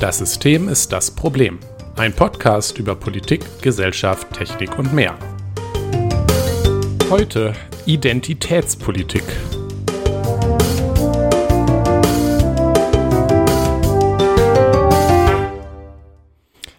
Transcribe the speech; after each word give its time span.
Das 0.00 0.18
System 0.18 0.68
ist 0.68 0.92
das 0.92 1.10
Problem. 1.10 1.58
Ein 1.96 2.12
Podcast 2.12 2.78
über 2.78 2.94
Politik, 2.94 3.44
Gesellschaft, 3.62 4.32
Technik 4.32 4.78
und 4.78 4.94
mehr. 4.94 5.18
Heute 7.10 7.52
Identitätspolitik. 7.84 9.24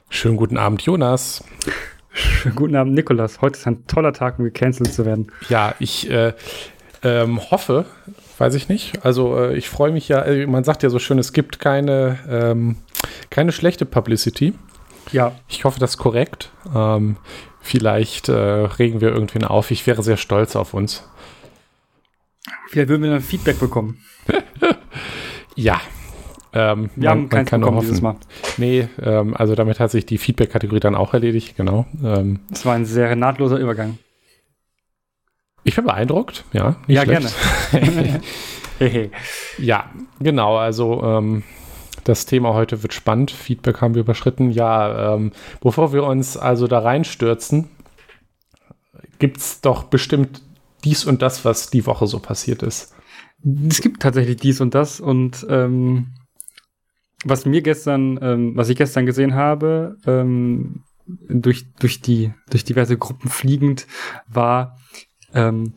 Schönen 0.10 0.38
guten 0.38 0.56
Abend, 0.58 0.82
Jonas. 0.84 1.44
Schönen 2.14 2.56
guten 2.56 2.78
Abend, 2.78 2.94
Nikolas. 2.94 3.42
Heute 3.42 3.60
ist 3.60 3.68
ein 3.68 3.86
toller 3.86 4.14
Tag, 4.14 4.40
um 4.40 4.46
gecancelt 4.46 4.94
zu 4.94 5.06
werden. 5.06 5.30
Ja, 5.50 5.76
ich 5.80 6.10
äh, 6.10 6.32
ähm, 7.04 7.40
hoffe, 7.52 7.86
weiß 8.38 8.56
ich 8.56 8.70
nicht. 8.70 9.06
Also 9.06 9.38
äh, 9.38 9.58
ich 9.58 9.70
freue 9.70 9.92
mich 9.92 10.08
ja, 10.08 10.22
äh, 10.24 10.48
man 10.48 10.64
sagt 10.64 10.84
ja 10.84 10.90
so 10.90 11.00
schön, 11.00 11.20
es 11.20 11.34
gibt 11.34 11.60
keine, 11.60 12.18
ähm, 12.30 12.78
keine 13.30 13.52
schlechte 13.52 13.86
Publicity. 13.86 14.54
Ja. 15.12 15.34
Ich 15.48 15.64
hoffe, 15.66 15.80
das 15.80 15.92
ist 15.92 15.98
korrekt. 15.98 16.52
Ähm, 16.76 17.18
vielleicht 17.62 18.30
äh, 18.30 18.34
regen 18.34 19.02
wir 19.02 19.10
irgendwen 19.10 19.44
auf. 19.44 19.72
Ich 19.72 19.88
wäre 19.88 20.04
sehr 20.04 20.18
stolz 20.18 20.56
auf 20.56 20.74
uns. 20.74 21.04
Vielleicht 22.70 22.90
würden 22.90 23.04
wir 23.04 23.12
dann 23.12 23.22
Feedback 23.22 23.60
bekommen. 23.60 24.00
ja. 25.56 25.82
Ähm, 26.52 26.90
wir 26.96 27.10
man, 27.10 27.18
haben 27.20 27.30
keins 27.30 27.50
bekommen 27.50 27.78
hoffen. 27.78 27.88
dieses 27.88 28.02
Mal. 28.02 28.16
Nee, 28.58 28.88
ähm, 29.02 29.36
also 29.36 29.56
damit 29.56 29.80
hat 29.80 29.92
sich 29.92 30.06
die 30.06 30.18
Feedback-Kategorie 30.18 30.80
dann 30.80 30.96
auch 30.96 31.14
erledigt, 31.14 31.56
genau. 31.56 31.86
Ähm, 32.04 32.40
das 32.50 32.66
war 32.66 32.74
ein 32.74 32.86
sehr 32.86 33.16
nahtloser 33.16 33.58
Übergang. 33.58 34.00
Ich 35.64 35.76
bin 35.76 35.86
beeindruckt, 35.86 36.46
ja. 36.54 36.78
ja, 36.88 37.04
schlecht. 37.04 37.36
gerne. 37.72 38.22
ja, 39.58 39.90
genau. 40.20 40.58
Also 40.58 41.04
ähm, 41.04 41.44
das 42.04 42.26
Thema 42.26 42.54
heute 42.54 42.84
wird 42.84 42.94
spannend. 42.94 43.32
Feedback 43.32 43.82
haben 43.82 43.96
wir 43.96 44.02
überschritten. 44.02 44.52
Ja, 44.52 45.16
ähm, 45.16 45.32
bevor 45.62 45.94
wir 45.94 46.04
uns 46.04 46.38
also 46.38 46.68
da 46.68 46.80
reinstürzen, 46.80 47.70
gibt 49.20 49.38
es 49.38 49.62
doch 49.62 49.84
bestimmt 49.84 50.42
dies 50.84 51.06
und 51.06 51.22
das, 51.22 51.46
was 51.46 51.70
die 51.70 51.86
Woche 51.86 52.08
so 52.08 52.20
passiert 52.20 52.64
ist. 52.64 52.96
Es 53.68 53.82
gibt 53.82 54.02
tatsächlich 54.02 54.38
dies 54.38 54.62
und 54.62 54.76
das 54.76 55.00
und 55.00 55.46
ähm, 55.50 56.08
was 57.26 57.46
mir 57.46 57.62
gestern, 57.62 58.20
ähm, 58.22 58.56
was 58.56 58.70
ich 58.70 58.78
gestern 58.78 59.06
gesehen 59.06 59.36
habe, 59.36 59.98
ähm, 60.06 60.84
durch, 61.06 61.66
durch, 61.80 62.02
die, 62.02 62.34
durch 62.50 62.64
diverse 62.64 62.98
Gruppen 62.98 63.30
fliegend, 63.30 63.88
war, 64.28 64.78
ähm, 65.34 65.74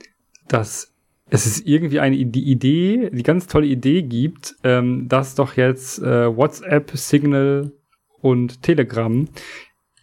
dass 0.48 0.91
es 1.32 1.46
ist 1.46 1.66
irgendwie 1.66 1.98
eine 1.98 2.26
die 2.26 2.50
Idee, 2.50 3.08
die 3.10 3.22
ganz 3.22 3.46
tolle 3.46 3.66
Idee 3.66 4.02
gibt, 4.02 4.54
ähm, 4.64 5.08
dass 5.08 5.34
doch 5.34 5.56
jetzt 5.56 5.98
äh, 6.02 6.36
WhatsApp, 6.36 6.90
Signal 6.94 7.72
und 8.20 8.62
Telegram 8.62 9.26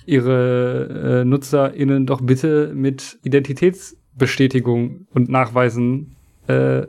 ihre 0.08 1.22
äh, 1.22 1.26
NutzerInnen 1.26 2.08
doch 2.08 2.22
bitte 2.22 2.72
mit 2.74 3.20
Identitätsbestätigung 3.22 5.06
und 5.14 5.30
Nachweisen 5.30 6.16
äh, 6.48 6.88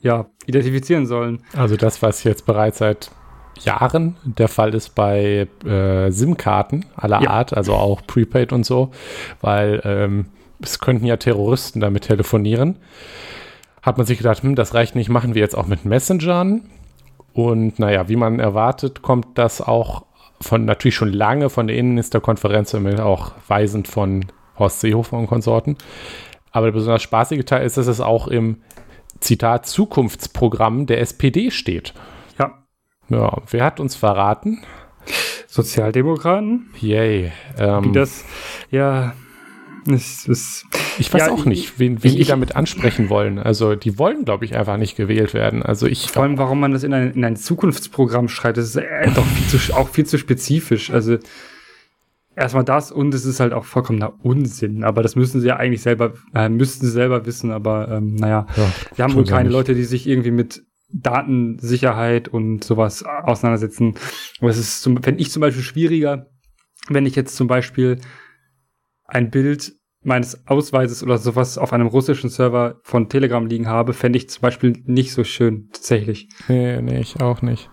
ja, 0.00 0.30
identifizieren 0.46 1.06
sollen. 1.06 1.42
Also 1.52 1.76
das, 1.76 2.00
was 2.00 2.24
jetzt 2.24 2.46
bereits 2.46 2.78
seit 2.78 3.10
Jahren 3.60 4.16
der 4.24 4.48
Fall 4.48 4.74
ist 4.74 4.94
bei 4.94 5.48
äh, 5.66 6.10
SIM-Karten 6.10 6.86
aller 6.94 7.20
ja. 7.20 7.28
Art, 7.28 7.54
also 7.54 7.74
auch 7.74 8.00
Prepaid 8.06 8.54
und 8.54 8.64
so, 8.64 8.90
weil 9.42 9.82
ähm, 9.84 10.26
es 10.62 10.78
könnten 10.78 11.04
ja 11.04 11.18
Terroristen 11.18 11.80
damit 11.80 12.04
telefonieren. 12.04 12.76
Hat 13.86 13.98
man 13.98 14.06
sich 14.06 14.18
gedacht, 14.18 14.42
hm, 14.42 14.56
das 14.56 14.74
reicht 14.74 14.96
nicht, 14.96 15.08
machen 15.08 15.36
wir 15.36 15.40
jetzt 15.40 15.56
auch 15.56 15.68
mit 15.68 15.84
Messengern. 15.84 16.62
Und 17.32 17.78
naja, 17.78 18.08
wie 18.08 18.16
man 18.16 18.40
erwartet, 18.40 19.00
kommt 19.00 19.38
das 19.38 19.60
auch 19.60 20.04
von 20.40 20.64
natürlich 20.64 20.96
schon 20.96 21.12
lange 21.12 21.50
von 21.50 21.68
der 21.68 21.76
Innenministerkonferenz, 21.76 22.74
auch 22.74 23.32
weisend 23.46 23.86
von 23.86 24.26
Horst 24.58 24.80
Seehofer 24.80 25.16
und 25.16 25.28
Konsorten. 25.28 25.76
Aber 26.50 26.66
der 26.66 26.72
besonders 26.72 27.02
spaßige 27.02 27.44
Teil 27.44 27.64
ist, 27.64 27.76
dass 27.76 27.86
es 27.86 28.00
auch 28.00 28.26
im 28.26 28.60
Zitat 29.20 29.66
Zukunftsprogramm 29.66 30.86
der 30.86 31.00
SPD 31.00 31.52
steht. 31.52 31.94
Ja. 32.40 32.64
Ja, 33.08 33.40
wer 33.48 33.64
hat 33.64 33.78
uns 33.78 33.94
verraten? 33.94 34.64
Sozialdemokraten. 35.46 36.70
Yay. 36.80 37.30
Ähm, 37.56 37.84
die 37.84 37.92
das, 37.92 38.24
ja, 38.72 39.12
es, 39.94 40.26
es, 40.28 40.64
ich 40.98 41.12
weiß 41.12 41.26
ja, 41.26 41.32
auch 41.32 41.44
nicht, 41.44 41.78
wen, 41.78 42.02
wen 42.02 42.12
ich, 42.12 42.16
die 42.16 42.24
damit 42.24 42.56
ansprechen 42.56 43.08
wollen. 43.08 43.38
Also 43.38 43.74
die 43.74 43.98
wollen, 43.98 44.24
glaube 44.24 44.44
ich, 44.44 44.56
einfach 44.56 44.76
nicht 44.76 44.96
gewählt 44.96 45.34
werden. 45.34 45.62
Also 45.62 45.86
ich 45.86 46.10
vor 46.10 46.22
allem, 46.22 46.38
warum 46.38 46.60
man 46.60 46.72
das 46.72 46.82
in 46.82 46.92
ein, 46.92 47.12
in 47.12 47.24
ein 47.24 47.36
Zukunftsprogramm 47.36 48.28
schreibt, 48.28 48.58
das 48.58 48.66
ist 48.66 48.76
äh, 48.76 49.10
doch 49.14 49.24
viel 49.24 49.60
zu, 49.60 49.74
auch 49.74 49.88
viel 49.88 50.06
zu 50.06 50.18
spezifisch. 50.18 50.90
Also 50.90 51.18
erstmal 52.36 52.64
das 52.64 52.92
und 52.92 53.14
es 53.14 53.24
ist 53.24 53.40
halt 53.40 53.52
auch 53.52 53.64
vollkommener 53.64 54.14
Unsinn. 54.22 54.84
Aber 54.84 55.02
das 55.02 55.16
müssen 55.16 55.40
sie 55.40 55.48
ja 55.48 55.56
eigentlich 55.56 55.82
selber, 55.82 56.14
äh, 56.34 56.48
müssten 56.48 56.86
sie 56.86 56.92
selber 56.92 57.26
wissen. 57.26 57.50
Aber 57.50 57.88
ähm, 57.88 58.14
naja, 58.14 58.46
ja, 58.56 58.72
wir 58.94 59.04
haben 59.04 59.14
wohl 59.14 59.24
keine 59.24 59.48
Leute, 59.48 59.74
die 59.74 59.84
sich 59.84 60.06
irgendwie 60.06 60.30
mit 60.30 60.62
Datensicherheit 60.92 62.28
und 62.28 62.62
sowas 62.62 63.04
auseinandersetzen. 63.04 63.94
Aber 64.40 64.50
es 64.50 64.58
ist, 64.58 64.82
zum, 64.82 65.04
wenn 65.04 65.18
ich 65.18 65.30
zum 65.30 65.40
Beispiel 65.40 65.62
schwieriger, 65.62 66.30
wenn 66.88 67.06
ich 67.06 67.16
jetzt 67.16 67.36
zum 67.36 67.48
Beispiel 67.48 67.98
ein 69.04 69.30
Bild 69.30 69.75
meines 70.06 70.46
Ausweises 70.46 71.02
oder 71.02 71.18
sowas 71.18 71.58
auf 71.58 71.72
einem 71.72 71.88
russischen 71.88 72.30
Server 72.30 72.76
von 72.82 73.08
Telegram 73.08 73.44
liegen 73.46 73.68
habe, 73.68 73.92
fände 73.92 74.18
ich 74.18 74.30
zum 74.30 74.40
Beispiel 74.40 74.82
nicht 74.86 75.12
so 75.12 75.24
schön, 75.24 75.68
tatsächlich. 75.72 76.28
Nee, 76.48 76.80
nee, 76.80 77.00
ich 77.00 77.20
auch 77.20 77.42
nicht. 77.42 77.68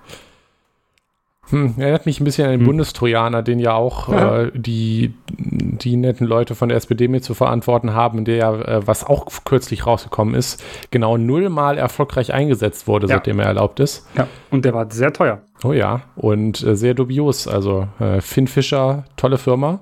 Hm, 1.49 1.75
erinnert 1.77 2.05
mich 2.05 2.19
ein 2.19 2.23
bisschen 2.23 2.45
an 2.45 2.51
den 2.51 2.61
hm. 2.61 2.67
Bundestrojaner, 2.67 3.43
den 3.43 3.59
ja 3.59 3.73
auch 3.73 4.09
ja. 4.09 4.43
Äh, 4.43 4.51
die, 4.55 5.13
die 5.27 5.95
netten 5.97 6.25
Leute 6.25 6.55
von 6.55 6.69
der 6.69 6.77
SPD 6.77 7.07
mit 7.07 7.23
zu 7.23 7.33
verantworten 7.33 7.93
haben, 7.93 8.25
der 8.25 8.35
ja, 8.35 8.53
äh, 8.53 8.87
was 8.87 9.05
auch 9.05 9.27
kürzlich 9.43 9.85
rausgekommen 9.85 10.33
ist, 10.33 10.63
genau 10.89 11.17
nullmal 11.17 11.77
erfolgreich 11.77 12.33
eingesetzt 12.33 12.87
wurde, 12.87 13.07
ja. 13.07 13.15
seitdem 13.15 13.39
er 13.39 13.47
erlaubt 13.47 13.79
ist. 13.79 14.07
Ja, 14.17 14.27
und 14.49 14.65
der 14.65 14.73
war 14.73 14.89
sehr 14.89 15.13
teuer. 15.13 15.41
Oh 15.63 15.73
ja, 15.73 16.01
und 16.15 16.63
äh, 16.63 16.75
sehr 16.75 16.93
dubios. 16.93 17.47
Also 17.47 17.87
äh, 17.99 18.21
Finn 18.21 18.47
Fischer, 18.47 19.03
tolle 19.17 19.37
Firma. 19.37 19.81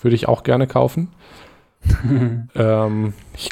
Würde 0.00 0.16
ich 0.16 0.28
auch 0.28 0.42
gerne 0.42 0.66
kaufen. 0.66 1.08
ähm, 2.54 3.14
ich, 3.36 3.50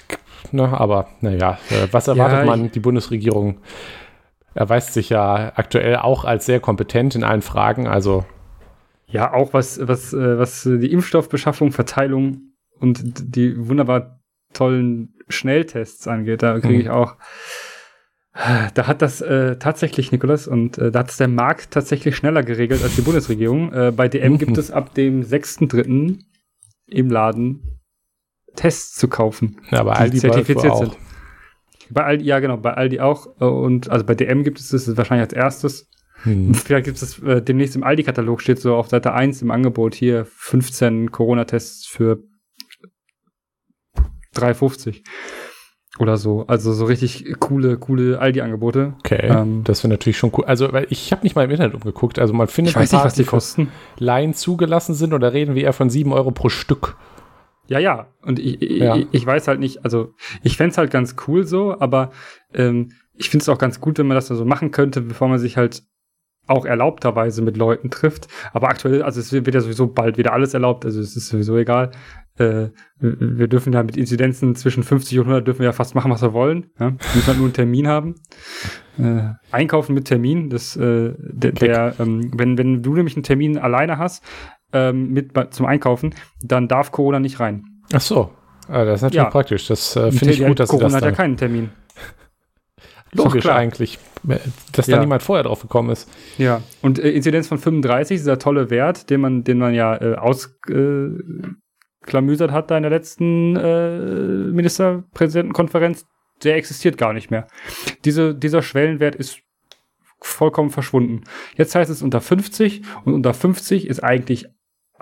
ne, 0.50 0.69
aber 0.69 1.09
naja, 1.20 1.59
äh, 1.70 1.88
was 1.91 2.09
erwartet 2.09 2.41
ja, 2.41 2.44
man? 2.44 2.70
Die 2.70 2.81
Bundesregierung 2.81 3.59
erweist 4.54 4.93
sich 4.93 5.09
ja 5.09 5.53
aktuell 5.54 5.97
auch 5.97 6.25
als 6.25 6.47
sehr 6.47 6.60
kompetent 6.60 7.15
in 7.15 7.25
allen 7.25 7.43
Fragen. 7.43 7.87
Also 7.87 8.25
ja, 9.06 9.32
auch 9.32 9.53
was, 9.53 9.81
was, 9.87 10.12
äh, 10.12 10.38
was 10.38 10.62
die 10.62 10.93
Impfstoffbeschaffung, 10.93 11.72
Verteilung 11.72 12.53
und 12.81 13.03
die 13.37 13.69
wunderbar 13.69 14.20
tollen 14.53 15.14
Schnelltests 15.28 16.09
angeht, 16.09 16.43
da 16.43 16.59
kriege 16.60 16.81
ich 16.81 16.87
mhm. 16.87 16.93
auch. 16.93 17.16
Da 18.75 18.87
hat 18.87 19.03
das 19.03 19.20
äh, 19.20 19.56
tatsächlich, 19.56 20.10
Nikolas, 20.10 20.49
und 20.49 20.78
äh, 20.78 20.91
da 20.91 21.00
hat 21.00 21.10
es 21.10 21.19
der 21.19 21.28
Markt 21.28 21.70
tatsächlich 21.70 22.16
schneller 22.16 22.43
geregelt 22.43 22.82
als 22.82 22.97
die 22.97 23.03
Bundesregierung. 23.03 23.72
Äh, 23.75 23.93
bei 23.94 24.09
DM 24.09 24.38
gibt 24.38 24.56
es 24.59 24.70
ab 24.70 24.94
dem 24.94 25.20
6.3 25.20 26.19
im 26.87 27.10
Laden 27.10 27.81
Tests 28.54 28.96
zu 28.96 29.08
kaufen, 29.08 29.60
ja, 29.70 29.80
aber 29.80 29.96
Aldi 29.96 30.18
zertifiziert 30.18 30.76
sind. 30.76 30.96
Bei 31.90 32.04
Aldi, 32.04 32.24
ja 32.24 32.38
genau, 32.40 32.56
bei 32.56 32.74
Aldi 32.74 33.00
auch. 33.00 33.26
Und 33.38 33.90
also 33.90 34.04
bei 34.04 34.14
DM 34.14 34.44
gibt 34.44 34.58
es 34.58 34.68
das 34.68 34.96
wahrscheinlich 34.96 35.24
als 35.24 35.32
erstes. 35.32 35.90
Hm. 36.22 36.54
Vielleicht 36.54 36.84
gibt 36.84 37.02
es 37.02 37.16
das 37.16 37.18
äh, 37.22 37.42
demnächst 37.42 37.76
im 37.76 37.82
Aldi-Katalog, 37.82 38.40
steht 38.40 38.60
so 38.60 38.76
auf 38.76 38.88
Seite 38.88 39.12
1 39.12 39.42
im 39.42 39.50
Angebot 39.50 39.94
hier 39.94 40.24
15 40.24 41.10
Corona-Tests 41.10 41.86
für 41.86 42.22
3,50 44.36 45.02
oder 45.98 46.16
so. 46.16 46.46
Also 46.46 46.72
so 46.72 46.84
richtig 46.84 47.38
coole, 47.40 47.76
coole 47.76 48.19
Aldi-Angebote. 48.19 48.94
Okay, 49.00 49.26
ähm, 49.26 49.62
das 49.64 49.82
wäre 49.82 49.90
natürlich 49.90 50.16
schon 50.16 50.32
cool. 50.37 50.44
Also 50.44 50.72
weil 50.72 50.87
ich 50.90 51.12
habe 51.12 51.22
nicht 51.22 51.34
mal 51.34 51.44
im 51.44 51.50
Internet 51.50 51.75
umgeguckt. 51.75 52.19
Also 52.19 52.32
man 52.32 52.46
findet 52.46 52.72
ich 52.72 52.76
weiß 52.76 52.93
nicht, 52.93 53.05
was 53.05 53.14
die 53.14 53.25
kosten. 53.25 53.69
Laien 53.98 54.32
zugelassen 54.32 54.94
sind 54.94 55.12
oder 55.12 55.32
reden 55.32 55.55
wir 55.55 55.64
eher 55.64 55.72
von 55.72 55.90
7 55.90 56.12
Euro 56.12 56.31
pro 56.31 56.48
Stück. 56.48 56.96
Ja, 57.72 57.78
ja. 57.78 58.08
Und 58.20 58.38
ich, 58.38 58.60
ja. 58.60 58.96
ich, 58.96 59.06
ich 59.12 59.24
weiß 59.24 59.48
halt 59.48 59.58
nicht, 59.58 59.82
also 59.82 60.12
ich 60.42 60.58
fände 60.58 60.76
halt 60.76 60.90
ganz 60.90 61.16
cool 61.26 61.46
so, 61.46 61.80
aber 61.80 62.10
ähm, 62.52 62.92
ich 63.14 63.30
finde 63.30 63.42
es 63.42 63.48
auch 63.48 63.56
ganz 63.56 63.80
gut, 63.80 63.98
wenn 63.98 64.06
man 64.06 64.14
das 64.14 64.26
so 64.28 64.44
machen 64.44 64.72
könnte, 64.72 65.00
bevor 65.00 65.28
man 65.28 65.38
sich 65.38 65.56
halt 65.56 65.82
auch 66.46 66.66
erlaubterweise 66.66 67.40
mit 67.40 67.56
Leuten 67.56 67.88
trifft. 67.88 68.28
Aber 68.52 68.69
aktuell, 68.69 69.02
also 69.02 69.20
es 69.20 69.32
wird 69.32 69.54
ja 69.54 69.60
sowieso 69.62 69.86
bald 69.86 70.19
wieder 70.19 70.34
alles 70.34 70.52
erlaubt, 70.52 70.84
also 70.84 71.00
es 71.00 71.16
ist 71.16 71.28
sowieso 71.28 71.56
egal. 71.56 71.92
Äh, 72.36 72.69
wir 72.98 73.48
dürfen 73.48 73.72
ja 73.72 73.82
mit 73.82 73.96
Inzidenzen 73.96 74.54
zwischen 74.54 74.82
50 74.82 75.19
und 75.19 75.24
100 75.26 75.46
dürfen 75.46 75.60
wir 75.60 75.66
ja 75.66 75.72
fast 75.72 75.94
machen, 75.94 76.10
was 76.10 76.20
wir 76.20 76.34
wollen. 76.34 76.66
Ja? 76.78 76.88
Wir 76.88 76.98
müssen 77.14 77.26
halt 77.26 77.38
nur 77.38 77.46
einen 77.46 77.54
Termin 77.54 77.88
haben. 77.88 78.16
Äh, 78.98 79.30
einkaufen 79.50 79.94
mit 79.94 80.06
Termin, 80.06 80.50
das, 80.50 80.76
äh, 80.76 81.14
der, 81.19 81.52
der 81.52 81.94
ähm, 81.98 82.30
wenn, 82.36 82.58
wenn 82.58 82.82
du 82.82 82.94
nämlich 82.94 83.16
einen 83.16 83.22
Termin 83.22 83.56
alleine 83.56 83.96
hast, 83.96 84.22
ähm, 84.72 85.12
mit 85.12 85.32
zum 85.50 85.66
Einkaufen, 85.66 86.14
dann 86.42 86.69
darf 86.69 86.92
Corona 86.92 87.20
nicht 87.20 87.40
rein. 87.40 87.64
Ach 87.92 88.00
so, 88.00 88.30
ah, 88.69 88.84
das 88.84 88.96
ist 88.96 89.02
natürlich 89.02 89.24
ja. 89.24 89.30
praktisch. 89.30 89.66
Das 89.66 89.96
äh, 89.96 90.12
finde 90.12 90.34
ich 90.34 90.44
gut, 90.44 90.60
dass 90.60 90.70
Corona 90.70 90.94
hat 90.94 91.02
ja 91.02 91.12
keinen 91.12 91.36
Termin. 91.36 91.70
logisch 93.12 93.46
eigentlich, 93.46 93.98
dass 94.72 94.86
da 94.86 94.92
Ja. 94.92 95.00
niemand 95.00 95.22
vorher 95.22 95.44
drauf 95.44 95.62
gekommen 95.62 95.90
ist. 95.90 96.10
Ja, 96.38 96.62
und 96.80 96.98
äh, 96.98 97.10
Inzidenz 97.10 97.48
von 97.48 97.58
35, 97.58 98.19
dieser 98.19 98.38
tolle 98.38 98.70
Wert, 98.70 99.10
den 99.10 99.20
man, 99.20 99.44
den 99.44 99.58
man 99.58 99.74
ja 99.74 100.00
äh, 100.00 100.16
ausklamüsert 100.16 102.50
äh, 102.50 102.54
hat 102.54 102.70
da 102.70 102.76
in 102.76 102.82
der 102.82 102.90
letzten 102.90 103.56
äh, 103.56 103.98
Ministerpräsidentenkonferenz, 104.52 106.06
der 106.42 106.56
existiert 106.56 106.98
gar 106.98 107.12
nicht 107.12 107.30
mehr. 107.30 107.46
Diese, 108.04 108.34
dieser 108.34 108.62
Schwellenwert 108.62 109.14
ist 109.14 109.38
vollkommen 110.20 110.70
verschwunden. 110.70 111.22
Jetzt 111.56 111.74
heißt 111.74 111.90
es 111.90 112.02
unter 112.02 112.20
50 112.20 112.82
und 113.04 113.14
unter 113.14 113.34
50 113.34 113.86
ist 113.86 114.02
eigentlich, 114.02 114.46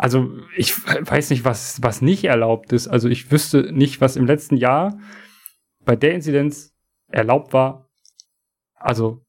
also 0.01 0.31
ich 0.57 0.75
weiß 0.87 1.29
nicht, 1.29 1.45
was, 1.45 1.83
was 1.83 2.01
nicht 2.01 2.25
erlaubt 2.25 2.73
ist. 2.73 2.89
Also 2.89 3.11
ich 3.11 3.31
wüsste 3.31 3.71
nicht, 3.71 4.01
was 4.01 4.17
im 4.17 4.25
letzten 4.25 4.57
Jahr 4.57 4.99
bei 5.85 5.95
der 5.95 6.15
Inzidenz 6.15 6.73
erlaubt 7.09 7.53
war. 7.53 7.91
Also 8.75 9.21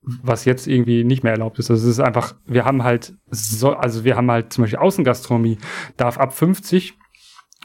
was 0.00 0.44
jetzt 0.44 0.68
irgendwie 0.68 1.02
nicht 1.02 1.24
mehr 1.24 1.32
erlaubt 1.32 1.58
ist. 1.58 1.68
Also 1.68 1.82
es 1.82 1.98
ist 1.98 2.00
einfach, 2.00 2.36
wir 2.46 2.64
haben 2.64 2.84
halt 2.84 3.14
so, 3.30 3.72
also 3.72 4.04
wir 4.04 4.14
haben 4.16 4.30
halt 4.30 4.52
zum 4.52 4.62
Beispiel 4.62 4.78
Außengastronomie 4.78 5.58
darf 5.96 6.16
ab 6.16 6.32
50 6.32 6.94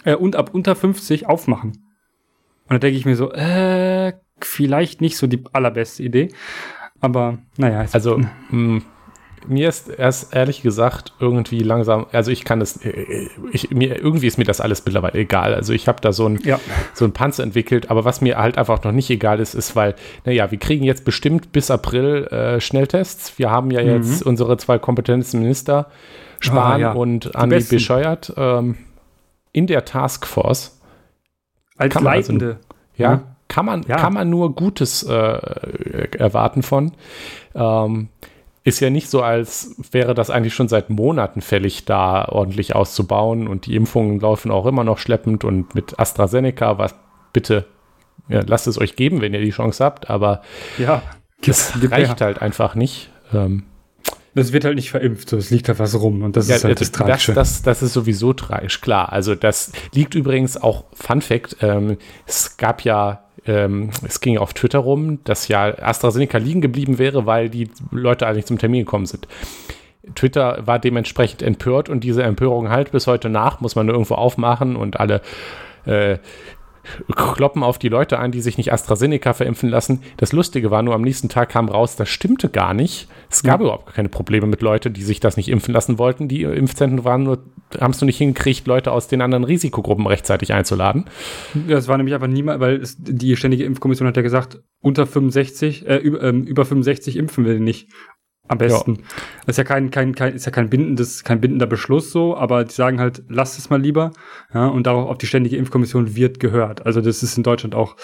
äh, 0.06 0.16
und 0.16 0.36
ab 0.36 0.56
unter 0.56 0.76
50 0.76 1.28
aufmachen. 1.28 1.84
Und 2.64 2.74
da 2.74 2.80
denke 2.80 2.98
ich 2.98 3.06
mir 3.06 3.16
so, 3.16 3.32
äh, 3.32 4.14
vielleicht 4.42 5.02
nicht 5.02 5.18
so 5.18 5.28
die 5.28 5.44
allerbeste 5.54 6.02
Idee. 6.02 6.30
Aber 7.00 7.38
naja, 7.58 7.86
Also 7.92 8.20
mh, 8.50 8.82
mir 9.48 9.70
ist 9.70 9.90
erst 9.90 10.34
ehrlich 10.34 10.62
gesagt 10.62 11.14
irgendwie 11.20 11.60
langsam, 11.60 12.06
also 12.12 12.32
ich 12.32 12.44
kann 12.44 12.60
es, 12.62 12.78
äh, 12.86 13.28
ich, 13.52 13.70
mir, 13.72 13.98
irgendwie 14.02 14.28
ist 14.28 14.38
mir 14.38 14.44
das 14.46 14.60
alles 14.62 14.84
mittlerweile 14.86 15.20
egal. 15.20 15.54
Also 15.54 15.74
ich 15.74 15.88
habe 15.88 16.02
da 16.02 16.12
so 16.12 16.28
ein, 16.28 16.40
ja, 16.44 16.60
so 16.94 17.06
ein 17.06 17.12
Panzer 17.14 17.44
entwickelt, 17.44 17.90
aber 17.92 18.04
was 18.06 18.22
mir 18.22 18.38
halt 18.38 18.58
einfach 18.58 18.84
noch 18.84 18.92
nicht 18.92 19.10
egal 19.10 19.40
ist, 19.40 19.54
ist, 19.54 19.76
weil, 19.76 19.96
naja, 20.26 20.50
wir 20.52 20.58
kriegen 20.58 20.84
jetzt 20.84 21.06
bestimmt 21.06 21.52
bis 21.52 21.70
April 21.72 22.26
äh, 22.28 22.60
Schnelltests. 22.60 23.38
Wir 23.38 23.52
haben 23.52 23.72
ja 23.72 23.82
jetzt 23.82 24.24
unsere 24.24 24.58
zwei 24.58 24.80
kompetenten 24.80 25.40
Minister, 25.40 25.88
Spahn 26.40 26.74
Ah, 26.74 26.78
ja. 26.78 26.92
und 26.94 27.36
Andi. 27.36 27.64
Bescheuert, 27.70 28.34
ähm, 28.38 28.78
in 29.54 29.68
der 29.68 29.86
Taskforce. 29.86 30.80
als 31.78 31.94
kann 31.94 32.04
man 32.04 32.14
also- 32.14 32.32
Leitende. 32.34 32.58
Ja, 32.96 33.12
Ja. 33.12 33.22
Kann, 33.50 33.66
man, 33.66 33.84
Ja. 33.88 33.96
kann 33.96 34.14
man 34.14 34.30
nur 34.30 34.54
Gutes 34.56 35.04
äh, 35.04 35.14
erwarten 36.18 36.64
von. 36.64 36.92
Ähm, 37.56 38.10
ist 38.68 38.82
ja 38.82 38.90
nicht 38.90 39.10
so, 39.10 39.22
als 39.22 39.78
wäre 39.94 40.14
das 40.14 40.30
eigentlich 40.30 40.54
schon 40.54 40.68
seit 40.68 40.90
Monaten 40.90 41.40
fällig, 41.40 41.86
da 41.86 42.28
ordentlich 42.28 42.76
auszubauen 42.76 43.48
und 43.48 43.66
die 43.66 43.78
Impfungen 43.78 44.20
laufen 44.20 44.52
auch 44.52 44.66
immer 44.66 44.84
noch 44.84 44.98
schleppend 44.98 45.46
und 45.46 45.74
mit 45.74 45.98
AstraZeneca, 45.98 46.78
was 46.78 46.94
bitte, 47.32 47.64
ja, 48.28 48.42
lasst 48.46 48.68
es 48.68 48.78
euch 48.78 48.98
geben, 48.98 49.22
wenn 49.22 49.34
ihr 49.34 49.40
die 49.40 49.52
Chance 49.52 49.82
habt, 49.82 50.10
aber 50.10 50.42
ja. 50.78 51.02
das 51.46 51.82
reicht 51.82 52.20
her. 52.20 52.28
halt 52.28 52.42
einfach 52.42 52.76
nicht. 52.76 53.10
Ähm, 53.34 53.64
Das 54.38 54.54
wird 54.54 54.66
halt 54.66 54.76
nicht 54.76 54.92
verimpft, 54.92 55.30
so 55.30 55.38
es 55.38 55.50
liegt 55.50 55.68
halt 55.68 55.80
was 55.80 56.00
rum 56.00 56.22
und 56.22 56.38
das 56.38 56.48
ist 56.48 56.64
halt 56.64 56.80
das, 56.80 56.92
das, 56.92 57.00
Tragische. 57.00 57.34
das, 57.34 57.64
das 57.64 57.82
ist 57.82 57.94
sowieso 57.94 58.34
tragisch, 58.34 58.82
klar. 58.82 59.12
Also 59.12 59.34
das 59.34 59.72
liegt 59.96 60.14
übrigens 60.14 60.62
auch, 60.62 60.84
Fun 60.94 61.22
Fact, 61.22 61.58
ähm, 61.62 61.98
es 62.28 62.56
gab 62.58 62.84
ja, 62.84 63.24
ähm, 63.48 63.90
es 64.06 64.22
ging 64.22 64.38
auf 64.38 64.54
Twitter 64.54 64.78
rum, 64.78 65.24
dass 65.24 65.48
ja 65.48 65.76
AstraZeneca 65.80 66.38
liegen 66.38 66.62
geblieben 66.62 67.00
wäre, 67.00 67.26
weil 67.26 67.50
die 67.50 67.72
Leute 67.90 68.28
eigentlich 68.28 68.46
zum 68.46 68.60
Termin 68.60 68.82
gekommen 68.82 69.08
sind. 69.08 69.28
Twitter 70.14 70.60
war 70.68 70.78
dementsprechend 70.78 71.42
empört 71.42 71.90
und 71.90 72.04
diese 72.04 72.22
Empörung 72.22 72.70
halt 72.70 72.92
bis 72.92 73.08
heute 73.08 73.30
nach, 73.30 73.60
muss 73.60 73.76
man 73.76 73.90
irgendwo 73.90 74.14
aufmachen 74.14 74.76
und 74.76 75.00
alle 75.00 75.22
äh, 75.86 76.20
kloppen 77.16 77.64
auf 77.64 77.78
die 77.80 77.90
Leute 77.90 78.20
ein, 78.20 78.32
die 78.32 78.42
sich 78.42 78.58
nicht 78.58 78.72
AstraZeneca 78.74 79.34
verimpfen 79.34 79.70
lassen. 79.70 80.02
Das 80.18 80.32
Lustige 80.34 80.72
war 80.72 80.82
nur, 80.84 80.96
am 80.96 81.02
nächsten 81.02 81.30
Tag 81.30 81.50
kam 81.50 81.70
raus, 81.70 81.96
das 81.96 82.10
stimmte 82.10 82.50
gar 82.50 82.74
nicht. 82.74 83.08
Es 83.30 83.44
gab 83.44 83.60
Ja. 83.60 83.66
überhaupt 83.68 83.94
keine 83.94 84.10
Probleme 84.10 84.48
mit 84.48 84.62
Leuten, 84.62 84.94
die 84.94 85.04
sich 85.04 85.20
das 85.20 85.38
nicht 85.38 85.50
impfen 85.50 85.74
lassen 85.74 85.98
wollten. 85.98 86.28
Die 86.28 86.44
Impfzentren 86.44 87.04
waren 87.04 87.24
nur, 87.24 87.44
haben 87.80 87.92
es 87.92 88.02
nur 88.02 88.06
nicht 88.06 88.18
hingekriegt, 88.18 88.68
Leute 88.68 88.92
aus 88.92 89.08
den 89.08 89.22
anderen 89.22 89.44
Risikogruppen 89.44 90.08
rechtzeitig 90.08 90.54
einzuladen. 90.54 91.06
Ja, 91.68 91.76
das 91.76 91.88
war 91.88 91.98
nämlich 91.98 92.14
einfach 92.16 92.28
niemand, 92.28 92.60
weil 92.60 92.78
es, 92.82 92.96
die 93.00 93.36
ständige 93.36 93.64
Impfkommission 93.66 94.08
hat 94.08 94.16
ja 94.18 94.24
gesagt, 94.24 94.60
unter 94.82 95.06
65, 95.06 95.86
äh, 95.88 95.98
über, 95.98 96.22
ähm, 96.24 96.46
über 96.46 96.66
65 96.66 97.18
impfen 97.18 97.46
wir 97.46 97.60
nicht. 97.60 97.90
Am 98.50 98.58
besten. 98.58 99.00
Das 99.46 99.54
ist 99.54 99.58
ja 99.58 99.64
kein, 99.64 99.92
kein, 99.92 100.16
kein, 100.16 100.34
ist 100.34 100.46
ja 100.46 100.52
kein 100.52 100.70
bindendes, 100.70 101.24
kein 101.24 101.42
bindender 101.42 101.66
Beschluss 101.66 102.12
so, 102.12 102.38
aber 102.38 102.64
die 102.64 102.74
sagen 102.74 103.00
halt, 103.00 103.24
lasst 103.28 103.60
es 103.60 103.70
mal 103.70 103.82
lieber. 103.82 104.12
Ja, 104.54 104.68
und 104.68 104.88
darauf 104.88 105.10
auf 105.10 105.18
die 105.18 105.28
ständige 105.28 105.58
Impfkommission 105.58 106.16
wird 106.16 106.40
gehört. 106.40 106.86
Also 106.86 107.02
das 107.02 107.24
ist 107.24 107.38
in 107.38 107.44
Deutschland 107.44 107.76
auch 107.76 107.98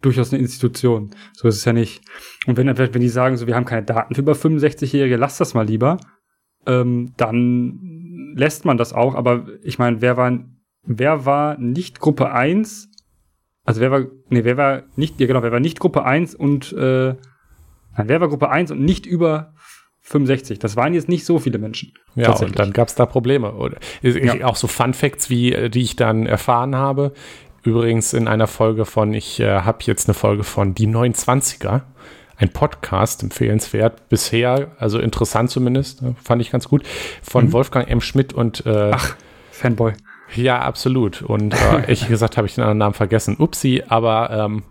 durchaus 0.00 0.32
eine 0.32 0.40
Institution. 0.40 1.10
So 1.34 1.48
ist 1.48 1.56
es 1.56 1.64
ja 1.64 1.72
nicht. 1.72 2.02
Und 2.46 2.56
wenn, 2.56 2.66
wenn 2.78 3.00
die 3.00 3.08
sagen, 3.08 3.36
so, 3.36 3.46
wir 3.46 3.56
haben 3.56 3.66
keine 3.66 3.84
Daten 3.84 4.14
für 4.14 4.22
über 4.22 4.32
65-Jährige, 4.32 5.16
lasst 5.16 5.40
das 5.40 5.54
mal 5.54 5.66
lieber, 5.66 5.98
ähm, 6.66 7.12
dann 7.16 8.32
lässt 8.36 8.64
man 8.64 8.78
das 8.78 8.92
auch. 8.92 9.14
Aber 9.14 9.46
ich 9.62 9.78
meine, 9.78 10.00
wer 10.00 10.16
war, 10.16 10.38
wer 10.82 11.26
war 11.26 11.58
nicht 11.58 12.00
Gruppe 12.00 12.32
1 12.32 12.90
also 13.64 13.80
wer 13.80 13.90
war, 13.90 14.06
nee, 14.30 14.44
wer 14.44 14.56
war 14.56 14.82
nicht, 14.96 15.20
ja 15.20 15.26
genau, 15.26 15.42
wer 15.42 15.52
war 15.52 15.60
nicht 15.60 15.78
Gruppe 15.78 16.04
1 16.04 16.34
und, 16.34 16.72
äh, 16.72 17.14
nein, 17.96 18.08
wer 18.08 18.20
war 18.20 18.28
Gruppe 18.28 18.48
1 18.48 18.70
und 18.70 18.80
nicht 18.80 19.06
über 19.06 19.54
65? 20.02 20.58
Das 20.58 20.76
waren 20.76 20.94
jetzt 20.94 21.08
nicht 21.08 21.24
so 21.24 21.38
viele 21.38 21.58
Menschen. 21.58 21.92
Ja, 22.14 22.32
und 22.32 22.58
dann 22.58 22.72
gab 22.72 22.88
es 22.88 22.94
da 22.94 23.06
Probleme. 23.06 23.52
Oder, 23.54 23.78
Ja. 24.02 24.44
Auch 24.46 24.56
so 24.56 24.66
Fun 24.66 24.94
Facts, 24.94 25.30
wie, 25.30 25.52
äh, 25.52 25.68
die 25.70 25.82
ich 25.82 25.96
dann 25.96 26.26
erfahren 26.26 26.74
habe. 26.76 27.12
Übrigens 27.62 28.14
in 28.14 28.26
einer 28.26 28.46
Folge 28.46 28.86
von, 28.86 29.12
ich 29.12 29.38
äh, 29.40 29.60
habe 29.60 29.78
jetzt 29.82 30.08
eine 30.08 30.14
Folge 30.14 30.44
von 30.44 30.74
Die 30.74 30.86
29er, 30.88 31.82
ein 32.38 32.48
Podcast, 32.48 33.22
empfehlenswert 33.22 34.08
bisher, 34.08 34.72
also 34.78 34.98
interessant 34.98 35.50
zumindest, 35.50 36.02
äh, 36.02 36.14
fand 36.22 36.40
ich 36.40 36.50
ganz 36.50 36.68
gut, 36.68 36.82
von 37.22 37.46
Mhm. 37.46 37.52
Wolfgang 37.52 37.88
M. 37.90 38.00
Schmidt 38.00 38.32
und 38.32 38.64
äh, 38.64 38.90
Ach, 38.94 39.14
Fanboy. 39.50 39.92
Ja, 40.34 40.60
absolut. 40.60 41.20
Und 41.20 41.52
äh, 41.52 41.56
ehrlich 41.82 42.08
gesagt 42.08 42.38
habe 42.38 42.46
ich 42.46 42.54
den 42.54 42.62
anderen 42.62 42.78
Namen 42.78 42.94
vergessen. 42.94 43.36
Upsi, 43.38 43.82
aber 43.86 44.30
ähm, 44.30 44.62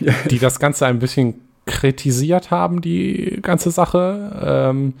die 0.30 0.38
das 0.38 0.60
Ganze 0.60 0.86
ein 0.86 1.00
bisschen 1.00 1.48
kritisiert 1.66 2.50
haben, 2.50 2.80
die 2.80 3.38
ganze 3.42 3.70
Sache. 3.70 4.40
Ähm, 4.44 4.94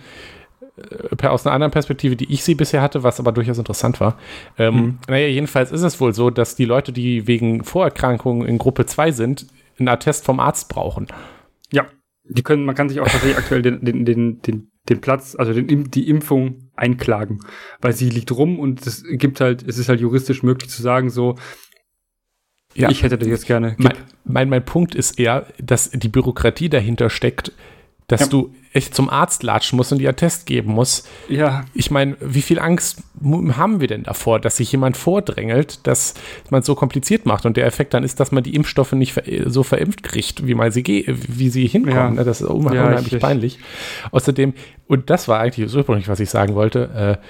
äh, 0.76 1.16
per, 1.16 1.32
aus 1.32 1.46
einer 1.46 1.54
anderen 1.54 1.72
Perspektive, 1.72 2.16
die 2.16 2.32
ich 2.32 2.44
sie 2.44 2.54
bisher 2.54 2.82
hatte, 2.82 3.02
was 3.02 3.20
aber 3.20 3.32
durchaus 3.32 3.58
interessant 3.58 4.00
war. 4.00 4.16
Ähm, 4.58 4.74
Mhm. 4.74 4.98
Naja, 5.08 5.26
jedenfalls 5.26 5.72
ist 5.72 5.82
es 5.82 6.00
wohl 6.00 6.14
so, 6.14 6.30
dass 6.30 6.56
die 6.56 6.64
Leute, 6.64 6.92
die 6.92 7.26
wegen 7.26 7.64
Vorerkrankungen 7.64 8.46
in 8.46 8.58
Gruppe 8.58 8.86
2 8.86 9.12
sind, 9.12 9.46
einen 9.78 9.88
Attest 9.88 10.24
vom 10.24 10.40
Arzt 10.40 10.68
brauchen. 10.68 11.06
Ja, 11.72 11.86
die 12.24 12.42
können, 12.42 12.64
man 12.64 12.74
kann 12.74 12.88
sich 12.88 13.00
auch 13.00 13.08
tatsächlich 13.08 13.38
aktuell 13.38 13.62
den, 13.62 13.84
den, 13.84 14.04
den, 14.04 14.40
den, 14.42 14.70
den 14.88 15.00
Platz, 15.00 15.34
also 15.38 15.52
den, 15.52 15.90
die 15.90 16.08
Impfung 16.08 16.70
einklagen, 16.76 17.40
weil 17.80 17.92
sie 17.92 18.08
liegt 18.08 18.30
rum 18.32 18.58
und 18.58 18.86
es 18.86 19.04
gibt 19.04 19.40
halt, 19.40 19.66
es 19.66 19.78
ist 19.78 19.88
halt 19.88 20.00
juristisch 20.00 20.42
möglich 20.42 20.70
zu 20.70 20.82
sagen, 20.82 21.10
so, 21.10 21.36
Ja. 22.74 22.88
ich 22.90 23.02
hätte 23.02 23.18
das 23.18 23.28
jetzt 23.28 23.46
gerne. 23.46 23.74
Mein, 23.78 23.94
mein, 24.24 24.48
mein 24.48 24.64
Punkt 24.64 24.94
ist 24.94 25.18
eher, 25.18 25.46
dass 25.58 25.90
die 25.90 26.08
Bürokratie 26.08 26.68
dahinter 26.68 27.10
steckt, 27.10 27.52
dass 28.06 28.20
Ja. 28.22 28.26
du 28.28 28.54
echt 28.72 28.94
zum 28.94 29.10
Arzt 29.10 29.42
latschen 29.42 29.76
musst 29.76 29.90
und 29.92 29.98
dir 29.98 30.10
Attest 30.10 30.46
geben 30.46 30.72
musst. 30.72 31.08
ja, 31.28 31.64
Ich 31.74 31.90
meine, 31.90 32.16
wie 32.20 32.42
viel 32.42 32.60
Angst 32.60 33.02
haben 33.56 33.80
wir 33.80 33.88
denn 33.88 34.04
davor, 34.04 34.38
dass 34.38 34.58
sich 34.58 34.70
jemand 34.70 34.96
vordrängelt, 34.96 35.84
dass 35.88 36.14
man 36.50 36.60
es 36.60 36.66
so 36.66 36.76
kompliziert 36.76 37.26
macht 37.26 37.46
und 37.46 37.56
der 37.56 37.66
Effekt 37.66 37.92
dann 37.94 38.04
ist, 38.04 38.20
dass 38.20 38.30
man 38.30 38.44
die 38.44 38.54
Impfstoffe 38.54 38.92
nicht 38.92 39.20
so 39.46 39.64
verimpft 39.64 40.04
kriegt, 40.04 40.46
wie 40.46 40.54
mal 40.54 40.70
sie 40.70 40.84
wie 41.08 41.48
sie 41.50 41.66
hinkommen. 41.66 41.96
Ja. 41.96 42.10
ne? 42.10 42.24
Das 42.24 42.40
ist 42.40 42.46
unhe- 42.48 42.72
Ja, 42.74 42.82
unheimlich 42.82 43.06
richtig. 43.06 43.20
peinlich. 43.20 43.58
Außerdem, 44.12 44.54
und 44.86 45.10
das 45.10 45.26
war 45.26 45.40
eigentlich 45.40 45.66
das 45.66 45.74
ursprünglich, 45.74 46.06
was 46.08 46.20
ich 46.20 46.30
sagen 46.30 46.54
wollte, 46.54 47.18
äh, 47.20 47.26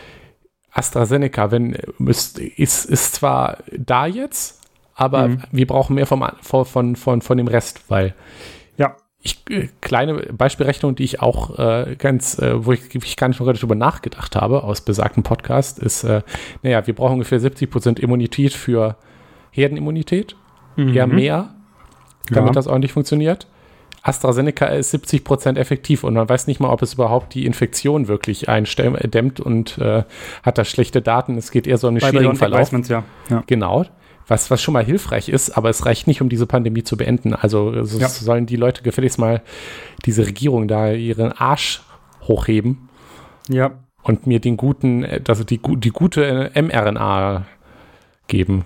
AstraZeneca, 0.72 1.50
wenn 1.50 1.76
müsst, 1.98 2.38
ist, 2.38 2.84
ist 2.84 3.14
zwar 3.14 3.58
da 3.76 4.06
jetzt, 4.06 4.59
aber 5.00 5.28
Mhm. 5.28 5.42
wir 5.50 5.66
brauchen 5.66 5.94
mehr 5.94 6.06
vom, 6.06 6.24
von, 6.42 6.94
von, 6.96 7.22
von, 7.22 7.36
dem 7.38 7.48
Rest, 7.48 7.82
weil 7.88 8.14
ja, 8.76 8.96
ich, 9.22 9.42
äh, 9.50 9.68
kleine 9.80 10.14
Beispielrechnung, 10.14 10.94
die 10.94 11.04
ich 11.04 11.20
auch 11.20 11.58
äh, 11.58 11.96
ganz, 11.98 12.38
äh, 12.38 12.64
wo 12.64 12.72
ich, 12.72 12.94
ich 12.94 13.16
gar 13.16 13.28
nicht 13.28 13.40
noch 13.40 13.52
darüber 13.52 13.74
nachgedacht 13.74 14.36
habe, 14.36 14.62
aus 14.64 14.80
besagtem 14.82 15.22
Podcast, 15.22 15.78
ist, 15.78 16.04
äh, 16.04 16.22
naja, 16.62 16.86
wir 16.86 16.94
brauchen 16.94 17.14
ungefähr 17.14 17.40
70% 17.40 17.98
Immunität 17.98 18.52
für 18.52 18.96
Herdenimmunität, 19.50 20.36
eher 20.76 21.06
Mhm. 21.06 21.14
mehr, 21.14 21.54
damit 22.30 22.50
Ja. 22.50 22.52
das 22.52 22.66
ordentlich 22.66 22.92
funktioniert. 22.92 23.46
AstraZeneca 24.02 24.64
ist 24.66 24.90
70% 24.92 25.58
effektiv 25.58 26.04
und 26.04 26.14
man 26.14 26.26
weiß 26.26 26.46
nicht 26.46 26.58
mal, 26.60 26.70
ob 26.70 26.80
es 26.80 26.94
überhaupt 26.94 27.34
die 27.34 27.44
Infektion 27.44 28.08
wirklich 28.08 28.48
eindämmt 28.48 29.40
und 29.40 29.76
äh, 29.76 30.04
hat 30.42 30.56
da 30.56 30.64
schlechte 30.64 31.02
Daten. 31.02 31.36
Es 31.36 31.50
geht 31.50 31.66
eher 31.66 31.76
so 31.76 31.88
um 31.88 31.94
einen 31.94 32.00
schwierigen 32.00 32.36
Verlauf. 32.36 32.72
ja. 32.88 33.02
ja. 33.28 33.42
Genau. 33.46 33.84
Was, 34.30 34.48
was 34.50 34.62
schon 34.62 34.72
mal 34.74 34.84
hilfreich 34.84 35.28
ist, 35.28 35.50
aber 35.50 35.70
es 35.70 35.84
reicht 35.86 36.06
nicht, 36.06 36.22
um 36.22 36.28
diese 36.28 36.46
Pandemie 36.46 36.84
zu 36.84 36.96
beenden. 36.96 37.34
Also 37.34 37.72
es 37.72 37.98
Ja. 37.98 38.08
sollen 38.08 38.46
die 38.46 38.54
Leute 38.56 38.82
gefälligst 38.82 39.18
mal 39.18 39.42
diese 40.06 40.24
Regierung 40.24 40.68
da 40.68 40.92
ihren 40.92 41.32
Arsch 41.32 41.82
hochheben 42.22 42.88
Ja, 43.48 43.72
und 44.04 44.26
mir 44.28 44.38
den 44.40 44.56
guten, 44.56 45.04
also 45.26 45.42
die, 45.44 45.58
die 45.58 45.90
gute 45.90 46.50
äh, 46.54 46.62
mRNA 46.62 47.44
geben. 48.28 48.64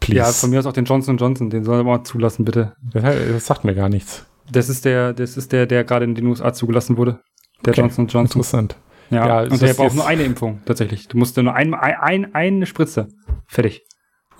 Please. 0.00 0.16
ja, 0.18 0.24
von 0.32 0.48
mir 0.50 0.58
aus 0.58 0.66
auch 0.66 0.72
den 0.72 0.86
Johnson 0.86 1.16
Johnson, 1.18 1.50
den 1.50 1.62
soll 1.62 1.76
er 1.80 1.84
mal 1.84 2.02
zulassen, 2.04 2.44
bitte. 2.44 2.72
das, 2.92 3.46
sagt 3.46 3.64
mir 3.64 3.74
gar 3.74 3.88
nichts. 3.90 4.24
Das 4.50 4.68
ist 4.68 4.84
der, 4.84 5.12
das 5.12 5.36
ist 5.36 5.52
der, 5.52 5.66
der 5.66 5.84
gerade 5.84 6.04
in 6.06 6.14
den 6.14 6.26
USA 6.26 6.52
zugelassen 6.52 6.96
wurde. 6.96 7.20
Der 7.64 7.72
Okay, 7.72 7.82
Johnson 7.82 8.06
Johnson. 8.08 8.40
Interessant. 8.40 8.76
Ja, 9.10 9.26
Ja, 9.26 9.40
und 9.42 9.60
der 9.60 9.74
braucht 9.74 9.94
nur 9.94 10.06
eine 10.06 10.22
Impfung, 10.22 10.60
tatsächlich. 10.64 11.06
Du 11.06 11.18
musst 11.18 11.36
nur 11.36 11.54
ein, 11.54 11.74
ein, 11.74 12.34
eine 12.34 12.64
Spritze. 12.66 13.08
Fertig. 13.46 13.82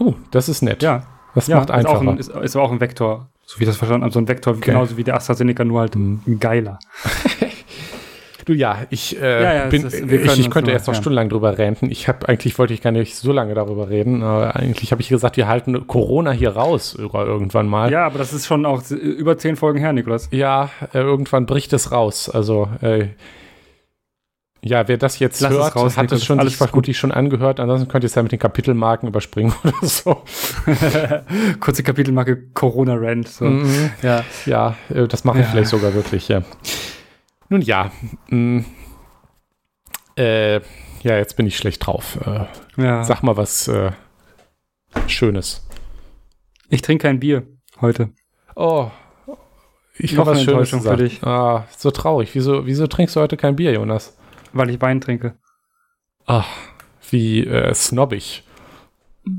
Oh, 0.05 0.15
das 0.31 0.49
ist 0.49 0.63
nett. 0.63 0.83
Ja. 0.83 1.05
Das 1.35 1.47
ja, 1.47 1.57
macht 1.57 1.71
ist 1.71 1.75
auch, 1.87 1.95
einfacher. 2.01 2.11
ein, 2.11 2.19
ist, 2.19 2.29
ist 2.31 2.57
auch 2.57 2.71
ein 2.73 2.81
Vektor, 2.81 3.29
so 3.47 3.59
wie 3.59 3.65
ich 3.65 3.69
das 3.69 3.77
verstanden 3.77 4.05
habe. 4.05 4.13
So 4.13 4.19
ein 4.21 4.29
Vektor, 4.29 4.57
genauso 4.59 4.97
wie 4.97 5.05
der 5.05 5.15
AstraZeneca, 5.17 5.65
nur 5.65 5.81
halt 5.81 5.95
Mhm. 5.97 6.21
geiler. 6.41 6.79
Du 8.45 8.55
ja, 8.55 8.79
ich, 8.91 9.21
äh, 9.23 9.43
Ja, 9.43 9.55
ja, 9.55 9.65
bin, 9.67 9.87
ist- 9.87 9.95
ich, 9.95 10.39
ich 10.41 10.51
könnte 10.51 10.73
jetzt 10.73 10.89
noch 10.89 10.95
ja. 10.95 11.01
stundenlang 11.01 11.29
drüber 11.29 11.57
ranten. 11.61 11.89
Ich 11.93 12.09
habe 12.09 12.29
eigentlich 12.29 12.59
wollte 12.59 12.75
ich 12.75 12.83
gar 12.83 12.91
nicht 12.91 13.15
so 13.15 13.31
lange 13.31 13.55
darüber 13.55 13.89
reden. 13.89 14.25
Aber 14.25 14.57
eigentlich 14.57 14.91
habe 14.91 15.01
ich 15.01 15.09
gesagt, 15.09 15.37
wir 15.37 15.47
halten 15.47 15.87
Corona 15.87 16.33
hier 16.33 16.51
raus 16.57 16.97
irgendwann 16.99 17.69
mal. 17.69 17.93
Ja, 17.93 18.05
aber 18.05 18.19
das 18.19 18.33
ist 18.33 18.47
schon 18.47 18.67
auch 18.67 18.83
über 18.91 19.39
zehn 19.39 19.55
Folgen 19.55 19.79
her, 19.79 19.93
Nikolas. 19.93 20.29
Ja, 20.33 20.71
äh, 20.93 20.99
irgendwann 20.99 21.47
bricht 21.47 21.73
es 21.73 21.93
raus. 21.93 22.29
Also 22.29 22.69
äh, 22.81 23.07
ja, 24.65 24.87
wer 24.87 24.97
das 24.97 25.19
jetzt 25.19 25.41
Lass 25.41 25.53
hört, 25.53 25.77
raus, 25.77 25.97
hat 25.97 26.13
es 26.13 26.25
schon 26.25 26.39
Alles 26.39 26.55
vermutlich 26.55 26.97
schon 26.97 27.11
angehört. 27.11 27.59
Ansonsten 27.59 27.89
könnt 27.89 28.05
ihr 28.05 28.07
es 28.07 28.15
ja 28.15 28.23
mit 28.23 28.31
den 28.31 28.39
Kapitelmarken 28.39 29.09
überspringen 29.09 29.53
oder 29.65 29.75
so. 29.87 30.23
Kurze 31.61 31.83
Kapitelmarke 31.83 32.51
Corona 32.55 32.95
Rant. 32.95 33.29
So. 33.29 33.45
Mhm. 33.45 33.91
Ja. 34.03 34.25
Ja, 34.47 34.77
äh, 34.89 35.09
das 35.09 35.25
mache 35.25 35.41
ich 35.41 35.47
Ja. 35.47 35.51
vielleicht 35.51 35.71
sogar 35.71 35.95
wirklich, 35.95 36.29
ja. 36.29 36.43
Nun 37.49 37.61
ja, 37.61 37.91
mh, 38.29 38.65
äh, 40.17 40.55
ja, 41.03 41.17
jetzt 41.17 41.37
bin 41.37 41.47
ich 41.47 41.57
schlecht 41.57 41.85
drauf. 41.85 42.19
Äh, 42.25 42.47
ja. 42.81 43.03
sag 43.03 43.23
mal 43.23 43.37
was 43.37 43.67
äh, 43.69 43.91
Schönes. 45.09 45.67
Ich 46.69 46.83
trinke 46.83 47.03
kein 47.09 47.19
Bier 47.19 47.43
heute. 47.81 48.11
Oh, 48.55 48.91
ich 49.99 50.13
Noch 50.13 50.27
hoffe, 50.27 50.37
was 50.37 50.43
Schönes 50.45 50.71
für 50.71 50.97
dich. 50.97 51.23
Ah, 51.25 51.67
so 51.77 51.91
traurig. 51.91 52.35
Wieso, 52.35 52.65
wieso 52.67 52.87
trinkst 52.87 53.17
du 53.17 53.21
heute 53.21 53.37
kein 53.37 53.57
Bier, 53.57 53.73
Jonas? 53.73 54.17
Weil 54.53 54.71
ich 54.71 54.81
Wein 54.81 55.01
trinke. 55.01 55.35
Ach, 56.27 56.47
wie 57.11 57.45
äh, 57.47 57.75
snobbig. 57.75 58.45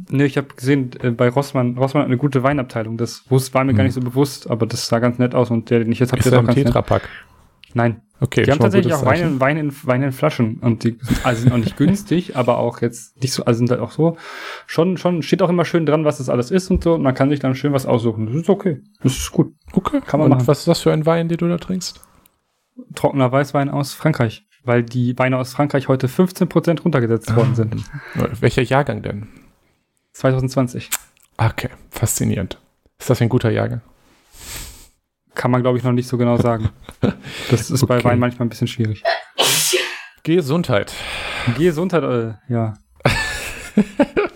Ne, 0.10 0.26
ich 0.26 0.38
habe 0.38 0.48
gesehen, 0.56 0.92
äh, 1.02 1.12
bei 1.12 1.30
Rossmann, 1.30 1.78
Rossmann 1.78 2.04
hat 2.04 2.08
eine 2.08 2.18
gute 2.18 2.44
Weinabteilung. 2.44 2.98
Das 2.98 3.26
war 3.30 3.64
mir 3.64 3.74
gar 3.74 3.80
Hm. 3.80 3.86
nicht 3.86 3.96
so 3.96 4.02
bewusst, 4.02 4.50
aber 4.50 4.66
das 4.66 4.88
sah 4.88 5.00
ganz 5.00 5.20
nett 5.20 5.36
aus 5.36 5.52
und 5.52 5.70
der, 5.70 5.80
den 5.80 5.92
ich 5.92 6.00
jetzt 6.00 6.12
habe, 6.12 6.20
Ist 6.20 6.26
der 6.26 6.34
er 6.34 6.40
ist 6.44 6.50
auch 6.50 6.56
ganz. 6.56 6.66
Tetrapack? 6.66 7.10
Nein, 7.74 8.02
Okay, 8.24 8.44
die 8.44 8.52
haben 8.52 8.60
tatsächlich 8.60 8.94
auch 8.94 9.04
Wein 9.04 9.22
in, 9.22 9.40
Wein, 9.42 9.58
in, 9.58 9.76
Wein 9.84 10.02
in 10.02 10.12
Flaschen 10.14 10.60
und 10.60 10.86
die 10.86 10.98
sind, 11.02 11.26
also 11.26 11.42
sind 11.42 11.52
auch 11.52 11.58
nicht 11.58 11.76
günstig, 11.78 12.38
aber 12.38 12.58
auch 12.58 12.80
jetzt 12.80 13.22
nicht 13.22 13.34
so, 13.34 13.44
also 13.44 13.58
sind 13.58 13.70
halt 13.70 13.82
auch 13.82 13.92
so, 13.92 14.16
schon, 14.66 14.96
schon 14.96 15.24
steht 15.24 15.42
auch 15.42 15.50
immer 15.50 15.66
schön 15.66 15.86
dran, 15.86 16.06
was 16.06 16.20
das 16.20 16.30
alles 16.30 16.50
ist 16.50 16.72
und 16.72 16.82
so 16.86 16.94
und 16.94 17.02
man 17.02 17.14
kann 17.16 17.30
sich 17.30 17.42
dann 17.42 17.54
schön 17.54 17.74
was 17.74 17.86
aussuchen. 17.86 18.28
Das 18.28 18.36
ist 18.36 18.50
okay, 18.50 18.82
das 19.02 19.18
ist 19.18 19.32
gut. 19.34 19.54
Okay, 19.74 20.00
Kann 20.08 20.22
man 20.22 20.32
Und 20.32 20.38
machen. 20.38 20.48
was 20.48 20.60
ist 20.60 20.70
das 20.70 20.80
für 20.80 20.94
ein 20.94 21.06
Wein, 21.06 21.28
den 21.28 21.38
du 21.38 21.50
da 21.50 21.58
trinkst? 21.58 22.00
Trockener 22.96 23.30
Weißwein 23.30 23.70
aus 23.70 23.94
Frankreich, 23.94 24.46
weil 24.64 24.84
die 24.84 25.18
Weine 25.18 25.38
aus 25.38 25.54
Frankreich 25.54 25.88
heute 25.88 26.08
15% 26.08 26.82
runtergesetzt 26.84 27.32
Ah. 27.32 27.36
worden 27.36 27.56
sind. 27.56 27.84
Welcher 28.16 28.62
Jahrgang 28.62 29.02
denn? 29.02 29.28
2020. 30.14 30.90
Okay, 31.38 31.70
faszinierend. 31.90 32.60
Ist 33.00 33.10
das 33.10 33.22
ein 33.22 33.30
guter 33.30 33.50
Jahrgang? 33.50 33.82
Kann 35.36 35.50
man, 35.52 35.62
glaube 35.64 35.78
ich, 35.80 35.84
noch 35.84 35.92
nicht 35.92 36.08
so 36.08 36.18
genau 36.18 36.38
sagen. 36.38 36.70
Das 37.50 37.70
ist 37.72 37.86
bei 37.88 37.96
Okay. 37.98 38.06
Wein 38.06 38.20
manchmal 38.20 38.46
ein 38.46 38.50
bisschen 38.50 38.68
schwierig. 38.68 39.04
Gesundheit. 40.24 40.94
Gesundheit, 41.58 42.04
äh, 42.04 42.34
ja. 42.54 42.76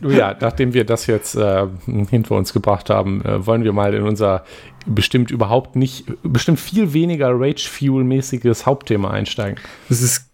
Nun 0.00 0.14
ja, 0.16 0.36
nachdem 0.40 0.74
wir 0.74 0.84
das 0.84 1.06
jetzt 1.06 1.34
äh, 1.34 1.66
hinter 2.08 2.36
uns 2.36 2.52
gebracht 2.52 2.88
haben, 2.90 3.24
äh, 3.24 3.44
wollen 3.46 3.64
wir 3.64 3.72
mal 3.72 3.94
in 3.94 4.02
unser 4.04 4.44
bestimmt 4.86 5.30
überhaupt 5.30 5.76
nicht, 5.76 6.04
bestimmt 6.22 6.60
viel 6.60 6.92
weniger 6.92 7.30
Rage-Fuel-mäßiges 7.32 8.64
Hauptthema 8.64 9.10
einsteigen. 9.10 9.58
Es 9.90 10.00
ist 10.02 10.30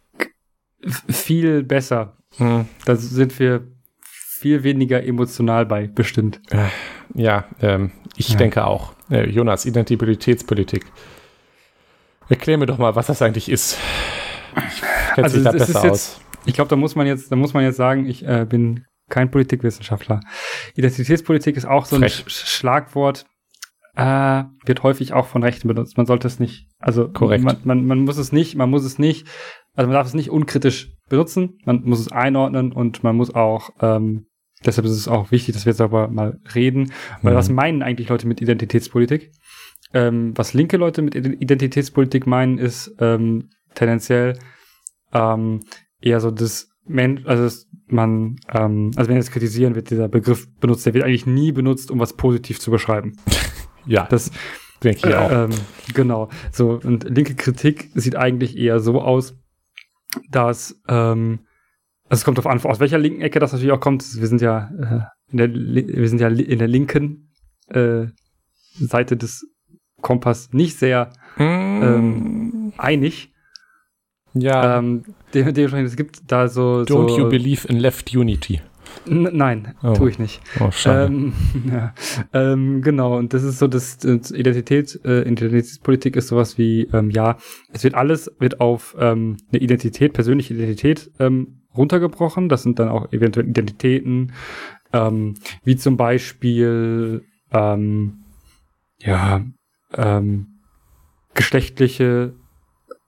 viel 1.08 1.62
besser. 1.62 2.16
Hm. 2.36 2.66
Da 2.84 2.96
sind 2.96 3.38
wir 3.38 3.66
viel 4.06 4.62
weniger 4.64 5.02
emotional 5.04 5.64
bei, 5.66 5.86
bestimmt. 5.86 6.40
Ja, 7.14 7.44
ähm, 7.62 7.92
ich 8.16 8.30
Ja. 8.30 8.36
denke 8.36 8.66
auch. 8.66 8.92
Äh, 9.10 9.30
Jonas, 9.30 9.64
Identitätspolitik. 9.66 10.84
Erklär 12.28 12.58
mir 12.58 12.66
doch 12.66 12.78
mal, 12.78 12.94
was 12.96 13.06
das 13.06 13.22
eigentlich 13.22 13.48
ist. 13.48 13.78
Ich 14.56 14.80
kenne 15.14 15.24
Also 15.24 15.36
sich 15.36 15.44
da 15.44 15.52
besser 15.52 15.72
jetzt- 15.84 15.90
aus. 15.90 16.20
Ich 16.46 16.54
glaube, 16.54 16.68
da 16.68 16.76
muss 16.76 16.94
man 16.94 17.06
jetzt, 17.06 17.32
da 17.32 17.36
muss 17.36 17.54
man 17.54 17.64
jetzt 17.64 17.76
sagen, 17.76 18.06
ich 18.06 18.26
äh, 18.26 18.44
bin 18.48 18.84
kein 19.08 19.30
Politikwissenschaftler. 19.30 20.20
Identitätspolitik 20.74 21.56
ist 21.56 21.66
auch 21.66 21.84
so 21.86 21.96
ein. 21.96 22.08
Sch 22.08 22.24
Schlagwort, 22.28 23.26
äh, 23.96 24.44
wird 24.64 24.82
häufig 24.82 25.12
auch 25.12 25.26
von 25.26 25.42
Rechten 25.42 25.68
benutzt. 25.68 25.96
Man 25.96 26.06
sollte 26.06 26.26
es 26.26 26.40
nicht, 26.40 26.66
also 26.78 27.08
Korrekt. 27.08 27.44
Man, 27.44 27.58
man, 27.64 27.86
man 27.86 27.98
muss 28.00 28.16
es 28.18 28.32
nicht, 28.32 28.56
man 28.56 28.70
muss 28.70 28.84
es 28.84 28.98
nicht, 28.98 29.26
also 29.74 29.86
man 29.88 29.94
darf 29.94 30.06
es 30.06 30.14
nicht 30.14 30.30
unkritisch 30.30 30.92
benutzen, 31.08 31.58
man 31.64 31.82
muss 31.84 32.00
es 32.00 32.10
einordnen 32.10 32.72
und 32.72 33.04
man 33.04 33.14
muss 33.14 33.34
auch, 33.34 33.70
ähm, 33.80 34.26
deshalb 34.64 34.86
ist 34.86 34.92
es 34.92 35.06
auch 35.06 35.30
wichtig, 35.30 35.54
dass 35.54 35.64
wir 35.64 35.70
jetzt 35.70 35.80
darüber 35.80 36.08
mal 36.08 36.38
reden, 36.54 36.92
weil 37.22 37.34
Mhm. 37.34 37.36
was 37.36 37.50
meinen 37.50 37.82
eigentlich 37.82 38.08
Leute 38.08 38.26
mit 38.26 38.40
Identitätspolitik? 38.40 39.30
Ähm, 39.92 40.32
was 40.36 40.54
linke 40.54 40.76
Leute 40.76 41.02
mit 41.02 41.14
Ide- 41.14 41.34
Identitätspolitik 41.38 42.26
meinen, 42.26 42.58
ist 42.58 42.92
ähm, 42.98 43.50
tendenziell 43.76 44.38
ähm, 45.12 45.60
eher 46.00 46.18
so 46.20 46.32
das 46.32 46.68
Mensch, 46.86 47.24
also 47.26 47.44
dass 47.44 47.63
man, 47.86 48.36
ähm, 48.52 48.90
also 48.96 49.08
wenn 49.08 49.16
wir 49.16 49.22
jetzt 49.22 49.32
kritisieren, 49.32 49.74
wird 49.74 49.90
dieser 49.90 50.08
Begriff 50.08 50.48
benutzt, 50.60 50.86
der 50.86 50.94
wird 50.94 51.04
eigentlich 51.04 51.26
nie 51.26 51.52
benutzt, 51.52 51.90
um 51.90 51.98
was 52.00 52.14
positiv 52.14 52.60
zu 52.60 52.70
beschreiben. 52.70 53.16
Ja, 53.86 54.06
Das, 54.06 54.30
denke 54.82 55.06
ich 55.10 55.14
auch. 55.14 55.30
ähm, 55.30 55.50
genau. 55.92 56.30
So, 56.50 56.80
und 56.82 57.04
linke 57.04 57.34
Kritik 57.34 57.90
sieht 57.94 58.16
eigentlich 58.16 58.56
eher 58.56 58.80
so 58.80 59.02
aus, 59.02 59.34
dass, 60.30 60.80
ähm, 60.88 61.40
also 62.08 62.20
es 62.20 62.24
kommt 62.24 62.38
darauf 62.38 62.50
an, 62.50 62.60
aus 62.70 62.80
welcher 62.80 62.96
linken 62.96 63.20
Ecke 63.20 63.40
das 63.40 63.52
natürlich 63.52 63.72
auch 63.72 63.80
kommt. 63.80 64.02
Wir 64.18 64.26
sind 64.26 64.40
ja, 64.40 64.70
äh, 64.80 65.32
in 65.32 65.36
der, 65.36 65.52
wir 65.52 66.08
sind 66.08 66.18
ja 66.20 66.28
in 66.28 66.58
der 66.58 66.68
linken 66.68 67.30
äh, 67.68 68.06
Seite 68.72 69.18
des 69.18 69.46
Kompass 70.00 70.52
nicht 70.54 70.78
sehr 70.78 71.10
ähm, 71.38 72.72
einig. 72.78 73.32
ja, 74.32 74.78
Ähm, 74.78 75.04
dementsprechend, 75.34 75.88
es 75.88 75.96
gibt 75.96 76.30
da 76.30 76.48
so. 76.48 76.82
don't 76.82 77.08
so, 77.08 77.18
you 77.18 77.28
believe 77.28 77.66
in 77.68 77.78
left 77.78 78.14
unity? 78.14 78.60
Nein, 79.06 79.74
Oh. 79.82 79.92
tue 79.92 80.10
ich 80.10 80.18
nicht. 80.18 80.40
Oh, 80.60 80.70
schade. 80.70 81.06
Ähm, 81.06 81.32
ja, 81.70 81.94
ähm, 82.32 82.80
genau, 82.80 83.18
und 83.18 83.34
das 83.34 83.42
ist 83.42 83.58
so, 83.58 83.66
das, 83.66 83.98
das 83.98 84.30
Identität, 84.30 84.98
äh, 85.04 85.22
Identitätspolitik 85.22 86.16
ist 86.16 86.28
sowas 86.28 86.58
wie, 86.58 86.88
ähm, 86.92 87.10
ja, 87.10 87.36
es 87.72 87.84
wird 87.84 87.94
alles, 87.94 88.30
wird 88.38 88.60
auf 88.60 88.96
ähm, 88.98 89.36
eine 89.52 89.60
Identität, 89.60 90.12
persönliche 90.12 90.54
Identität 90.54 91.10
ähm, 91.18 91.62
runtergebrochen. 91.76 92.48
Das 92.48 92.62
sind 92.62 92.78
dann 92.78 92.88
auch 92.88 93.12
eventuell 93.12 93.48
Identitäten, 93.48 94.32
ähm, 94.92 95.34
wie 95.64 95.76
zum 95.76 95.96
Beispiel, 95.96 97.24
ähm, 97.52 98.24
ja, 99.00 99.44
ähm, 99.96 100.46
geschlechtliche 101.34 102.32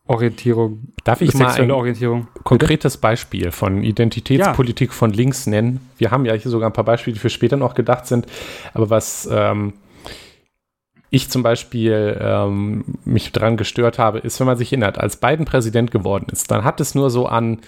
Orientierung, 0.08 0.92
Darf 1.04 1.20
ich 1.20 1.34
mal 1.34 1.52
ein 1.52 1.70
Orientierung. 1.70 2.28
konkretes 2.44 2.96
Beispiel 2.96 3.50
von 3.50 3.82
Identitätspolitik 3.82 4.92
von 4.92 5.10
links 5.10 5.46
nennen? 5.46 5.80
Wir 5.98 6.10
haben 6.10 6.24
ja 6.24 6.34
hier 6.34 6.50
sogar 6.50 6.70
ein 6.70 6.72
paar 6.72 6.84
Beispiele, 6.84 7.14
die 7.14 7.20
für 7.20 7.30
später 7.30 7.56
noch 7.56 7.74
gedacht 7.74 8.06
sind. 8.06 8.26
Aber 8.72 8.88
was 8.88 9.28
ähm, 9.30 9.72
ich 11.10 11.28
zum 11.28 11.42
Beispiel 11.42 12.18
ähm, 12.20 12.84
mich 13.04 13.32
dran 13.32 13.56
gestört 13.56 13.98
habe, 13.98 14.18
ist, 14.18 14.38
wenn 14.38 14.46
man 14.46 14.56
sich 14.56 14.72
erinnert, 14.72 14.98
als 14.98 15.16
Biden 15.16 15.44
Präsident 15.44 15.90
geworden 15.90 16.26
ist, 16.30 16.50
dann 16.50 16.62
hat 16.64 16.80
es 16.80 16.94
nur 16.94 17.10
so 17.10 17.26
an 17.26 17.58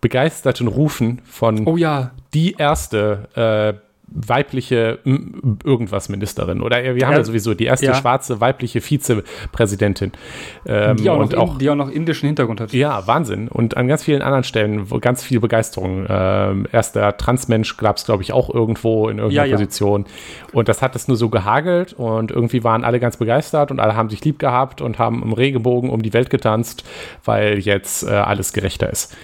begeisterten 0.00 0.68
Rufen 0.68 1.22
von 1.24 1.66
Oh 1.66 1.76
ja, 1.76 2.12
die 2.34 2.52
erste 2.58 3.28
äh, 3.34 3.85
weibliche 4.08 5.00
irgendwas 5.04 6.08
Ministerin 6.08 6.62
oder 6.62 6.94
wir 6.94 7.06
haben 7.06 7.14
ja, 7.16 7.24
sowieso 7.24 7.54
die 7.54 7.64
erste 7.64 7.86
Ja. 7.86 7.94
schwarze 7.94 8.40
weibliche 8.40 8.80
Vizepräsidentin 8.80 10.12
ähm, 10.64 10.96
die 10.96 11.10
auch, 11.10 11.18
und 11.18 11.34
auch 11.36 11.54
in, 11.54 11.58
die 11.58 11.70
auch 11.70 11.74
noch 11.74 11.90
indischen 11.90 12.26
Hintergrund 12.26 12.60
hat. 12.60 12.72
ja, 12.72 13.06
Wahnsinn. 13.06 13.48
Und 13.48 13.76
an 13.76 13.88
ganz 13.88 14.04
vielen 14.04 14.22
anderen 14.22 14.44
Stellen, 14.44 14.90
wo 14.90 14.98
ganz 14.98 15.24
viel 15.24 15.40
Begeisterung. 15.40 16.06
Ähm, 16.08 16.66
erster 16.72 17.16
Transmensch 17.16 17.76
gab 17.76 17.96
es, 17.96 18.04
glaube 18.04 18.22
ich, 18.22 18.32
auch 18.32 18.52
irgendwo 18.52 19.08
in 19.08 19.18
irgendeiner 19.18 19.48
Ja. 19.48 19.56
Position. 19.56 20.06
Und 20.52 20.68
das 20.68 20.82
hat 20.82 20.94
es 20.96 21.08
nur 21.08 21.16
so 21.16 21.28
gehagelt 21.28 21.92
und 21.92 22.30
irgendwie 22.30 22.62
waren 22.64 22.84
alle 22.84 23.00
ganz 23.00 23.16
begeistert 23.16 23.70
und 23.70 23.80
alle 23.80 23.96
haben 23.96 24.08
sich 24.08 24.24
lieb 24.24 24.38
gehabt 24.38 24.80
und 24.80 24.98
haben 24.98 25.22
im 25.22 25.32
Regenbogen 25.32 25.90
um 25.90 26.02
die 26.02 26.12
Welt 26.12 26.30
getanzt, 26.30 26.84
weil 27.24 27.58
jetzt 27.58 28.04
äh, 28.04 28.10
alles 28.10 28.52
gerechter 28.52 28.88
ist. 28.90 29.16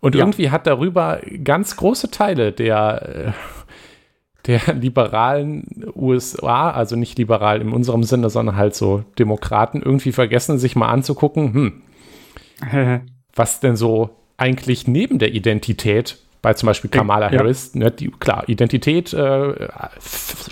Und 0.00 0.14
irgendwie 0.14 0.50
hat 0.50 0.66
darüber 0.66 1.20
ganz 1.42 1.76
große 1.76 2.10
Teile 2.10 2.52
der, 2.52 3.32
äh, 3.34 3.55
der 4.46 4.60
liberalen 4.74 5.64
USA, 5.94 6.70
also 6.70 6.96
nicht 6.96 7.18
liberal 7.18 7.60
in 7.60 7.72
unserem 7.72 8.02
Sinne, 8.04 8.30
sondern 8.30 8.56
halt 8.56 8.74
so 8.74 9.04
Demokraten, 9.18 9.82
irgendwie 9.82 10.12
vergessen, 10.12 10.58
sich 10.58 10.76
mal 10.76 10.88
anzugucken, 10.88 11.82
hm, 12.62 13.02
was 13.34 13.60
denn 13.60 13.76
so 13.76 14.10
eigentlich 14.36 14.86
neben 14.86 15.18
der 15.18 15.32
Identität 15.34 16.18
bei 16.42 16.54
zum 16.54 16.68
Beispiel 16.68 16.90
Kamala 16.90 17.32
Ja. 17.32 17.40
Harris, 17.40 17.74
ne, 17.74 17.90
die, 17.90 18.08
klar, 18.08 18.44
Identität 18.48 19.12
äh, 19.12 19.68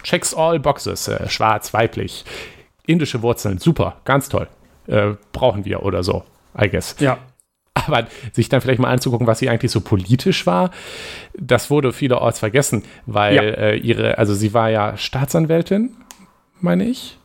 checks 0.03 0.35
all 0.35 0.59
boxes, 0.59 1.09
äh, 1.09 1.29
schwarz, 1.29 1.73
weiblich, 1.73 2.25
indische 2.87 3.23
Wurzeln, 3.23 3.59
super, 3.59 4.01
ganz 4.05 4.29
toll. 4.29 4.49
Äh, 4.87 5.13
brauchen 5.33 5.65
wir 5.65 5.83
oder 5.83 6.03
so, 6.03 6.25
I 6.61 6.69
guess. 6.69 6.97
Ja. 6.99 7.19
Aber 7.87 8.07
sich 8.33 8.49
dann 8.49 8.61
vielleicht 8.61 8.81
mal 8.81 8.91
anzugucken, 8.91 9.27
was 9.27 9.41
sie 9.41 9.49
eigentlich 9.49 9.73
so 9.73 9.81
politisch 9.81 10.47
war, 10.47 10.71
das 11.39 11.71
wurde 11.71 11.93
vielerorts 11.93 12.39
vergessen, 12.39 12.83
weil 13.07 13.35
Ja. 13.35 13.43
äh, 13.43 13.77
ihre, 13.77 14.19
also 14.19 14.35
sie 14.35 14.55
war 14.55 14.71
ja 14.71 14.97
Staatsanwältin, 14.97 15.91
meine 16.61 16.85
ich. 16.85 17.19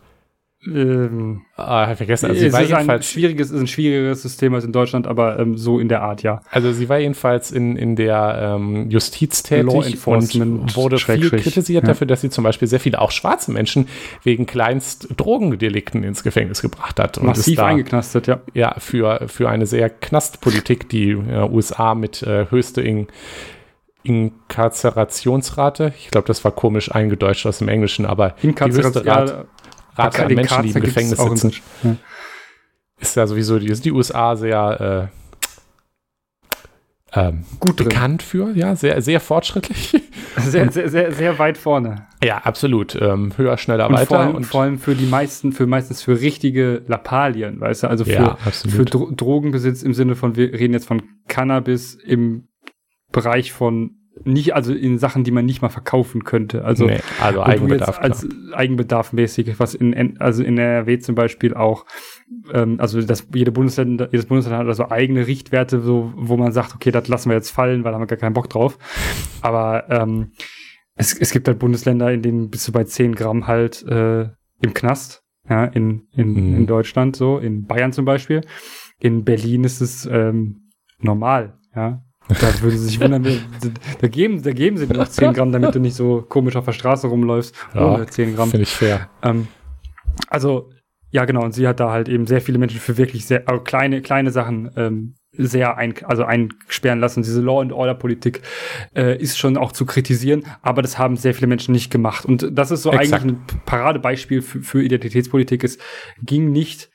Ähm, 0.67 1.41
Ah, 1.55 1.87
hab 1.87 1.97
vergessen. 1.97 2.25
Also 2.27 2.39
sie 2.39 2.47
es 2.47 2.53
war 2.53 2.61
ist 2.61 2.71
ein 2.71 2.77
jedenfalls 2.79 3.09
schwieriges, 3.09 3.51
ist 3.51 3.59
ein 3.59 3.67
schwierigeres 3.67 4.21
System 4.21 4.53
als 4.53 4.65
in 4.65 4.73
Deutschland, 4.73 5.07
aber 5.07 5.39
ähm, 5.39 5.57
so 5.57 5.79
in 5.79 5.87
der 5.87 6.01
Art, 6.01 6.21
ja. 6.21 6.41
Also 6.51 6.73
sie 6.73 6.89
war 6.89 6.99
jedenfalls 6.99 7.51
in, 7.51 7.77
in 7.77 7.95
der 7.95 8.57
ähm, 8.57 8.89
Justiz 8.89 9.41
tätig 9.43 10.05
und 10.05 10.75
wurde 10.75 10.97
viel 10.97 11.29
kritisiert 11.29 11.83
ja. 11.83 11.89
dafür, 11.89 12.07
dass 12.07 12.21
sie 12.21 12.29
zum 12.29 12.43
Beispiel 12.43 12.67
sehr 12.67 12.81
viele 12.81 12.99
auch 12.99 13.11
schwarze 13.11 13.51
Menschen 13.51 13.87
wegen 14.23 14.45
kleinst 14.45 15.07
Drogendelikten 15.15 16.03
ins 16.03 16.23
Gefängnis 16.23 16.61
gebracht 16.61 16.99
hat. 16.99 17.17
Und 17.17 17.27
Massiv 17.27 17.55
da, 17.55 17.67
eingeknastet, 17.67 18.27
ja. 18.27 18.41
ja, 18.53 18.75
für, 18.79 19.27
für 19.27 19.49
eine 19.49 19.65
sehr 19.65 19.89
Knastpolitik, 19.89 20.89
die 20.89 21.11
äh, 21.11 21.49
USA 21.49 21.95
mit 21.95 22.21
äh, 22.23 22.47
höchste 22.49 22.81
in, 22.81 23.07
Inkarzerationsrate, 24.01 25.93
ich 25.97 26.09
glaube, 26.09 26.27
das 26.27 26.43
war 26.45 26.51
komisch 26.51 26.91
eingedeutscht 26.91 27.45
aus 27.45 27.59
dem 27.59 27.67
Englischen, 27.67 28.05
aber 28.05 28.35
die 28.41 28.47
höchste 28.47 29.05
Rat, 29.05 29.45
Rate 29.99 30.25
an 30.25 30.33
Menschen, 30.33 30.63
die 30.63 30.69
im 30.71 30.81
Gefängnis 30.81 31.17
sitzen, 31.19 31.51
Deutschland. 31.51 31.99
ist 32.99 33.15
ja 33.15 33.27
sowieso, 33.27 33.59
die, 33.59 33.71
die 33.73 33.91
USA 33.91 34.35
sehr 34.35 35.09
äh, 37.13 37.19
ähm, 37.19 37.43
Gut 37.59 37.79
drin. 37.79 37.89
bekannt 37.89 38.21
für, 38.23 38.51
ja, 38.55 38.75
sehr, 38.75 39.01
sehr 39.01 39.19
fortschrittlich. 39.19 39.95
Sehr, 40.37 40.71
sehr, 40.71 40.87
sehr, 40.89 41.11
sehr 41.11 41.37
weit 41.39 41.57
vorne. 41.57 42.07
ja, 42.23 42.37
absolut. 42.37 42.95
Ähm, 42.95 43.33
höher, 43.35 43.57
schneller, 43.57 43.87
Und 43.87 43.95
weiter. 43.95 44.05
vor 44.05 44.19
allem, 44.19 44.35
und 44.35 44.45
vor 44.45 44.61
allem 44.61 44.77
für 44.79 44.95
die 44.95 45.05
meisten, 45.07 45.51
für 45.51 45.67
meistens 45.67 46.01
für 46.01 46.21
richtige 46.21 46.81
Lappalien, 46.87 47.59
weißt 47.59 47.83
du, 47.83 47.87
also 47.87 48.05
für, 48.05 48.11
ja, 48.11 48.35
für. 48.35 48.85
Dro 48.85 49.11
Drogenbesitz 49.11 49.83
im 49.83 49.93
Sinne 49.93 50.15
von, 50.15 50.37
wir 50.37 50.53
reden 50.53 50.73
jetzt 50.73 50.87
von 50.87 51.01
Cannabis 51.27 51.95
im 51.95 52.47
Bereich 53.11 53.51
von 53.51 53.98
nicht, 54.25 54.53
also 54.55 54.73
in 54.73 54.97
Sachen, 54.97 55.23
die 55.23 55.31
man 55.31 55.45
nicht 55.45 55.61
mal 55.61 55.69
verkaufen 55.69 56.23
könnte. 56.23 56.65
Also 56.65 56.85
nee, 56.85 56.99
also 57.21 57.41
Eigenbedarf. 57.43 57.99
als 57.99 58.27
Eigenbedarf 58.53 59.13
mäßig, 59.13 59.59
was 59.59 59.75
in, 59.75 60.19
also 60.19 60.43
in 60.43 60.57
NRW 60.57 60.99
zum 60.99 61.15
Beispiel 61.15 61.53
auch, 61.53 61.85
ähm, 62.53 62.75
also 62.79 63.01
das, 63.01 63.27
jede 63.33 63.51
Bundesland, 63.51 64.01
jedes 64.11 64.25
Bundesland 64.25 64.57
hat 64.57 64.67
also 64.67 64.89
eigene 64.89 65.27
Richtwerte, 65.27 65.79
so, 65.81 66.13
wo 66.15 66.38
man 66.38 66.51
sagt, 66.51 66.75
okay, 66.75 66.91
das 66.91 67.07
lassen 67.07 67.29
wir 67.29 67.35
jetzt 67.35 67.51
fallen, 67.51 67.83
weil 67.83 67.91
da 67.91 67.95
haben 67.95 68.01
wir 68.03 68.07
gar 68.07 68.17
keinen 68.17 68.33
Bock 68.33 68.49
drauf. 68.49 68.77
Aber 69.41 69.89
ähm, 69.89 70.31
es, 70.95 71.13
es 71.17 71.31
gibt 71.31 71.47
halt 71.47 71.59
Bundesländer, 71.59 72.11
in 72.11 72.21
denen 72.21 72.49
bist 72.49 72.67
du 72.67 72.71
bei 72.71 72.83
10 72.83 73.15
Gramm 73.15 73.47
halt 73.47 73.83
äh, 73.83 74.23
im 74.61 74.73
Knast, 74.73 75.23
ja, 75.49 75.65
in, 75.65 76.07
in, 76.13 76.33
Mhm. 76.33 76.55
in 76.57 76.67
Deutschland 76.67 77.15
so, 77.15 77.38
in 77.38 77.65
Bayern 77.65 77.93
zum 77.93 78.05
Beispiel. 78.05 78.41
In 78.99 79.23
Berlin 79.23 79.63
ist 79.63 79.79
es 79.79 80.05
ähm, 80.05 80.69
normal, 80.99 81.57
ja. 81.75 82.03
Da 82.29 82.62
würde 82.62 82.77
sich 82.77 83.00
wundern, 83.00 83.25
da, 84.01 84.07
geben, 84.07 84.43
da 84.43 84.51
geben 84.51 84.77
sie 84.77 84.88
dir 84.88 84.98
noch 84.98 85.07
10 85.07 85.33
Gramm, 85.33 85.51
damit 85.51 85.74
du 85.74 85.79
nicht 85.79 85.95
so 85.95 86.24
komisch 86.27 86.55
auf 86.55 86.65
der 86.65 86.74
Straße 86.74 87.07
rumläufst. 87.07 87.55
Ja, 87.74 87.95
ohne 87.95 88.05
10 88.05 88.36
Gramm. 88.36 88.51
Finde 88.51 88.63
ich 88.63 88.69
fair. 88.69 89.09
Ähm, 89.24 89.48
also, 90.29 90.69
ja, 91.09 91.25
genau. 91.25 91.43
Und 91.43 91.53
sie 91.53 91.67
hat 91.67 91.79
da 91.79 91.91
halt 91.91 92.07
eben 92.07 92.27
sehr 92.27 92.41
viele 92.41 92.59
Menschen 92.59 92.79
für 92.79 92.98
wirklich 92.98 93.25
sehr 93.25 93.50
also 93.50 93.63
kleine, 93.63 94.01
kleine 94.01 94.29
Sachen 94.29 94.69
ähm, 94.75 95.15
sehr 95.31 95.77
ein, 95.77 95.95
also 96.03 96.24
einsperren 96.24 97.00
lassen. 97.00 97.24
Diese 97.24 97.41
Law 97.41 97.62
and 97.62 97.71
Order 97.71 97.95
Politik 97.95 98.41
äh, 98.95 99.17
ist 99.17 99.39
schon 99.39 99.57
auch 99.57 99.71
zu 99.71 99.86
kritisieren, 99.86 100.43
aber 100.62 100.81
das 100.83 100.98
haben 101.00 101.17
sehr 101.17 101.33
viele 101.33 101.48
Menschen 101.48 101.71
nicht 101.71 101.91
gemacht. 101.91 102.25
Und 102.25 102.48
das 102.51 102.69
ist 102.69 102.83
so 102.83 102.91
Exakt. 102.91 103.24
eigentlich 103.24 103.33
ein 103.33 103.62
Paradebeispiel 103.65 104.41
für, 104.41 104.62
für 104.62 104.83
Identitätspolitik. 104.83 105.63
Es 105.63 105.79
ging 106.21 106.51
nicht 106.51 106.89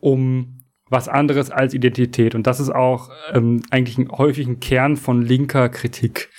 um 0.00 0.61
was 0.92 1.08
anderes 1.08 1.50
als 1.50 1.74
Identität. 1.74 2.34
Und 2.34 2.46
das 2.46 2.60
ist 2.60 2.70
auch 2.70 3.10
ähm, 3.32 3.62
eigentlich 3.70 3.98
ein, 3.98 4.10
häufig 4.10 4.46
ein 4.46 4.60
Kern 4.60 4.96
von 4.96 5.22
linker 5.22 5.68
Kritik. 5.68 6.30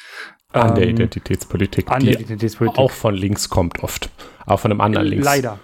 An 0.51 0.75
der 0.75 0.83
Ähm, 0.83 0.91
Identitätspolitik, 0.91 1.89
an 1.91 2.05
der 2.05 2.13
Identitätspolitik. 2.13 2.77
auch 2.77 2.91
von 2.91 3.15
links 3.15 3.49
kommt 3.49 3.83
oft. 3.83 4.11
Auch 4.45 4.59
von 4.59 4.71
einem 4.71 4.81
anderen 4.81 5.07
links. 5.07 5.25
Leider. 5.25 5.59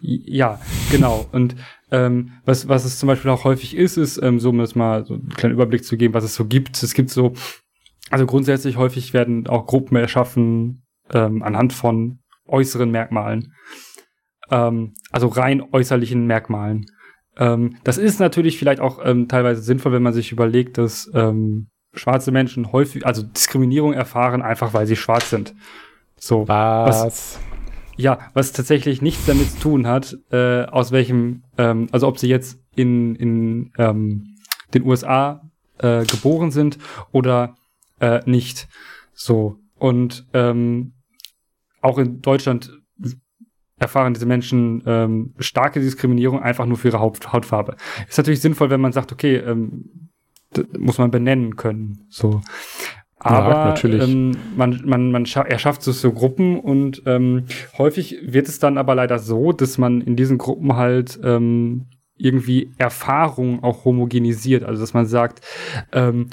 Ja, 0.00 0.60
genau. 0.90 1.26
Und 1.32 1.56
ähm, 1.90 2.32
was, 2.44 2.68
was 2.68 2.84
es 2.84 2.98
zum 2.98 3.06
Beispiel 3.06 3.30
auch 3.30 3.44
häufig 3.44 3.74
ist, 3.74 3.96
ist, 3.96 4.22
ähm, 4.22 4.38
so 4.38 4.50
um 4.50 4.58
das 4.58 4.74
mal 4.74 5.06
so 5.06 5.14
einen 5.14 5.30
kleinen 5.30 5.54
Überblick 5.54 5.84
zu 5.84 5.96
geben, 5.96 6.12
was 6.12 6.24
es 6.24 6.34
so 6.34 6.44
gibt. 6.44 6.82
Es 6.82 6.92
gibt 6.92 7.08
so, 7.08 7.32
also 8.10 8.26
grundsätzlich 8.26 8.76
häufig 8.76 9.14
werden 9.14 9.46
auch 9.46 9.66
Gruppen 9.66 9.96
erschaffen 9.96 10.82
ähm, 11.10 11.42
anhand 11.42 11.72
von 11.72 12.18
äußeren 12.46 12.90
Merkmalen. 12.90 13.54
Ähm, 14.50 14.92
also 15.10 15.28
rein 15.28 15.62
äußerlichen 15.72 16.26
Merkmalen. 16.26 16.84
Ähm, 17.36 17.76
das 17.84 17.98
ist 17.98 18.20
natürlich 18.20 18.58
vielleicht 18.58 18.80
auch 18.80 19.00
ähm, 19.04 19.28
teilweise 19.28 19.62
sinnvoll, 19.62 19.92
wenn 19.92 20.02
man 20.02 20.12
sich 20.12 20.32
überlegt, 20.32 20.78
dass 20.78 21.10
ähm, 21.14 21.68
schwarze 21.92 22.32
Menschen 22.32 22.72
häufig, 22.72 23.06
also 23.06 23.22
Diskriminierung 23.22 23.92
erfahren, 23.92 24.42
einfach 24.42 24.74
weil 24.74 24.86
sie 24.86 24.96
schwarz 24.96 25.30
sind. 25.30 25.54
So. 26.16 26.46
Was? 26.48 27.38
Ja, 27.96 28.18
was 28.34 28.52
tatsächlich 28.52 29.02
nichts 29.02 29.26
damit 29.26 29.50
zu 29.52 29.60
tun 29.60 29.86
hat, 29.86 30.16
äh, 30.30 30.64
aus 30.64 30.90
welchem, 30.90 31.44
ähm, 31.58 31.88
also 31.92 32.08
ob 32.08 32.18
sie 32.18 32.28
jetzt 32.28 32.58
in, 32.74 33.14
in 33.14 33.72
ähm, 33.78 34.36
den 34.72 34.84
USA 34.84 35.48
äh, 35.78 36.04
geboren 36.04 36.50
sind 36.50 36.78
oder 37.12 37.56
äh, 38.00 38.20
nicht. 38.26 38.68
So. 39.12 39.58
Und 39.76 40.26
ähm, 40.32 40.94
auch 41.80 41.98
in 41.98 42.20
Deutschland 42.20 42.72
erfahren 43.84 44.14
diese 44.14 44.26
Menschen 44.26 44.82
ähm, 44.86 45.34
starke 45.38 45.80
Diskriminierung 45.80 46.40
einfach 46.40 46.66
nur 46.66 46.76
für 46.76 46.88
ihre 46.88 47.00
Haut 47.00 47.32
Hautfarbe. 47.32 47.76
Ist 48.08 48.18
natürlich 48.18 48.40
sinnvoll, 48.40 48.70
wenn 48.70 48.80
man 48.80 48.92
sagt, 48.92 49.12
okay, 49.12 49.36
ähm, 49.36 50.10
muss 50.78 50.98
man 50.98 51.10
benennen 51.10 51.56
können. 51.56 52.06
So. 52.08 52.40
Aber 53.18 53.64
natürlich. 53.64 54.02
Ähm, 54.02 54.36
man, 54.56 54.82
man, 54.84 55.10
man 55.10 55.26
scha 55.26 55.42
erschafft 55.42 55.82
so, 55.82 55.92
so 55.92 56.12
Gruppen 56.12 56.60
und 56.60 57.02
ähm, 57.06 57.44
häufig 57.78 58.18
wird 58.22 58.48
es 58.48 58.58
dann 58.58 58.76
aber 58.76 58.94
leider 58.94 59.18
so, 59.18 59.52
dass 59.52 59.78
man 59.78 60.02
in 60.02 60.14
diesen 60.14 60.36
Gruppen 60.36 60.76
halt 60.76 61.18
ähm, 61.22 61.86
irgendwie 62.16 62.70
Erfahrungen 62.76 63.62
auch 63.62 63.84
homogenisiert. 63.84 64.64
Also 64.64 64.82
dass 64.82 64.92
man 64.92 65.06
sagt, 65.06 65.40
ähm, 65.92 66.28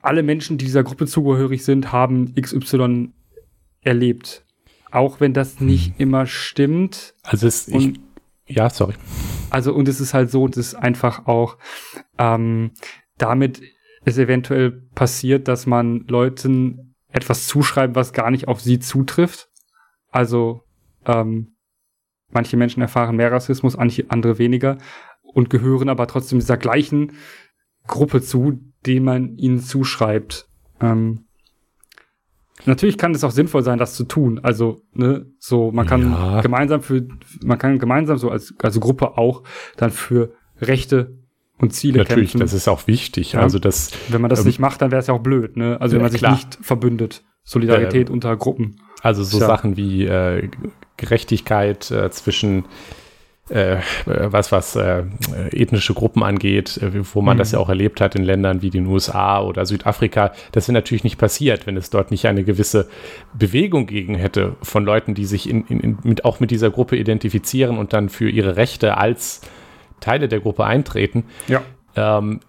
alle 0.00 0.22
Menschen, 0.22 0.56
die 0.58 0.64
dieser 0.64 0.84
Gruppe 0.84 1.06
zugehörig 1.06 1.64
sind, 1.64 1.92
haben 1.92 2.34
XY 2.34 3.10
erlebt. 3.82 4.44
Auch 4.90 5.20
wenn 5.20 5.32
das 5.32 5.60
nicht 5.60 5.98
immer 5.98 6.26
stimmt. 6.26 7.14
Also 7.22 7.46
es, 7.46 7.68
ich, 7.68 7.74
Und 7.74 8.00
ja, 8.46 8.70
sorry. 8.70 8.94
also, 9.50 9.74
und 9.74 9.88
es 9.88 10.00
ist 10.00 10.14
halt 10.14 10.30
so, 10.30 10.48
dass 10.48 10.74
einfach 10.74 11.26
auch 11.26 11.58
ähm, 12.18 12.72
damit 13.18 13.62
es 14.04 14.16
eventuell 14.16 14.70
passiert, 14.94 15.48
dass 15.48 15.66
man 15.66 16.06
Leuten 16.08 16.94
etwas 17.08 17.46
zuschreibt, 17.46 17.94
was 17.94 18.12
gar 18.12 18.30
nicht 18.30 18.48
auf 18.48 18.60
sie 18.60 18.78
zutrifft. 18.78 19.48
Also, 20.10 20.62
ähm, 21.04 21.56
manche 22.30 22.56
Menschen 22.56 22.80
erfahren 22.80 23.16
mehr 23.16 23.32
Rassismus, 23.32 23.76
andere 23.76 24.38
weniger 24.38 24.78
und 25.22 25.50
gehören 25.50 25.88
aber 25.88 26.06
trotzdem 26.06 26.38
dieser 26.38 26.56
gleichen 26.56 27.12
Gruppe 27.86 28.22
zu, 28.22 28.60
die 28.86 29.00
man 29.00 29.36
ihnen 29.36 29.60
zuschreibt. 29.60 30.48
Ähm, 30.80 31.27
Natürlich 32.66 32.98
kann 32.98 33.14
es 33.14 33.22
auch 33.24 33.30
sinnvoll 33.30 33.62
sein, 33.62 33.78
das 33.78 33.94
zu 33.94 34.04
tun. 34.04 34.40
Also, 34.42 34.82
ne, 34.92 35.26
so, 35.38 35.70
man 35.72 35.86
kann 35.86 36.12
Ja. 36.12 36.40
gemeinsam 36.40 36.82
für, 36.82 37.06
man 37.42 37.58
kann 37.58 37.78
gemeinsam 37.78 38.18
so 38.18 38.30
als, 38.30 38.52
als 38.62 38.78
Gruppe 38.80 39.16
auch 39.16 39.42
dann 39.76 39.90
für 39.90 40.32
Rechte 40.60 41.16
und 41.58 41.72
Ziele 41.72 41.98
Natürlich, 41.98 42.30
kämpfen. 42.32 42.40
das 42.40 42.52
ist 42.52 42.68
auch 42.68 42.86
wichtig. 42.86 43.32
Ja. 43.32 43.40
Also 43.40 43.58
das, 43.58 43.90
wenn 44.08 44.20
man 44.20 44.28
das 44.28 44.40
ähm, 44.40 44.46
nicht 44.46 44.58
macht, 44.60 44.82
dann 44.82 44.90
wäre 44.90 45.00
es 45.00 45.06
ja 45.06 45.14
auch 45.14 45.22
blöd, 45.22 45.56
ne? 45.56 45.80
Also 45.80 45.92
wenn 45.94 46.00
Ja, 46.00 46.04
man 46.04 46.12
sich 46.12 46.20
klar. 46.20 46.32
nicht 46.32 46.58
verbündet. 46.62 47.24
Solidarität 47.44 48.08
Ähm, 48.08 48.14
unter 48.14 48.36
Gruppen. 48.36 48.76
also 49.02 49.22
so 49.24 49.38
Tja. 49.38 49.46
Sachen 49.46 49.76
wie 49.76 50.04
äh, 50.04 50.48
Gerechtigkeit 50.96 51.90
äh, 51.90 52.10
zwischen 52.10 52.64
äh, 53.50 53.74
äh, 53.74 53.80
was 54.04 54.52
was 54.52 54.76
äh, 54.76 55.04
ethnische 55.52 55.94
Gruppen 55.94 56.22
angeht, 56.22 56.78
äh, 56.78 56.90
wo 57.14 57.22
man 57.22 57.36
Mhm. 57.36 57.38
das 57.38 57.52
ja 57.52 57.58
auch 57.58 57.68
erlebt 57.68 58.00
hat 58.00 58.14
in 58.14 58.24
Ländern 58.24 58.62
wie 58.62 58.70
den 58.70 58.86
USA 58.86 59.40
oder 59.40 59.66
Südafrika, 59.66 60.32
das 60.52 60.68
wäre 60.68 60.74
natürlich 60.74 61.04
nicht 61.04 61.18
passiert, 61.18 61.66
wenn 61.66 61.76
es 61.76 61.90
dort 61.90 62.10
nicht 62.10 62.26
eine 62.26 62.44
gewisse 62.44 62.88
Bewegung 63.38 63.86
gegen 63.86 64.14
hätte 64.14 64.56
von 64.62 64.84
Leuten, 64.84 65.14
die 65.14 65.24
sich 65.24 65.48
in, 65.48 65.64
in, 65.66 65.80
in, 65.80 65.98
mit, 66.02 66.24
auch 66.24 66.40
mit 66.40 66.50
dieser 66.50 66.70
Gruppe 66.70 66.96
identifizieren 66.96 67.78
und 67.78 67.92
dann 67.92 68.08
für 68.08 68.28
ihre 68.28 68.56
Rechte 68.56 68.96
als 68.96 69.40
Teile 70.00 70.28
der 70.28 70.40
Gruppe 70.40 70.64
eintreten. 70.64 71.24
Ja. 71.48 71.62
Ähm, 71.96 72.40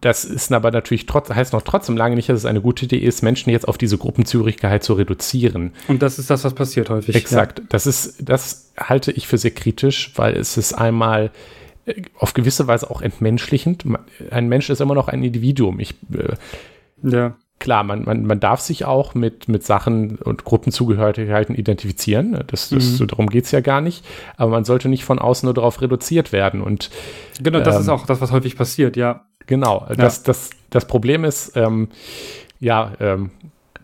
das 0.00 0.24
ist 0.24 0.52
aber 0.52 0.70
natürlich 0.70 1.06
trotz, 1.06 1.28
heißt 1.30 1.52
noch 1.52 1.62
trotzdem 1.62 1.96
lange 1.96 2.14
nicht, 2.16 2.28
dass 2.28 2.38
es 2.38 2.44
eine 2.46 2.60
gute 2.60 2.84
Idee 2.84 2.98
ist, 2.98 3.22
Menschen 3.22 3.50
jetzt 3.50 3.66
auf 3.66 3.78
diese 3.78 3.98
Gruppenzügigkeit 3.98 4.82
zu 4.84 4.94
reduzieren. 4.94 5.72
Und 5.88 6.02
das 6.02 6.18
ist 6.18 6.30
das, 6.30 6.44
was 6.44 6.54
passiert 6.54 6.88
häufig. 6.90 7.14
Exakt. 7.16 7.62
Das 7.68 7.86
ist, 7.86 8.16
das 8.28 8.72
halte 8.78 9.10
ich 9.12 9.26
für 9.26 9.38
sehr 9.38 9.50
kritisch, 9.50 10.12
weil 10.16 10.34
es 10.36 10.56
ist 10.56 10.72
einmal 10.74 11.30
äh, 11.86 12.02
auf 12.18 12.32
gewisse 12.34 12.66
Weise 12.68 12.90
auch 12.90 13.02
entmenschlichend. 13.02 13.84
Ein 14.30 14.48
Mensch 14.48 14.70
ist 14.70 14.80
immer 14.80 14.94
noch 14.94 15.08
ein 15.08 15.22
Individuum. 15.24 15.80
Ich 15.80 15.94
äh, 16.12 16.34
Ja. 17.02 17.18
ja. 17.18 17.36
klar, 17.58 17.82
man, 17.84 18.04
man, 18.04 18.24
man 18.24 18.38
darf 18.40 18.60
sich 18.60 18.84
auch 18.84 19.14
mit, 19.14 19.48
mit 19.48 19.64
Sachen 19.64 20.16
und 20.16 20.44
Gruppenzugehörigkeiten 20.44 21.54
identifizieren. 21.54 22.42
Das, 22.48 22.68
das, 22.70 22.98
Mhm. 23.00 23.06
darum 23.08 23.30
geht 23.30 23.44
es 23.44 23.50
ja 23.52 23.60
gar 23.60 23.80
nicht. 23.80 24.04
Aber 24.36 24.50
man 24.50 24.64
sollte 24.64 24.88
nicht 24.88 25.04
von 25.04 25.18
außen 25.18 25.46
nur 25.46 25.54
darauf 25.54 25.80
reduziert 25.80 26.32
werden. 26.32 26.60
Und 26.60 26.90
Genau, 27.42 27.60
das 27.60 27.76
Ähm, 27.76 27.82
ist 27.82 27.88
auch 27.88 28.06
das, 28.06 28.20
was 28.20 28.30
häufig 28.32 28.56
passiert, 28.56 28.96
ja. 28.96 29.26
Genau, 29.46 29.86
das, 29.96 30.22
das, 30.22 30.50
das 30.70 30.86
Problem 30.86 31.24
ist, 31.24 31.56
ähm, 31.56 31.88
ja, 32.60 32.92
ähm, 33.00 33.30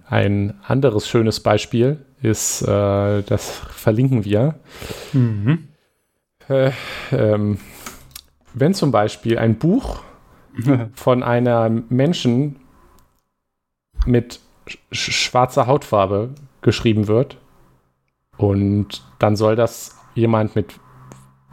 ein 0.06 0.54
anderes 0.66 1.08
schönes 1.08 1.40
Beispiel 1.40 2.04
ist, 2.22 2.62
äh, 2.62 3.22
das 3.22 3.50
verlinken 3.50 4.24
wir. 4.24 4.58
Mhm. 5.12 5.68
Äh, 6.48 6.70
ähm, 7.12 7.58
wenn 8.54 8.74
zum 8.74 8.90
Beispiel 8.90 9.38
ein 9.38 9.58
Buch 9.58 10.02
von 10.94 11.22
einem 11.22 11.84
Menschen 11.88 12.56
mit 14.06 14.40
sch 14.66 14.78
schwarzer 14.92 15.66
Hautfarbe 15.66 16.30
geschrieben 16.62 17.08
wird 17.08 17.38
und 18.36 19.02
dann 19.18 19.36
soll 19.36 19.56
das 19.56 19.96
jemand 20.14 20.56
mit 20.56 20.74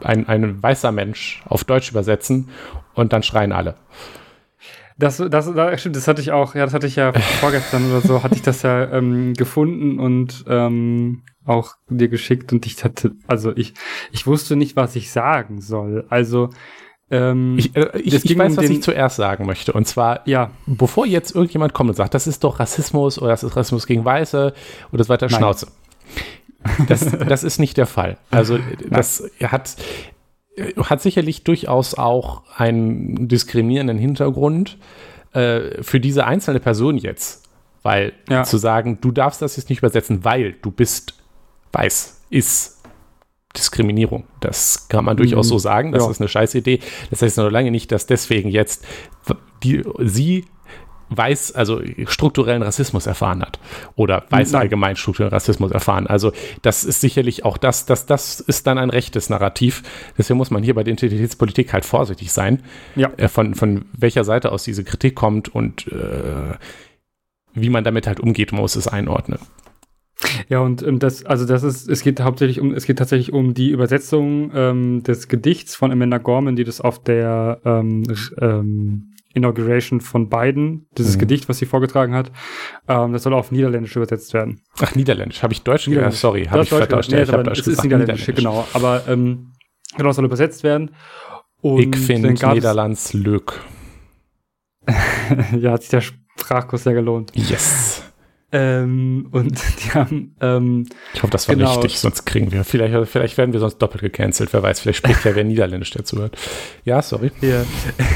ein, 0.02 0.28
ein 0.28 0.62
weißer 0.62 0.92
Mensch 0.92 1.42
auf 1.46 1.64
Deutsch 1.64 1.90
übersetzen 1.90 2.48
und 2.94 3.12
dann 3.12 3.22
schreien 3.22 3.52
alle. 3.52 3.76
Das, 4.98 5.18
das, 5.18 5.52
das, 5.52 5.80
stimmt, 5.80 5.96
das 5.96 6.08
hatte 6.08 6.22
ich 6.22 6.32
auch, 6.32 6.54
ja, 6.54 6.64
das 6.64 6.72
hatte 6.72 6.86
ich 6.86 6.96
ja 6.96 7.12
vorgestern 7.40 7.90
oder 7.90 8.00
so, 8.00 8.22
hatte 8.22 8.34
ich 8.34 8.42
das 8.42 8.62
ja 8.62 8.90
ähm, 8.92 9.34
gefunden 9.34 9.98
und 9.98 10.44
ähm, 10.48 11.22
auch 11.44 11.74
dir 11.88 12.08
geschickt 12.08 12.52
und 12.52 12.64
ich 12.64 12.82
hatte, 12.82 13.12
also 13.26 13.54
ich, 13.56 13.74
ich 14.10 14.26
wusste 14.26 14.56
nicht, 14.56 14.74
was 14.74 14.96
ich 14.96 15.10
sagen 15.12 15.60
soll. 15.60 16.06
Also, 16.08 16.48
ähm, 17.10 17.56
Ich, 17.58 17.76
äh, 17.76 17.90
ich, 17.98 18.14
ich 18.24 18.38
weiß, 18.38 18.52
um 18.52 18.56
was 18.56 18.64
den- 18.64 18.72
ich 18.72 18.82
zuerst 18.82 19.16
sagen 19.16 19.44
möchte. 19.46 19.74
Und 19.74 19.86
zwar, 19.86 20.26
ja, 20.26 20.50
bevor 20.66 21.04
jetzt 21.06 21.34
irgendjemand 21.34 21.74
kommt 21.74 21.90
und 21.90 21.96
sagt, 21.96 22.14
das 22.14 22.26
ist 22.26 22.42
doch 22.42 22.58
Rassismus 22.58 23.18
oder 23.20 23.28
das 23.30 23.44
ist 23.44 23.54
Rassismus 23.54 23.86
gegen 23.86 24.04
Weiße 24.04 24.54
oder 24.92 25.04
so 25.04 25.08
weiter, 25.10 25.26
Nein. 25.26 25.36
Schnauze. 25.36 25.68
Das, 26.88 27.00
das 27.26 27.44
ist 27.44 27.58
nicht 27.58 27.76
der 27.76 27.86
Fall. 27.86 28.18
Also 28.30 28.58
das 28.90 29.28
hat, 29.42 29.76
hat 30.78 31.02
sicherlich 31.02 31.44
durchaus 31.44 31.94
auch 31.94 32.42
einen 32.56 33.28
diskriminierenden 33.28 33.98
Hintergrund 33.98 34.78
äh, 35.32 35.82
für 35.82 36.00
diese 36.00 36.26
einzelne 36.26 36.60
Person 36.60 36.96
jetzt. 36.98 37.44
Weil 37.82 38.14
Ja. 38.28 38.42
zu 38.42 38.56
sagen, 38.56 38.98
du 39.00 39.12
darfst 39.12 39.42
das 39.42 39.56
jetzt 39.56 39.68
nicht 39.70 39.78
übersetzen, 39.78 40.24
weil 40.24 40.54
du 40.62 40.70
bist 40.72 41.14
weiß, 41.72 42.22
ist 42.30 42.82
Diskriminierung. 43.56 44.24
Das 44.40 44.88
kann 44.88 45.04
man 45.04 45.16
durchaus 45.16 45.46
Mhm. 45.46 45.50
so 45.50 45.58
sagen. 45.58 45.92
Das 45.92 46.04
Ja. 46.04 46.10
ist 46.10 46.20
eine 46.20 46.28
scheiß 46.28 46.54
Idee. 46.56 46.80
Das 47.10 47.22
heißt 47.22 47.36
noch 47.38 47.50
lange 47.50 47.70
nicht, 47.70 47.90
dass 47.92 48.06
deswegen 48.06 48.48
jetzt 48.48 48.84
die, 49.62 49.82
sie 50.00 50.44
weiß, 51.10 51.52
also 51.52 51.80
strukturellen 52.06 52.62
Rassismus 52.62 53.06
erfahren 53.06 53.42
hat. 53.42 53.58
Oder 53.94 54.24
weiß 54.30 54.52
Nein. 54.52 54.62
allgemein 54.62 54.96
strukturellen 54.96 55.32
Rassismus 55.32 55.70
erfahren. 55.70 56.06
Also 56.06 56.32
das 56.62 56.84
ist 56.84 57.00
sicherlich 57.00 57.44
auch 57.44 57.56
das, 57.56 57.86
das, 57.86 58.06
das 58.06 58.40
ist 58.40 58.66
dann 58.66 58.78
ein 58.78 58.90
rechtes 58.90 59.30
Narrativ. 59.30 59.82
Deswegen 60.18 60.38
muss 60.38 60.50
man 60.50 60.62
hier 60.62 60.74
bei 60.74 60.82
der 60.82 60.94
Identitätspolitik 60.94 61.72
halt 61.72 61.84
vorsichtig 61.84 62.32
sein, 62.32 62.62
ja. 62.96 63.10
äh, 63.16 63.28
von, 63.28 63.54
von 63.54 63.84
welcher 63.92 64.24
Seite 64.24 64.52
aus 64.52 64.64
diese 64.64 64.84
Kritik 64.84 65.14
kommt 65.14 65.54
und 65.54 65.86
äh, 65.88 66.54
wie 67.54 67.70
man 67.70 67.84
damit 67.84 68.06
halt 68.06 68.20
umgeht, 68.20 68.52
man 68.52 68.60
muss 68.60 68.76
es 68.76 68.88
einordnen. 68.88 69.38
Ja, 70.48 70.60
und 70.60 70.82
ähm, 70.82 70.98
das, 70.98 71.26
also 71.26 71.44
das 71.44 71.62
ist, 71.62 71.88
es 71.88 72.02
geht 72.02 72.20
hauptsächlich 72.20 72.60
um, 72.60 72.72
es 72.72 72.86
geht 72.86 72.98
tatsächlich 72.98 73.32
um 73.32 73.52
die 73.54 73.70
Übersetzung 73.70 74.50
ähm, 74.54 75.02
des 75.02 75.28
Gedichts 75.28 75.74
von 75.74 75.92
Amanda 75.92 76.18
Gorman, 76.18 76.56
die 76.56 76.64
das 76.64 76.80
auf 76.80 77.02
der 77.02 77.60
ähm, 77.64 78.04
ähm, 78.40 79.12
Inauguration 79.36 80.00
von 80.00 80.28
Biden, 80.28 80.86
dieses 80.98 81.16
Mhm. 81.16 81.20
Gedicht, 81.20 81.48
was 81.48 81.58
sie 81.58 81.66
vorgetragen 81.66 82.14
hat, 82.14 82.32
ähm, 82.88 83.12
das 83.12 83.22
soll 83.22 83.34
auf 83.34 83.52
Niederländisch 83.52 83.94
übersetzt 83.96 84.32
werden. 84.34 84.62
Ach, 84.80 84.94
Niederländisch. 84.94 85.42
Habe 85.42 85.52
ich 85.52 85.62
Deutsch 85.62 85.84
gesagt? 85.84 85.90
Niederländisch. 85.90 86.20
sorry, 86.20 86.44
habe 86.46 86.62
ich 86.62 86.68
Deutsch 86.70 86.78
vertauscht. 86.78 87.10
gesagt. 87.10 87.18
Ja, 87.20 87.22
ich 87.28 87.32
habe 87.32 87.42
Deutsch 87.44 87.60
es 87.60 87.66
ist 87.66 87.82
gesagt. 87.82 87.84
Niederländisch, 87.84 88.26
genau. 88.34 88.66
Aber 88.72 89.02
ähm, 89.08 89.52
genau, 89.96 90.10
soll 90.12 90.24
übersetzt 90.24 90.62
werden. 90.64 90.90
Und 91.60 91.80
Ich 91.96 91.96
finde 92.00 92.32
Niederlands 92.32 93.12
Lück. 93.12 93.60
ja, 95.58 95.72
hat 95.72 95.82
sich 95.82 95.90
der 95.90 96.00
Sprachkurs 96.00 96.84
sehr 96.84 96.94
gelohnt. 96.94 97.32
Yes. 97.34 98.02
Ähm, 98.52 99.28
und 99.32 99.52
die 99.84 99.90
haben, 99.92 100.36
ähm, 100.40 100.86
Ich 101.14 101.22
hoffe, 101.22 101.32
das 101.32 101.48
war 101.48 101.56
Genau. 101.56 101.72
richtig, 101.74 101.98
sonst 101.98 102.24
kriegen 102.26 102.52
wir, 102.52 102.62
vielleicht, 102.62 103.10
vielleicht 103.10 103.36
werden 103.38 103.52
wir 103.52 103.58
sonst 103.60 103.78
doppelt 103.78 104.02
gecancelt, 104.02 104.52
wer 104.52 104.62
weiß, 104.62 104.78
vielleicht 104.80 104.98
spricht 104.98 105.24
ja 105.24 105.34
wer 105.34 105.42
Niederländisch 105.44 105.90
dazu 105.90 106.18
hört. 106.18 106.38
Ja, 106.84 107.02
sorry. 107.02 107.32
Ja. 107.40 107.64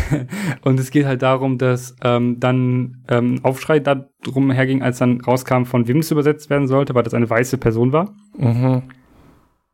Und 0.62 0.78
es 0.78 0.90
geht 0.92 1.06
halt 1.06 1.22
darum, 1.22 1.58
dass 1.58 1.96
ähm, 2.04 2.38
dann 2.38 3.02
ähm, 3.08 3.40
Aufschrei 3.42 3.80
darum 3.80 4.50
herging, 4.52 4.82
als 4.82 4.98
dann 4.98 5.20
rauskam, 5.20 5.64
von 5.64 5.88
wem 5.88 5.98
es 5.98 6.10
übersetzt 6.12 6.48
werden 6.48 6.68
sollte, 6.68 6.94
weil 6.94 7.02
das 7.02 7.14
eine 7.14 7.28
weiße 7.28 7.58
Person 7.58 7.92
war. 7.92 8.14
Mhm. 8.38 8.82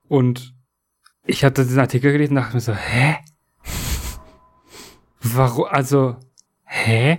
Und 0.09 0.55
ich 1.27 1.45
hatte 1.45 1.65
diesen 1.65 1.81
Artikel 1.81 2.13
gelesen 2.13 2.33
und 2.37 2.43
dachte 2.43 2.55
mir 2.55 2.61
so, 2.61 2.73
hä? 2.75 3.17
Warum? 5.21 5.67
Also, 5.69 6.17
hä? 6.65 7.17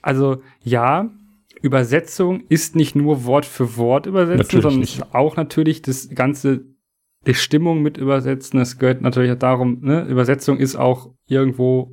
Also, 0.00 0.42
ja, 0.62 1.10
Übersetzung 1.60 2.42
ist 2.48 2.76
nicht 2.76 2.94
nur 2.96 3.24
Wort 3.24 3.44
für 3.44 3.76
Wort 3.76 4.06
übersetzen, 4.06 4.38
Natürlich 4.38 4.62
sondern 4.62 4.82
es 4.82 5.14
auch 5.14 5.36
natürlich 5.36 5.82
das 5.82 6.08
ganze, 6.14 6.62
die 7.26 7.34
Stimmung 7.34 7.82
mit 7.82 7.98
übersetzen. 7.98 8.60
Es 8.60 8.78
gehört 8.78 9.00
natürlich 9.02 9.32
auch 9.32 9.38
darum, 9.38 9.78
ne, 9.80 10.02
Übersetzung 10.04 10.58
ist 10.58 10.76
auch 10.76 11.10
irgendwo 11.26 11.92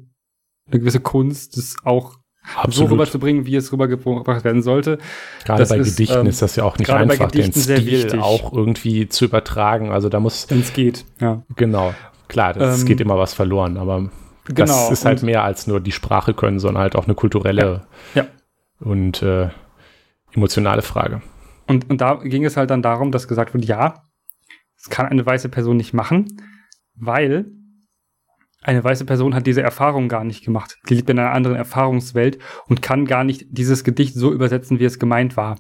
eine 0.68 0.80
gewisse 0.80 1.00
Kunst, 1.00 1.58
das 1.58 1.76
auch 1.84 2.14
so 2.54 2.60
Absolut. 2.62 2.92
rüberzubringen, 2.92 3.46
wie 3.46 3.56
es 3.56 3.72
rübergebracht 3.72 4.44
werden 4.44 4.64
sollte. 4.64 4.98
Gerade 5.46 5.60
das 5.60 5.70
bei 5.70 5.78
ist, 5.78 5.98
Gedichten 5.98 6.22
ähm, 6.22 6.28
ist 6.28 6.42
das 6.42 6.56
ja 6.56 6.64
auch 6.64 6.78
nicht 6.80 6.90
einfach, 6.90 7.30
den 7.30 7.52
Stil 7.54 8.20
auch 8.20 8.54
irgendwie 8.54 9.08
zu 9.08 9.26
übertragen. 9.26 9.92
Also 9.92 10.10
da 10.10 10.20
muss, 10.20 10.50
Wenn 10.50 10.62
es 10.62 10.74
geht, 10.74 11.06
ja. 11.20 11.44
genau, 11.56 11.94
klar, 12.28 12.54
das 12.54 12.82
Ähm, 12.82 12.88
geht 12.88 13.02
immer 13.02 13.18
was 13.18 13.34
verloren, 13.34 13.78
aber 13.78 14.10
Genau. 14.46 14.66
das 14.66 14.92
ist 14.92 15.06
halt 15.06 15.22
mehr 15.22 15.44
als 15.44 15.68
nur 15.68 15.80
die 15.80 15.92
Sprache 15.92 16.34
können, 16.34 16.58
sondern 16.60 16.82
halt 16.82 16.96
auch 16.96 17.06
eine 17.06 17.14
kulturelle 17.14 17.84
Ja. 18.16 18.26
Und 18.80 19.22
äh, 19.22 19.50
emotionale 20.34 20.82
Frage. 20.82 21.22
Und, 21.68 21.90
und 21.90 22.02
da 22.02 22.16
ging 22.16 22.46
es 22.46 22.58
halt 22.58 22.70
dann 22.70 22.82
darum, 22.82 23.12
dass 23.12 23.28
gesagt 23.28 23.54
wird, 23.54 23.66
ja, 23.66 24.04
das 24.78 24.90
kann 24.90 25.08
eine 25.08 25.26
weiße 25.26 25.50
Person 25.50 25.78
nicht 25.78 25.94
machen, 25.94 26.42
weil 26.96 27.46
eine 28.62 28.84
weiße 28.84 29.06
Person 29.06 29.36
hat 29.36 29.48
diese 29.48 29.62
Erfahrung 29.62 30.10
gar 30.10 30.24
nicht 30.24 30.44
gemacht. 30.44 30.78
Die 30.90 30.96
lebt 30.96 31.10
in 31.10 31.20
einer 31.20 31.32
anderen 31.32 31.58
Erfahrungswelt 31.58 32.40
und 32.68 32.82
kann 32.82 33.06
gar 33.06 33.24
nicht 33.24 33.46
dieses 33.50 33.84
Gedicht 33.84 34.16
so 34.16 34.34
übersetzen, 34.34 34.80
wie 34.80 34.86
es 34.86 35.00
gemeint 35.00 35.38
war. 35.38 35.58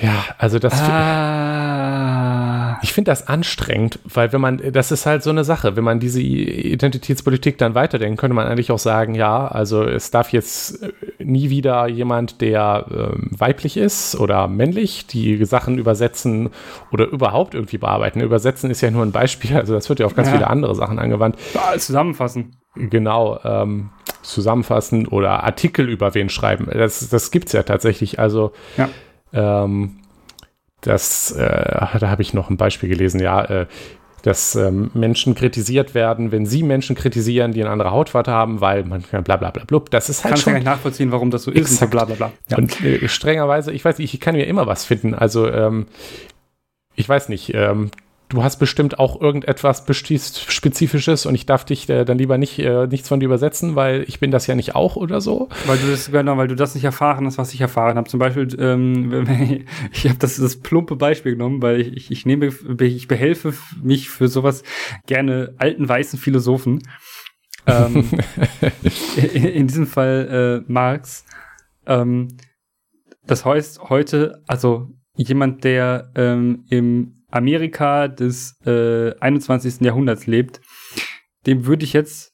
Ja, 0.00 0.24
also 0.38 0.58
das. 0.58 0.80
Ah. 0.80 2.53
Ich 2.82 2.92
finde 2.92 3.10
das 3.10 3.28
anstrengend, 3.28 3.98
weil 4.04 4.32
wenn 4.32 4.40
man, 4.40 4.60
das 4.72 4.90
ist 4.92 5.06
halt 5.06 5.22
so 5.22 5.30
eine 5.30 5.44
Sache, 5.44 5.76
wenn 5.76 5.84
man 5.84 6.00
diese 6.00 6.20
Identitätspolitik 6.20 7.58
dann 7.58 7.74
weiterdenkt, 7.74 8.18
könnte 8.20 8.34
man 8.34 8.46
eigentlich 8.46 8.70
auch 8.70 8.78
sagen, 8.78 9.14
ja, 9.14 9.46
also 9.46 9.84
es 9.84 10.10
darf 10.10 10.32
jetzt 10.32 10.82
äh, 10.82 10.92
nie 11.22 11.50
wieder 11.50 11.86
jemand, 11.86 12.40
der 12.40 12.86
ähm, 12.90 13.30
weiblich 13.36 13.76
ist 13.76 14.16
oder 14.16 14.48
männlich, 14.48 15.06
die 15.06 15.44
Sachen 15.44 15.78
übersetzen 15.78 16.50
oder 16.92 17.06
überhaupt 17.06 17.54
irgendwie 17.54 17.78
bearbeiten. 17.78 18.20
Übersetzen 18.20 18.70
ist 18.70 18.80
ja 18.80 18.90
nur 18.90 19.02
ein 19.04 19.12
Beispiel, 19.12 19.56
also 19.56 19.74
das 19.74 19.88
wird 19.88 20.00
ja 20.00 20.06
auf 20.06 20.14
ganz 20.14 20.28
Ja. 20.28 20.34
viele 20.34 20.48
andere 20.48 20.74
Sachen 20.74 20.98
angewandt. 20.98 21.36
Ah, 21.54 21.76
Zusammenfassen. 21.78 22.56
Genau, 22.76 23.38
ähm, 23.44 23.90
zusammenfassen 24.22 25.06
oder 25.06 25.44
Artikel 25.44 25.88
über 25.88 26.14
wen 26.14 26.28
schreiben. 26.28 26.66
Das, 26.72 27.08
das 27.08 27.30
gibt 27.30 27.46
es 27.48 27.52
ja 27.52 27.62
tatsächlich. 27.62 28.18
Also 28.18 28.52
Ja. 28.76 28.88
ähm, 29.32 29.96
das, 30.84 31.32
äh, 31.32 31.98
da 31.98 32.10
habe 32.10 32.22
ich 32.22 32.34
noch 32.34 32.50
ein 32.50 32.56
Beispiel 32.56 32.88
gelesen, 32.88 33.20
ja, 33.20 33.44
äh, 33.44 33.66
dass 34.22 34.54
ähm, 34.54 34.90
Menschen 34.94 35.34
kritisiert 35.34 35.94
werden, 35.94 36.32
wenn 36.32 36.46
sie 36.46 36.62
Menschen 36.62 36.96
kritisieren, 36.96 37.52
die 37.52 37.60
eine 37.60 37.70
andere 37.70 37.90
Hautfarbe 37.90 38.30
haben, 38.30 38.60
weil 38.62 38.84
man 38.84 39.02
bla 39.02 39.20
bla 39.36 39.50
bla 39.50 39.64
blub. 39.64 39.90
Das 39.90 40.08
ist 40.08 40.24
halt 40.24 40.32
Kannst 40.32 40.46
du 40.46 40.46
gar 40.46 40.52
schon. 40.52 40.54
nicht 40.60 40.64
nachvollziehen, 40.64 41.12
warum 41.12 41.30
das 41.30 41.42
so 41.42 41.50
ist 41.50 41.58
und 41.58 41.72
Exakt. 41.72 41.90
bla 41.90 42.04
bla 42.06 42.14
bla. 42.14 42.32
Ja. 42.48 42.56
Und 42.56 42.80
äh, 42.82 43.06
strengerweise, 43.06 43.70
ich 43.72 43.84
weiß 43.84 43.98
nicht, 43.98 44.14
ich 44.14 44.20
kann 44.20 44.34
mir 44.34 44.46
immer 44.46 44.66
was 44.66 44.86
finden. 44.86 45.14
Also, 45.14 45.46
ähm, 45.50 45.86
ich 46.96 47.06
weiß 47.06 47.28
nicht, 47.28 47.52
ähm, 47.54 47.90
du 48.28 48.42
hast 48.42 48.58
bestimmt 48.58 48.98
auch 48.98 49.20
irgendetwas 49.20 49.84
Spezifisches 49.86 51.26
und 51.26 51.34
ich 51.34 51.46
darf 51.46 51.64
dich 51.64 51.88
äh, 51.88 52.04
dann 52.04 52.18
lieber 52.18 52.38
nicht 52.38 52.58
äh, 52.58 52.86
nichts 52.86 53.08
von 53.08 53.20
dir 53.20 53.26
übersetzen, 53.26 53.76
weil 53.76 54.04
ich 54.08 54.20
bin 54.20 54.30
das 54.30 54.46
ja 54.46 54.54
nicht 54.54 54.74
auch 54.74 54.96
oder 54.96 55.20
so. 55.20 55.48
Weil 55.66 55.78
du 55.78 55.90
das, 55.90 56.10
genau, 56.10 56.36
weil 56.36 56.48
du 56.48 56.56
das 56.56 56.74
nicht 56.74 56.84
erfahren 56.84 57.26
hast, 57.26 57.38
was 57.38 57.54
ich 57.54 57.60
erfahren 57.60 57.96
habe. 57.96 58.08
Zum 58.08 58.20
Beispiel, 58.20 58.48
ähm, 58.58 59.64
ich 59.92 60.08
habe 60.08 60.18
das, 60.18 60.36
das 60.36 60.60
plumpe 60.60 60.96
Beispiel 60.96 61.32
genommen, 61.32 61.62
weil 61.62 61.80
ich, 61.80 61.92
ich, 61.96 62.10
ich 62.10 62.26
nehme, 62.26 62.50
ich 62.80 63.08
behelfe 63.08 63.54
mich 63.82 64.10
für 64.10 64.28
sowas 64.28 64.62
gerne 65.06 65.54
alten 65.58 65.88
weißen 65.88 66.18
Philosophen. 66.18 66.82
Ähm, 67.66 68.10
in, 69.34 69.44
in 69.44 69.66
diesem 69.66 69.86
Fall 69.86 70.62
äh, 70.66 70.72
Marx. 70.72 71.24
Ähm, 71.86 72.36
das 73.26 73.44
heißt 73.44 73.88
heute, 73.88 74.42
also 74.46 74.90
jemand, 75.16 75.64
der 75.64 76.10
ähm, 76.14 76.64
im 76.68 77.23
Amerika 77.34 78.08
des 78.08 78.60
äh, 78.64 79.14
21. 79.18 79.80
Jahrhunderts 79.80 80.26
lebt, 80.26 80.60
dem 81.46 81.66
würde 81.66 81.84
ich 81.84 81.92
jetzt 81.92 82.32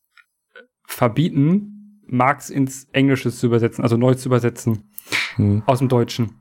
verbieten, 0.87 2.01
Marx 2.07 2.51
ins 2.51 2.85
Englische 2.93 3.31
zu 3.31 3.47
übersetzen, 3.47 3.83
also 3.83 3.97
neu 3.97 4.15
zu 4.15 4.29
übersetzen. 4.29 4.91
hm. 5.37 5.63
aus 5.67 5.79
dem 5.79 5.89
Deutschen. 5.89 6.41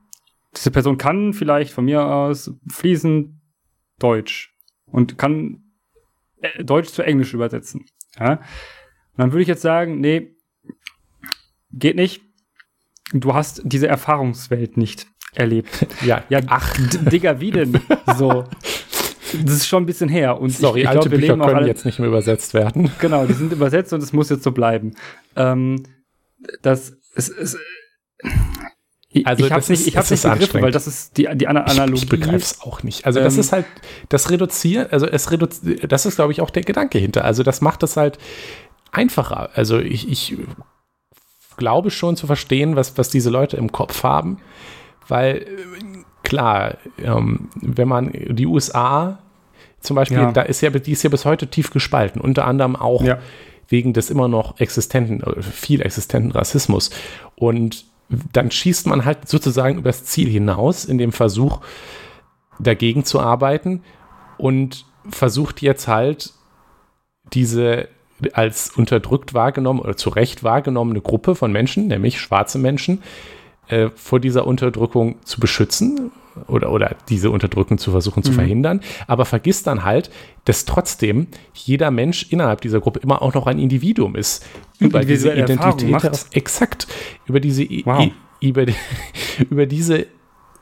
Diese 0.55 0.71
Person 0.71 0.97
kann 0.97 1.33
vielleicht 1.33 1.73
von 1.73 1.85
mir 1.85 2.03
aus 2.03 2.51
fließend 2.71 3.39
Deutsch 3.99 4.55
und 4.85 5.17
kann 5.17 5.63
äh, 6.41 6.63
Deutsch 6.63 6.89
zu 6.89 7.03
Englisch 7.03 7.33
übersetzen. 7.33 7.85
Ja? 8.19 8.33
Und 8.33 9.17
dann 9.17 9.31
würde 9.31 9.43
ich 9.43 9.47
jetzt 9.47 9.61
sagen, 9.61 9.99
nee, 9.99 10.35
geht 11.71 11.95
nicht. 11.95 12.21
Du 13.13 13.33
hast 13.33 13.61
diese 13.63 13.87
Erfahrungswelt 13.87 14.77
nicht 14.77 15.07
erlebt. 15.35 15.87
Ja, 16.05 16.23
ja 16.29 16.39
ach, 16.47 16.75
Digga, 17.11 17.39
wie 17.39 17.51
denn? 17.51 17.79
So. 18.17 18.45
Das 19.43 19.53
ist 19.53 19.67
schon 19.67 19.83
ein 19.83 19.85
bisschen 19.85 20.09
her. 20.09 20.39
Und 20.39 20.49
Sorry, 20.49 20.79
ich, 20.79 20.83
ich 20.83 20.89
alte 20.89 21.09
glaub, 21.09 21.19
Bücher 21.19 21.37
können 21.37 21.55
alle, 21.55 21.67
jetzt 21.67 21.85
nicht 21.85 21.99
mehr 21.99 22.07
übersetzt 22.07 22.53
werden. 22.53 22.91
Genau, 22.99 23.25
die 23.25 23.33
sind 23.33 23.53
übersetzt 23.53 23.93
und 23.93 24.01
es 24.01 24.11
muss 24.11 24.29
jetzt 24.29 24.43
so 24.43 24.51
bleiben. 24.51 24.95
Ähm, 25.35 25.83
das 26.61 26.93
es, 27.15 27.29
es, 27.29 27.57
also 29.23 29.45
ich 29.45 29.51
habe 29.51 29.65
nicht, 29.69 29.87
ich 29.87 29.97
hab's 29.97 30.11
nicht 30.11 30.23
begriffen, 30.23 30.61
weil 30.61 30.71
das 30.71 30.85
ist 30.87 31.17
die, 31.17 31.27
die 31.33 31.47
Analogie. 31.47 31.93
Ich, 31.93 32.03
ich 32.03 32.09
begreife 32.09 32.37
es 32.37 32.61
auch 32.61 32.83
nicht. 32.83 33.05
Also 33.05 33.19
das 33.19 33.35
ähm, 33.35 33.39
ist 33.39 33.51
halt, 33.51 33.65
das 34.09 34.29
reduziert, 34.29 34.93
also 34.93 35.07
es 35.07 35.31
reduziert, 35.31 35.91
das 35.91 36.05
ist 36.05 36.15
glaube 36.15 36.31
ich 36.31 36.41
auch 36.41 36.51
der 36.51 36.63
Gedanke 36.63 36.99
hinter. 36.99 37.25
Also 37.25 37.43
das 37.43 37.61
macht 37.61 37.81
es 37.83 37.97
halt 37.97 38.19
einfacher. 38.91 39.49
Also 39.53 39.79
ich, 39.79 40.09
ich 40.09 40.37
glaube 41.57 41.89
schon 41.89 42.15
zu 42.15 42.27
verstehen, 42.27 42.75
was, 42.75 42.97
was 42.97 43.09
diese 43.09 43.29
Leute 43.29 43.57
im 43.57 43.71
Kopf 43.71 44.03
haben, 44.03 44.39
weil 45.09 45.45
klar, 46.23 46.77
ähm, 46.97 47.49
wenn 47.55 47.87
man 47.87 48.11
die 48.13 48.45
USA 48.45 49.19
zum 49.79 49.95
Beispiel, 49.95 50.17
ja. 50.17 50.31
da 50.31 50.41
ist 50.41 50.61
ja, 50.61 50.69
die 50.69 50.91
ist 50.91 51.03
ja 51.03 51.09
bis 51.09 51.25
heute 51.25 51.47
tief 51.47 51.71
gespalten, 51.71 52.21
unter 52.21 52.45
anderem 52.45 52.75
auch 52.75 53.01
ja. 53.03 53.19
wegen 53.67 53.93
des 53.93 54.09
immer 54.09 54.27
noch 54.27 54.59
existenten, 54.59 55.21
äh, 55.21 55.41
viel 55.41 55.81
existenten 55.81 56.31
Rassismus. 56.31 56.89
Und 57.35 57.85
dann 58.33 58.51
schießt 58.51 58.87
man 58.87 59.05
halt 59.05 59.29
sozusagen 59.29 59.77
übers 59.77 60.03
Ziel 60.03 60.29
hinaus 60.29 60.85
in 60.85 60.97
dem 60.97 61.11
Versuch, 61.11 61.61
dagegen 62.59 63.05
zu 63.05 63.21
arbeiten 63.21 63.83
und 64.37 64.85
versucht 65.09 65.61
jetzt 65.61 65.87
halt 65.87 66.33
diese 67.31 67.87
als 68.33 68.71
unterdrückt 68.75 69.33
wahrgenommen 69.33 69.79
oder 69.79 69.95
zu 69.95 70.09
Recht 70.09 70.43
wahrgenommene 70.43 70.99
Gruppe 70.99 71.35
von 71.35 71.53
Menschen, 71.53 71.87
nämlich 71.87 72.19
schwarze 72.19 72.57
Menschen, 72.57 73.01
äh, 73.69 73.89
vor 73.95 74.19
dieser 74.19 74.45
Unterdrückung 74.45 75.15
zu 75.23 75.39
beschützen 75.39 76.11
oder, 76.47 76.71
oder 76.71 76.95
diese 77.09 77.31
Unterdrückung 77.31 77.77
zu 77.77 77.91
versuchen 77.91 78.23
zu 78.23 78.31
mhm. 78.31 78.35
verhindern, 78.35 78.81
aber 79.07 79.25
vergisst 79.25 79.67
dann 79.67 79.83
halt, 79.83 80.09
dass 80.45 80.65
trotzdem 80.65 81.27
jeder 81.53 81.91
Mensch 81.91 82.27
innerhalb 82.29 82.61
dieser 82.61 82.79
Gruppe 82.79 82.99
immer 82.99 83.21
auch 83.21 83.33
noch 83.33 83.47
ein 83.47 83.59
Individuum 83.59 84.15
ist. 84.15 84.45
Über 84.79 85.03
diese 85.03 85.33
Identität, 85.33 86.25
exakt, 86.31 86.87
über 87.25 87.39
diese, 87.39 87.67
wow. 87.83 88.07
über, 88.39 88.65
über 89.49 89.65
diese 89.65 90.07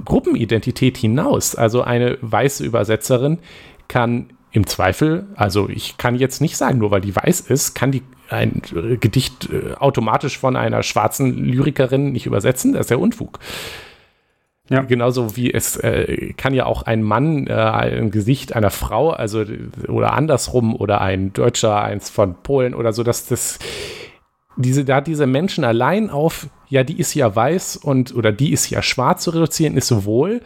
Gruppenidentität 0.04 0.98
hinaus. 0.98 1.56
Also 1.56 1.82
eine 1.82 2.18
weiße 2.22 2.66
Übersetzerin 2.66 3.40
kann 3.88 4.34
im 4.58 4.66
Zweifel, 4.66 5.28
also 5.36 5.70
ich 5.70 5.98
kann 5.98 6.16
jetzt 6.16 6.42
nicht 6.42 6.58
sagen, 6.58 6.80
nur 6.80 6.90
weil 6.90 7.02
die 7.02 7.16
weiß 7.16 7.42
ist, 7.42 7.76
kann 7.76 7.92
die 7.92 8.02
ein 8.30 8.62
Gedicht 9.00 9.50
äh, 9.52 9.76
automatisch 9.76 10.38
von 10.38 10.56
einer 10.56 10.84
schwarzen 10.84 11.46
Lyrikerin 11.46 12.12
nicht 12.12 12.26
übersetzen. 12.26 12.74
Das 12.74 12.88
ist 12.88 12.90
ja 12.90 12.98
Unfug. 12.98 13.40
Ja. 14.70 14.82
Genauso 14.82 15.38
wie 15.38 15.54
es 15.54 15.78
äh, 15.78 16.34
kann 16.36 16.54
ja 16.54 16.66
auch 16.66 16.82
ein 16.82 17.04
Mann 17.04 17.48
äh, 17.48 17.54
ein 17.54 18.12
Gesicht 18.12 18.54
einer 18.54 18.72
Frau, 18.72 19.12
also 19.12 19.46
oder 19.88 20.14
andersrum 20.14 20.76
oder 20.76 21.00
ein 21.00 21.32
Deutscher 21.32 21.82
eins 21.82 22.10
von 22.10 22.36
Polen 22.42 22.74
oder 22.74 22.92
so, 22.92 23.04
dass 23.04 23.28
das 23.28 23.60
diese 24.58 24.84
da 24.84 25.00
diese 25.02 25.28
Menschen 25.28 25.64
allein 25.64 26.10
auf 26.10 26.48
ja 26.68 26.84
die 26.84 27.00
ist 27.00 27.14
ja 27.14 27.34
weiß 27.34 27.78
und 27.78 28.14
oder 28.14 28.32
die 28.32 28.52
ist 28.52 28.70
ja 28.70 28.82
schwarz 28.82 29.24
zu 29.24 29.30
reduzieren 29.30 29.78
ist 29.78 29.88
sowohl 29.88 30.42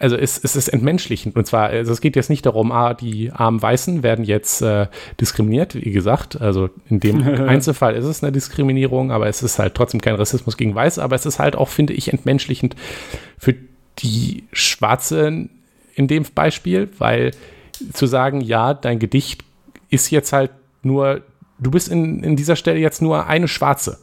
also 0.00 0.16
es, 0.16 0.42
es 0.42 0.56
ist 0.56 0.68
entmenschlichend. 0.68 1.36
Und 1.36 1.46
zwar, 1.46 1.68
also 1.68 1.92
es 1.92 2.00
geht 2.00 2.16
jetzt 2.16 2.30
nicht 2.30 2.46
darum, 2.46 2.72
ah, 2.72 2.94
die 2.94 3.30
armen 3.30 3.60
Weißen 3.60 4.02
werden 4.02 4.24
jetzt 4.24 4.62
äh, 4.62 4.86
diskriminiert, 5.20 5.74
wie 5.74 5.90
gesagt. 5.90 6.40
Also 6.40 6.70
in 6.88 7.00
dem 7.00 7.22
Einzelfall 7.48 7.94
ist 7.94 8.06
es 8.06 8.24
eine 8.24 8.32
Diskriminierung, 8.32 9.12
aber 9.12 9.28
es 9.28 9.42
ist 9.42 9.58
halt 9.58 9.74
trotzdem 9.74 10.00
kein 10.00 10.14
Rassismus 10.14 10.56
gegen 10.56 10.74
Weiße. 10.74 11.02
Aber 11.02 11.14
es 11.16 11.26
ist 11.26 11.38
halt 11.38 11.54
auch, 11.54 11.68
finde 11.68 11.92
ich, 11.92 12.10
entmenschlichend 12.12 12.76
für 13.38 13.54
die 13.98 14.44
Schwarzen 14.52 15.50
in 15.94 16.08
dem 16.08 16.24
Beispiel, 16.34 16.88
weil 16.98 17.32
zu 17.92 18.06
sagen, 18.06 18.40
ja, 18.40 18.72
dein 18.72 18.98
Gedicht 18.98 19.44
ist 19.90 20.10
jetzt 20.10 20.32
halt 20.32 20.50
nur, 20.82 21.20
du 21.58 21.70
bist 21.70 21.88
in, 21.88 22.24
in 22.24 22.36
dieser 22.36 22.56
Stelle 22.56 22.78
jetzt 22.78 23.02
nur 23.02 23.26
eine 23.26 23.48
Schwarze. 23.48 23.98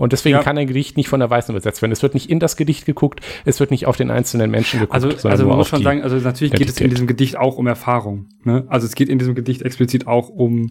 Und 0.00 0.12
deswegen 0.12 0.36
ja. 0.36 0.42
kann 0.42 0.56
ein 0.56 0.66
Gedicht 0.66 0.96
nicht 0.96 1.10
von 1.10 1.20
der 1.20 1.28
Weißen 1.28 1.54
übersetzt 1.54 1.82
werden. 1.82 1.92
Es 1.92 2.02
wird 2.02 2.14
nicht 2.14 2.30
in 2.30 2.38
das 2.38 2.56
Gedicht 2.56 2.86
geguckt, 2.86 3.20
es 3.44 3.60
wird 3.60 3.70
nicht 3.70 3.84
auf 3.84 3.98
den 3.98 4.10
einzelnen 4.10 4.50
Menschen 4.50 4.80
geguckt. 4.80 4.94
Also, 4.94 5.28
also 5.28 5.46
man 5.46 5.58
muss 5.58 5.68
schon 5.68 5.82
sagen, 5.82 6.00
also 6.00 6.16
natürlich 6.16 6.54
geht 6.54 6.70
es 6.70 6.80
in 6.80 6.88
diesem 6.88 7.06
Gedicht 7.06 7.36
auch 7.36 7.58
um 7.58 7.66
Erfahrung. 7.66 8.28
Ne? 8.42 8.64
Also 8.68 8.86
es 8.86 8.94
geht 8.94 9.10
in 9.10 9.18
diesem 9.18 9.34
Gedicht 9.34 9.60
explizit 9.60 10.06
auch 10.06 10.30
um 10.30 10.70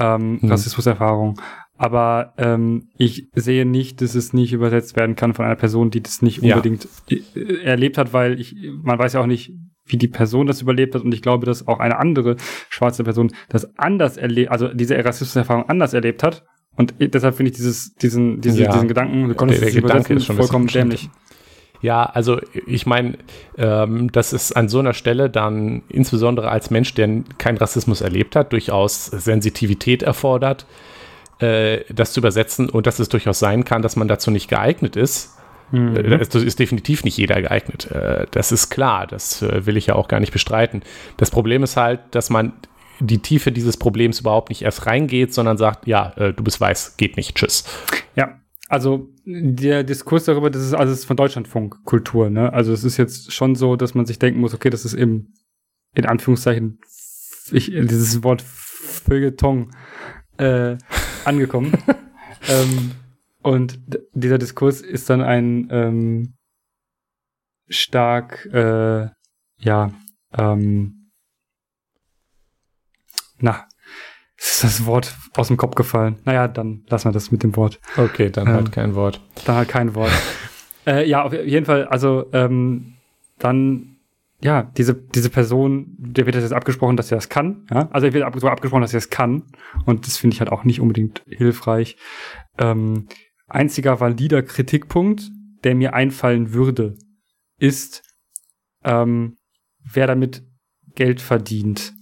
ähm, 0.00 0.40
hm. 0.40 0.50
Rassismuserfahrung. 0.50 1.40
Aber 1.76 2.34
ähm, 2.36 2.88
ich 2.98 3.28
sehe 3.36 3.64
nicht, 3.64 4.00
dass 4.00 4.16
es 4.16 4.32
nicht 4.32 4.52
übersetzt 4.52 4.96
werden 4.96 5.14
kann 5.14 5.34
von 5.34 5.44
einer 5.44 5.54
Person, 5.54 5.92
die 5.92 6.02
das 6.02 6.20
nicht 6.20 6.42
unbedingt 6.42 6.88
ja. 7.08 7.18
Äh, 7.36 7.62
erlebt 7.62 7.96
hat, 7.96 8.12
weil 8.12 8.40
ich, 8.40 8.56
man 8.82 8.98
weiß 8.98 9.12
ja 9.12 9.20
auch 9.20 9.26
nicht, 9.26 9.52
wie 9.86 9.98
die 9.98 10.08
Person 10.08 10.48
das 10.48 10.60
überlebt 10.60 10.96
hat. 10.96 11.02
Und 11.02 11.14
ich 11.14 11.22
glaube, 11.22 11.46
dass 11.46 11.68
auch 11.68 11.78
eine 11.78 12.00
andere 12.00 12.34
schwarze 12.70 13.04
Person 13.04 13.30
das 13.48 13.78
anders 13.78 14.16
erlebt, 14.16 14.50
also 14.50 14.66
diese 14.74 14.96
Rassismuserfahrung 14.96 15.68
anders 15.68 15.94
erlebt 15.94 16.24
hat 16.24 16.44
und 16.76 16.94
deshalb 16.98 17.36
finde 17.36 17.50
ich 17.50 17.56
dieses, 17.56 17.94
diesen, 17.96 18.40
diesen, 18.40 18.64
ja, 18.64 18.72
diesen 18.72 18.88
Gedanken, 18.88 19.28
du 19.28 19.34
konntest 19.34 19.62
der, 19.62 19.70
der 19.70 19.82
Gedanke 19.82 20.14
ist 20.14 20.26
schon 20.26 20.36
vollkommen 20.36 20.66
dämlich. 20.66 21.08
Ja, 21.80 22.04
also 22.04 22.40
ich 22.66 22.86
meine, 22.86 23.18
ähm, 23.58 24.10
das 24.10 24.32
ist 24.32 24.52
an 24.52 24.68
so 24.68 24.78
einer 24.78 24.94
Stelle 24.94 25.28
dann 25.28 25.82
insbesondere 25.88 26.48
als 26.48 26.70
Mensch, 26.70 26.94
der 26.94 27.24
keinen 27.36 27.58
Rassismus 27.58 28.00
erlebt 28.00 28.36
hat, 28.36 28.52
durchaus 28.52 29.04
Sensitivität 29.06 30.02
erfordert, 30.02 30.64
äh, 31.40 31.80
das 31.92 32.14
zu 32.14 32.20
übersetzen 32.20 32.70
und 32.70 32.86
dass 32.86 33.00
es 33.00 33.10
durchaus 33.10 33.38
sein 33.38 33.64
kann, 33.64 33.82
dass 33.82 33.96
man 33.96 34.08
dazu 34.08 34.30
nicht 34.30 34.48
geeignet 34.48 34.96
ist. 34.96 35.36
Mhm. 35.72 35.96
Äh, 35.96 36.18
das 36.18 36.34
ist 36.34 36.58
definitiv 36.58 37.04
nicht 37.04 37.18
jeder 37.18 37.42
geeignet. 37.42 37.90
Äh, 37.90 38.28
das 38.30 38.50
ist 38.50 38.70
klar, 38.70 39.06
das 39.06 39.42
äh, 39.42 39.66
will 39.66 39.76
ich 39.76 39.86
ja 39.86 39.94
auch 39.94 40.08
gar 40.08 40.20
nicht 40.20 40.32
bestreiten. 40.32 40.82
Das 41.18 41.30
Problem 41.30 41.62
ist 41.62 41.76
halt, 41.76 42.00
dass 42.12 42.30
man 42.30 42.54
die 43.00 43.18
Tiefe 43.18 43.52
dieses 43.52 43.76
Problems 43.76 44.20
überhaupt 44.20 44.48
nicht 44.48 44.62
erst 44.62 44.86
reingeht, 44.86 45.34
sondern 45.34 45.56
sagt, 45.56 45.86
ja, 45.86 46.12
äh, 46.16 46.32
du 46.32 46.44
bist 46.44 46.60
weiß, 46.60 46.96
geht 46.96 47.16
nicht, 47.16 47.36
tschüss. 47.36 47.64
Ja, 48.14 48.40
also 48.68 49.08
der 49.24 49.84
Diskurs 49.84 50.24
darüber, 50.24 50.50
das 50.50 50.62
ist 50.62 50.74
alles 50.74 51.04
von 51.04 51.16
Deutschlandfunk 51.16 51.84
Kultur, 51.84 52.30
ne? 52.30 52.52
Also 52.52 52.72
es 52.72 52.84
ist 52.84 52.96
jetzt 52.96 53.32
schon 53.32 53.54
so, 53.54 53.76
dass 53.76 53.94
man 53.94 54.06
sich 54.06 54.18
denken 54.18 54.40
muss, 54.40 54.54
okay, 54.54 54.70
das 54.70 54.84
ist 54.84 54.94
im, 54.94 55.32
in 55.94 56.06
Anführungszeichen, 56.06 56.78
ich, 57.52 57.66
dieses 57.66 58.22
Wort 58.22 58.42
Feuilleton 58.42 59.70
äh, 60.38 60.76
angekommen. 61.24 61.72
ähm, 62.48 62.92
und 63.42 63.78
dieser 64.12 64.38
Diskurs 64.38 64.80
ist 64.80 65.10
dann 65.10 65.20
ein 65.20 65.68
ähm, 65.70 66.34
stark, 67.68 68.46
äh, 68.52 69.08
ja, 69.58 69.92
ähm, 70.36 71.03
na, 73.38 73.66
ist 74.36 74.64
das 74.64 74.86
Wort 74.86 75.14
aus 75.36 75.48
dem 75.48 75.56
Kopf 75.56 75.74
gefallen. 75.74 76.16
Naja, 76.24 76.48
dann 76.48 76.84
lassen 76.88 77.08
wir 77.08 77.12
das 77.12 77.30
mit 77.30 77.42
dem 77.42 77.56
Wort. 77.56 77.80
Okay, 77.96 78.30
dann 78.30 78.46
halt 78.46 78.58
ähm, 78.58 78.64
halt 78.64 78.72
kein 78.72 78.94
Wort. 78.94 79.20
Dann 79.44 79.56
halt 79.56 79.68
kein 79.68 79.94
Wort. 79.94 80.10
äh, 80.86 81.08
ja, 81.08 81.22
auf 81.22 81.32
jeden 81.32 81.66
Fall, 81.66 81.86
also 81.86 82.26
ähm, 82.32 82.94
dann, 83.38 83.96
ja, 84.40 84.64
diese, 84.76 84.94
diese 84.94 85.30
Person, 85.30 85.94
der 85.98 86.26
wird 86.26 86.36
jetzt 86.36 86.52
abgesprochen, 86.52 86.96
dass 86.96 87.10
er 87.10 87.16
das 87.16 87.28
kann. 87.28 87.66
Ja? 87.70 87.88
Also 87.90 88.06
er 88.06 88.12
wird 88.12 88.24
ab, 88.24 88.34
so 88.38 88.48
abgesprochen, 88.48 88.82
dass 88.82 88.92
er 88.92 88.98
es 88.98 89.10
kann. 89.10 89.44
Und 89.86 90.06
das 90.06 90.16
finde 90.16 90.34
ich 90.34 90.40
halt 90.40 90.50
auch 90.50 90.64
nicht 90.64 90.80
unbedingt 90.80 91.22
hilfreich. 91.28 91.96
Ähm, 92.58 93.08
einziger 93.46 94.00
valider 94.00 94.42
Kritikpunkt, 94.42 95.30
der 95.62 95.74
mir 95.74 95.94
einfallen 95.94 96.52
würde, 96.52 96.96
ist, 97.58 98.02
ähm, 98.84 99.36
wer 99.82 100.06
damit 100.06 100.42
Geld 100.94 101.20
verdient. 101.20 101.94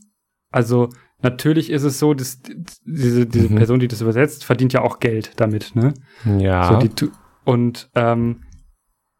Also 0.50 0.90
Natürlich 1.22 1.70
ist 1.70 1.84
es 1.84 1.98
so, 1.98 2.14
dass 2.14 2.40
diese, 2.84 3.26
diese 3.26 3.48
mhm. 3.48 3.56
Person, 3.56 3.80
die 3.80 3.88
das 3.88 4.00
übersetzt, 4.00 4.44
verdient 4.44 4.72
ja 4.72 4.82
auch 4.82 4.98
Geld 4.98 5.32
damit, 5.36 5.74
ne? 5.74 5.94
Ja. 6.38 6.80
So 6.80 7.08
und 7.44 7.90
ähm, 7.94 8.42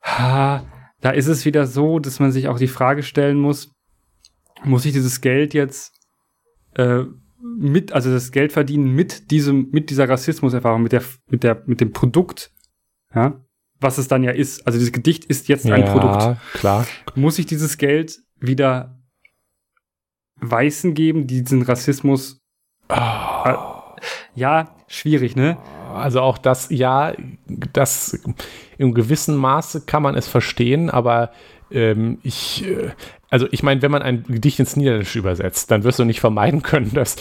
ha, 0.03 0.65
da 1.01 1.11
ist 1.11 1.29
es 1.29 1.45
wieder 1.45 1.67
so, 1.67 1.99
dass 1.99 2.21
man 2.21 2.33
sich 2.33 2.49
auch 2.49 2.59
die 2.59 2.69
Frage 2.69 3.03
stellen 3.03 3.39
muss, 3.39 3.73
muss 4.65 4.85
ich 4.85 4.93
dieses 4.93 5.21
Geld 5.21 5.55
jetzt 5.55 5.93
äh, 6.75 7.05
mit, 7.41 7.93
also 7.93 8.11
das 8.11 8.31
Geld 8.31 8.53
verdienen 8.53 8.95
mit 8.95 9.31
diesem, 9.31 9.71
mit 9.71 9.91
dieser 9.91 10.09
Rassismuserfahrung, 10.09 10.83
mit 10.83 10.93
der, 10.93 11.03
mit 11.29 11.43
der, 11.43 11.63
mit 11.67 11.81
dem 11.81 11.93
Produkt, 11.93 12.53
ja, 13.15 13.41
was 13.81 13.99
es 13.99 14.07
dann 14.07 14.23
ja 14.23 14.31
ist. 14.31 14.65
Also 14.67 14.79
dieses 14.79 14.93
Gedicht 14.93 15.25
ist 15.25 15.49
jetzt 15.49 15.67
ein 15.67 15.85
ja, 15.85 15.93
Produkt. 15.93 16.41
klar. 16.55 16.87
Muss 17.17 17.39
ich 17.39 17.47
dieses 17.47 17.79
Geld 17.79 18.21
wieder 18.39 19.02
Weißen 20.43 20.95
geben, 20.95 21.27
die 21.27 21.43
diesen 21.43 21.63
Rassismus. 21.63 22.39
Oh. 22.89 22.95
ja, 24.35 24.75
schwierig, 24.89 25.37
ne? 25.37 25.57
also 25.95 26.21
auch 26.21 26.39
das, 26.39 26.69
ja, 26.71 27.13
das 27.73 28.21
im 28.79 28.95
gewissen 28.95 29.37
Maße 29.37 29.83
kann 29.87 30.03
man 30.03 30.15
es 30.15 30.29
verstehen, 30.29 30.91
aber 30.91 31.31
ähm, 31.71 32.19
ich, 32.23 32.65
äh, 32.67 32.91
also 33.31 33.47
ich 33.51 33.63
meine, 33.63 33.83
wenn 33.83 33.91
man 33.91 34.03
ein 34.03 34.25
Gedicht 34.25 34.59
ins 34.59 34.77
Niederländische 34.77 35.19
übersetzt, 35.19 35.71
dann 35.71 35.85
wirst 35.85 35.99
du 35.99 36.05
nicht 36.05 36.21
vermeiden 36.21 36.63
können, 36.63 36.91
dass 36.95 37.17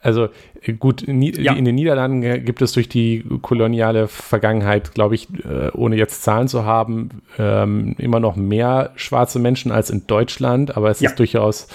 also 0.00 0.28
äh, 0.62 0.72
gut, 0.72 1.02
ja. 1.06 1.54
in 1.54 1.64
den 1.64 1.74
Niederlanden 1.74 2.44
gibt 2.44 2.62
es 2.62 2.72
durch 2.72 2.88
die 2.88 3.24
koloniale 3.42 4.08
Vergangenheit, 4.08 4.94
glaube 4.94 5.14
ich, 5.14 5.28
äh, 5.44 5.70
ohne 5.72 5.96
jetzt 5.96 6.22
Zahlen 6.22 6.48
zu 6.48 6.64
haben, 6.64 7.22
ähm, 7.38 7.94
immer 7.98 8.20
noch 8.20 8.36
mehr 8.36 8.92
schwarze 8.96 9.38
Menschen 9.38 9.72
als 9.72 9.90
in 9.90 10.06
Deutschland, 10.06 10.76
aber 10.76 10.90
es 10.90 11.00
ja. 11.00 11.10
ist 11.10 11.18
durchaus 11.18 11.68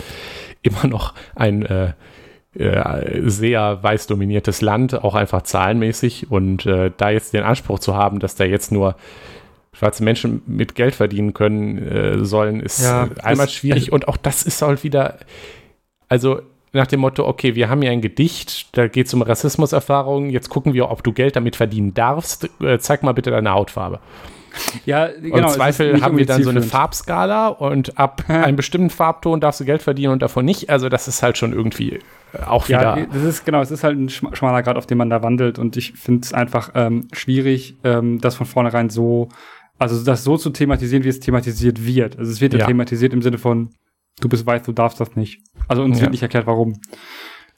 immer 0.61 0.87
noch 0.87 1.13
ein 1.35 1.65
äh, 1.65 1.93
äh, 2.53 3.29
sehr 3.29 3.81
weiß 3.81 4.07
dominiertes 4.07 4.61
Land, 4.61 5.03
auch 5.03 5.15
einfach 5.15 5.43
zahlenmäßig. 5.43 6.31
Und 6.31 6.65
äh, 6.65 6.91
da 6.95 7.09
jetzt 7.09 7.33
den 7.33 7.43
Anspruch 7.43 7.79
zu 7.79 7.95
haben, 7.95 8.19
dass 8.19 8.35
da 8.35 8.43
jetzt 8.43 8.71
nur 8.71 8.95
schwarze 9.73 10.03
Menschen 10.03 10.41
mit 10.47 10.75
Geld 10.75 10.95
verdienen 10.95 11.33
können 11.33 11.77
äh, 11.77 12.25
sollen, 12.25 12.59
ist 12.59 12.83
ja, 12.83 13.09
einmal 13.23 13.47
schwierig. 13.47 13.91
Und 13.91 14.07
auch 14.07 14.17
das 14.17 14.43
ist 14.43 14.61
halt 14.61 14.83
wieder, 14.83 15.17
also 16.09 16.41
nach 16.73 16.87
dem 16.87 16.99
Motto, 16.99 17.25
okay, 17.25 17.55
wir 17.55 17.69
haben 17.69 17.81
hier 17.81 17.91
ein 17.91 18.01
Gedicht, 18.01 18.77
da 18.77 18.87
geht 18.87 19.07
es 19.07 19.13
um 19.13 19.21
Rassismuserfahrungen, 19.21 20.29
jetzt 20.29 20.49
gucken 20.49 20.73
wir, 20.73 20.89
ob 20.89 21.03
du 21.03 21.13
Geld 21.13 21.35
damit 21.35 21.55
verdienen 21.55 21.93
darfst. 21.93 22.49
Äh, 22.61 22.79
zeig 22.79 23.03
mal 23.03 23.13
bitte 23.13 23.31
deine 23.31 23.51
Hautfarbe. 23.51 23.99
Ja, 24.85 25.07
genau. 25.07 25.37
Im 25.37 25.47
Zweifel 25.47 26.01
haben 26.01 26.17
wir 26.17 26.25
dann 26.25 26.43
so 26.43 26.49
eine 26.49 26.61
Farbskala 26.61 27.47
und 27.47 27.97
ab 27.97 28.23
einem 28.27 28.55
bestimmten 28.55 28.89
Farbton 28.89 29.39
darfst 29.39 29.59
du 29.59 29.65
Geld 29.65 29.81
verdienen 29.81 30.13
und 30.13 30.21
davon 30.21 30.45
nicht. 30.45 30.69
Also 30.69 30.89
das 30.89 31.07
ist 31.07 31.23
halt 31.23 31.37
schon 31.37 31.53
irgendwie 31.53 31.99
äh, 32.33 32.43
auch 32.45 32.67
wieder. 32.67 32.97
Ja, 32.97 33.05
das 33.05 33.23
ist 33.23 33.45
genau, 33.45 33.61
es 33.61 33.71
ist 33.71 33.83
halt 33.83 33.97
ein 33.97 34.09
schmaler 34.09 34.63
Grad, 34.63 34.77
auf 34.77 34.85
dem 34.85 34.97
man 34.97 35.09
da 35.09 35.23
wandelt 35.23 35.59
und 35.59 35.77
ich 35.77 35.93
finde 35.93 36.21
es 36.23 36.33
einfach 36.33 36.71
ähm, 36.75 37.07
schwierig, 37.13 37.77
ähm, 37.83 38.19
das 38.19 38.35
von 38.35 38.45
vornherein 38.45 38.89
so, 38.89 39.29
also 39.77 40.03
das 40.03 40.23
so 40.23 40.37
zu 40.37 40.49
thematisieren, 40.49 41.03
wie 41.03 41.09
es 41.09 41.19
thematisiert 41.19 41.85
wird. 41.85 42.17
Also 42.17 42.31
es 42.31 42.41
wird 42.41 42.53
ja, 42.53 42.59
ja 42.59 42.65
thematisiert 42.67 43.13
im 43.13 43.21
Sinne 43.21 43.37
von, 43.37 43.69
du 44.19 44.29
bist 44.29 44.45
weiß, 44.45 44.63
du 44.63 44.71
darfst 44.71 44.99
das 44.99 45.15
nicht. 45.15 45.41
Also 45.67 45.83
uns 45.83 45.97
ja. 45.97 46.03
wird 46.03 46.11
nicht 46.11 46.23
erklärt, 46.23 46.47
warum. 46.47 46.79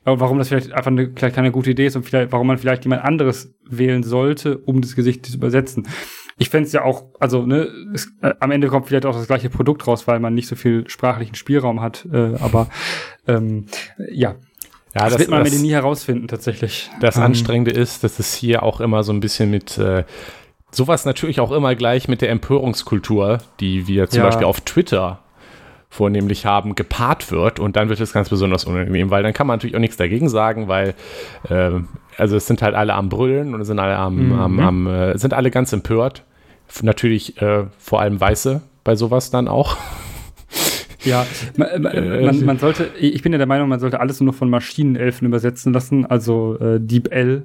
Warum 0.06 0.38
das 0.38 0.50
vielleicht 0.50 0.74
einfach 0.74 0.92
eine, 0.92 1.14
vielleicht 1.16 1.34
keine 1.34 1.54
gute 1.54 1.72
Idee 1.72 1.86
ist 1.86 1.96
und 1.96 2.04
vielleicht, 2.04 2.34
warum 2.34 2.48
man 2.48 2.58
vielleicht 2.58 2.84
jemand 2.84 3.06
anderes 3.06 3.56
wählen 3.70 4.04
sollte, 4.04 4.58
um 4.58 4.82
das 4.82 4.96
Gesicht 4.96 5.26
zu 5.26 5.38
übersetzen. 5.38 5.88
Ich 6.38 6.50
fände 6.50 6.68
es 6.68 6.74
ja 6.74 6.84
auch, 6.84 7.06
also 7.20 7.46
ne, 7.46 7.68
es, 7.94 8.12
äh, 8.22 8.34
am 8.40 8.52
Ende 8.52 8.68
kommt 8.68 8.88
vielleicht 8.88 9.06
auch 9.06 9.16
das 9.16 9.28
gleiche 9.28 9.50
Produkt 9.50 9.86
raus, 9.88 10.08
weil 10.08 10.20
man 10.20 10.34
nicht 10.34 10.48
so 10.48 10.56
viel 10.56 10.90
sprachlichen 10.90 11.36
Spielraum 11.36 11.82
hat. 11.82 12.08
Äh, 12.12 12.36
aber 12.40 12.68
ähm, 13.28 13.66
ja, 14.12 14.36
ja, 14.96 15.06
das, 15.06 15.14
das 15.14 15.20
wird 15.20 15.30
man 15.32 15.44
das, 15.44 15.58
nie 15.60 15.72
herausfinden, 15.72 16.28
tatsächlich. 16.28 16.90
Das 17.02 17.18
ähm, 17.18 17.24
Anstrengende 17.24 17.72
ist, 17.72 18.04
dass 18.04 18.20
es 18.20 18.34
hier 18.34 18.64
auch 18.64 18.80
immer 18.80 19.04
so 19.04 19.12
ein 19.12 19.20
bisschen 19.20 19.50
mit 19.50 19.78
äh, 19.78 20.04
sowas 20.70 21.06
natürlich 21.06 21.40
auch 21.40 21.52
immer 21.52 21.76
gleich 21.76 22.08
mit 22.08 22.22
der 22.22 22.30
Empörungskultur, 22.30 23.40
die 23.60 23.88
wir 23.88 24.10
zum 24.10 24.20
ja. 24.20 24.26
Beispiel 24.26 24.46
auf 24.46 24.62
Twitter 24.62 25.20
vornehmlich 25.90 26.46
haben, 26.46 26.74
gepaart 26.74 27.32
wird 27.32 27.60
und 27.60 27.76
dann 27.76 27.90
wird 27.90 28.00
es 28.00 28.14
ganz 28.14 28.30
besonders 28.30 28.66
unangenehm, 28.66 29.12
weil 29.12 29.22
dann 29.22 29.34
kann 29.34 29.46
man 29.46 29.58
natürlich 29.58 29.76
auch 29.76 29.80
nichts 29.80 29.98
dagegen 29.98 30.28
sagen, 30.28 30.68
weil 30.68 30.96
äh, 31.50 31.72
also 32.18 32.36
es 32.36 32.48
sind 32.48 32.62
halt 32.62 32.76
alle 32.76 32.94
am 32.94 33.10
Brüllen 33.10 33.54
und 33.54 33.64
sind 33.66 33.80
alle 33.80 33.96
am, 33.96 34.28
mhm. 34.28 34.34
am, 34.34 34.60
am 34.60 34.88
äh, 34.88 35.18
sind 35.18 35.34
alle 35.34 35.52
ganz 35.52 35.74
empört. 35.74 36.24
Natürlich 36.82 37.42
äh, 37.42 37.66
vor 37.78 38.02
allem 38.02 38.20
Weiße 38.20 38.62
bei 38.84 38.96
sowas 38.96 39.32
dann 39.32 39.48
auch. 39.48 39.78
Ja, 41.06 41.26
man, 41.58 41.82
man, 41.82 42.46
man, 42.46 42.60
sollte, 42.60 42.90
ich 42.98 43.22
bin 43.22 43.34
ja 43.34 43.38
der 43.38 43.46
Meinung, 43.46 43.68
man 43.68 43.82
sollte 43.82 44.00
alles 44.00 44.22
nur 44.22 44.32
von 44.32 44.50
Maschinenelfen 44.50 45.28
übersetzen 45.28 45.74
lassen, 45.74 46.06
also 46.06 46.58
äh, 46.60 46.80
Deep 46.80 47.12
L 47.12 47.44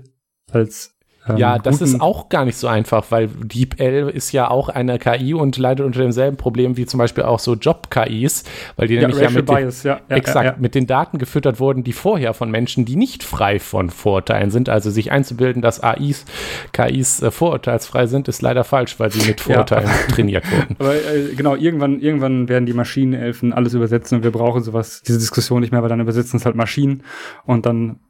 als 0.53 0.97
ähm, 1.29 1.37
ja, 1.37 1.59
das 1.59 1.81
ist 1.81 2.01
auch 2.01 2.29
gar 2.29 2.45
nicht 2.45 2.57
so 2.57 2.69
einfach, 2.69 3.07
weil 3.11 3.29
DeepL 3.29 4.09
ist 4.09 4.33
ja 4.33 4.51
auch 4.51 4.69
eine 4.69 4.99
KI 4.99 5.35
und 5.35 5.57
leidet 5.59 5.85
unter 5.85 6.01
demselben 6.01 6.37
Problem 6.37 6.77
wie 6.77 6.87
zum 6.87 6.99
Beispiel 6.99 7.25
auch 7.25 7.39
so 7.39 7.55
Job-KIs, 7.55 8.45
weil 8.77 8.89
die 8.89 8.95
ja, 8.95 9.01
nämlich 9.03 9.21
ja 9.21 9.31
mit, 9.31 9.47
Bias, 9.47 9.83
den, 9.83 9.89
ja, 9.89 10.01
ja, 10.09 10.17
exakt, 10.17 10.61
mit 10.61 10.75
den 10.75 10.87
Daten 10.87 11.19
gefüttert 11.19 11.61
wurden, 11.61 11.85
die 11.85 11.93
vorher 11.93 12.35
von 12.35 12.51
Menschen, 12.51 12.85
die 12.85 12.97
nicht 12.97 13.23
frei 13.23 13.59
von 13.59 13.91
Vorurteilen 13.91 14.51
sind, 14.51 14.69
also 14.69 14.91
sich 14.91 15.13
einzubilden, 15.13 15.63
dass 15.63 15.83
AIs, 15.83 16.25
KIs 16.73 17.23
äh, 17.23 17.31
vorurteilsfrei 17.31 18.07
sind, 18.07 18.29
ist 18.29 18.43
leider 18.43 18.65
falsch, 18.65 18.99
weil 18.99 19.11
sie 19.11 19.27
mit 19.27 19.41
Vorurteilen 19.41 19.89
trainiert 20.11 20.51
wurden. 20.51 20.77
Aber 20.79 20.95
äh, 20.95 21.35
genau, 21.37 21.55
irgendwann, 21.55 22.01
irgendwann 22.01 22.49
werden 22.49 22.67
die 22.67 22.75
Maschinenelfen 22.75 23.53
alles 23.53 23.75
übersetzen 23.75 24.19
und 24.19 24.25
wir 24.25 24.33
brauchen 24.33 24.63
sowas, 24.63 25.03
diese 25.03 25.19
Diskussion 25.19 25.61
nicht 25.61 25.73
mehr, 25.73 25.83
weil 25.83 25.89
dann 25.89 26.01
übersetzen 26.01 26.39
es 26.39 26.45
halt 26.45 26.57
Maschinen 26.57 27.03
und 27.45 27.67
dann 27.67 28.01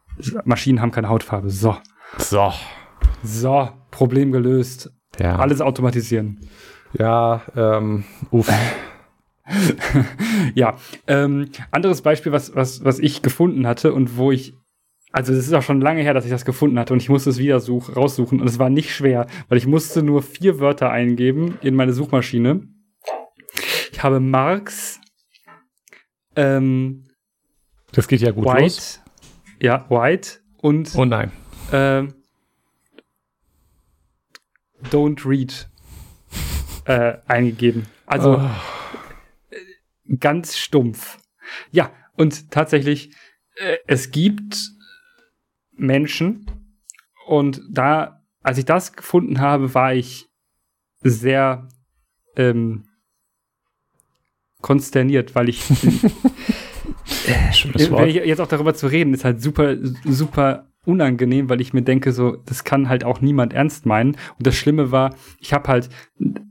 Maschinen 0.44 0.80
haben 0.80 0.90
keine 0.90 1.08
Hautfarbe. 1.08 1.50
So. 1.50 1.76
So. 2.16 2.52
So, 3.22 3.68
Problem 3.90 4.32
gelöst. 4.32 4.92
Ja. 5.18 5.36
Alles 5.36 5.60
automatisieren. 5.60 6.40
Ja, 6.98 7.42
ähm, 7.56 8.04
uff. 8.30 8.50
ja, 10.54 10.76
ähm, 11.06 11.50
anderes 11.70 12.02
Beispiel, 12.02 12.32
was, 12.32 12.54
was, 12.54 12.84
was 12.84 12.98
ich 12.98 13.22
gefunden 13.22 13.66
hatte 13.66 13.92
und 13.92 14.16
wo 14.16 14.30
ich, 14.30 14.54
also 15.10 15.32
es 15.32 15.46
ist 15.46 15.52
auch 15.54 15.62
schon 15.62 15.80
lange 15.80 16.02
her, 16.02 16.14
dass 16.14 16.24
ich 16.24 16.30
das 16.30 16.44
gefunden 16.44 16.78
hatte 16.78 16.92
und 16.92 17.00
ich 17.00 17.08
musste 17.08 17.30
es 17.30 17.38
wieder 17.38 17.60
such, 17.60 17.96
raussuchen 17.96 18.40
und 18.40 18.46
es 18.46 18.58
war 18.58 18.70
nicht 18.70 18.94
schwer, 18.94 19.26
weil 19.48 19.58
ich 19.58 19.66
musste 19.66 20.02
nur 20.02 20.22
vier 20.22 20.60
Wörter 20.60 20.90
eingeben 20.90 21.58
in 21.62 21.74
meine 21.74 21.92
Suchmaschine. 21.92 22.68
Ich 23.90 24.02
habe 24.02 24.20
Marx, 24.20 25.00
ähm, 26.36 27.04
das 27.92 28.06
geht 28.06 28.20
ja 28.20 28.30
gut 28.30 28.44
White, 28.44 28.62
los. 28.62 29.00
Ja, 29.60 29.86
White 29.88 30.40
und 30.58 30.94
Oh 30.94 31.04
nein. 31.04 31.32
Ähm, 31.72 32.14
Don't 34.90 35.28
Read 35.28 35.68
äh, 36.84 37.18
eingegeben. 37.26 37.86
Also 38.06 38.40
oh. 38.40 38.50
ganz 40.18 40.56
stumpf. 40.56 41.18
Ja, 41.70 41.92
und 42.16 42.50
tatsächlich, 42.50 43.14
äh, 43.56 43.76
es 43.86 44.10
gibt 44.10 44.58
Menschen 45.72 46.46
und 47.26 47.60
da, 47.70 48.22
als 48.42 48.58
ich 48.58 48.64
das 48.64 48.94
gefunden 48.94 49.40
habe, 49.40 49.74
war 49.74 49.94
ich 49.94 50.26
sehr 51.00 51.68
ähm, 52.36 52.88
konsterniert, 54.60 55.34
weil 55.34 55.48
ich 55.48 55.62
äh, 57.28 58.26
jetzt 58.26 58.40
auch 58.40 58.48
darüber 58.48 58.74
zu 58.74 58.86
reden, 58.86 59.14
ist 59.14 59.24
halt 59.24 59.42
super, 59.42 59.76
super 60.04 60.68
unangenehm, 60.88 61.48
weil 61.50 61.60
ich 61.60 61.72
mir 61.72 61.82
denke, 61.82 62.12
so, 62.12 62.36
das 62.36 62.64
kann 62.64 62.88
halt 62.88 63.04
auch 63.04 63.20
niemand 63.20 63.52
ernst 63.52 63.86
meinen. 63.86 64.16
Und 64.38 64.46
das 64.46 64.56
Schlimme 64.56 64.90
war, 64.90 65.14
ich 65.38 65.52
habe 65.52 65.68
halt 65.68 65.90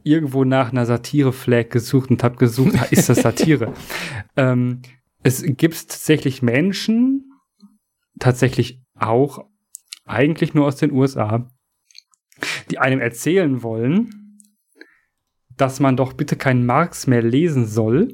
irgendwo 0.03 0.43
nach 0.43 0.71
einer 0.71 0.85
Satire-Flag 0.85 1.69
gesucht 1.69 2.11
und 2.11 2.23
habe 2.23 2.37
gesucht, 2.37 2.73
ist 2.91 3.09
das 3.09 3.21
Satire? 3.21 3.73
ähm, 4.37 4.81
es 5.23 5.43
gibt 5.43 5.89
tatsächlich 5.89 6.41
Menschen, 6.41 7.31
tatsächlich 8.19 8.79
auch 8.95 9.45
eigentlich 10.05 10.53
nur 10.53 10.67
aus 10.67 10.77
den 10.77 10.91
USA, 10.91 11.49
die 12.69 12.77
einem 12.77 13.01
erzählen 13.01 13.63
wollen, 13.63 14.39
dass 15.57 15.79
man 15.79 15.97
doch 15.97 16.13
bitte 16.13 16.35
keinen 16.35 16.65
Marx 16.65 17.07
mehr 17.07 17.23
lesen 17.23 17.65
soll, 17.65 18.13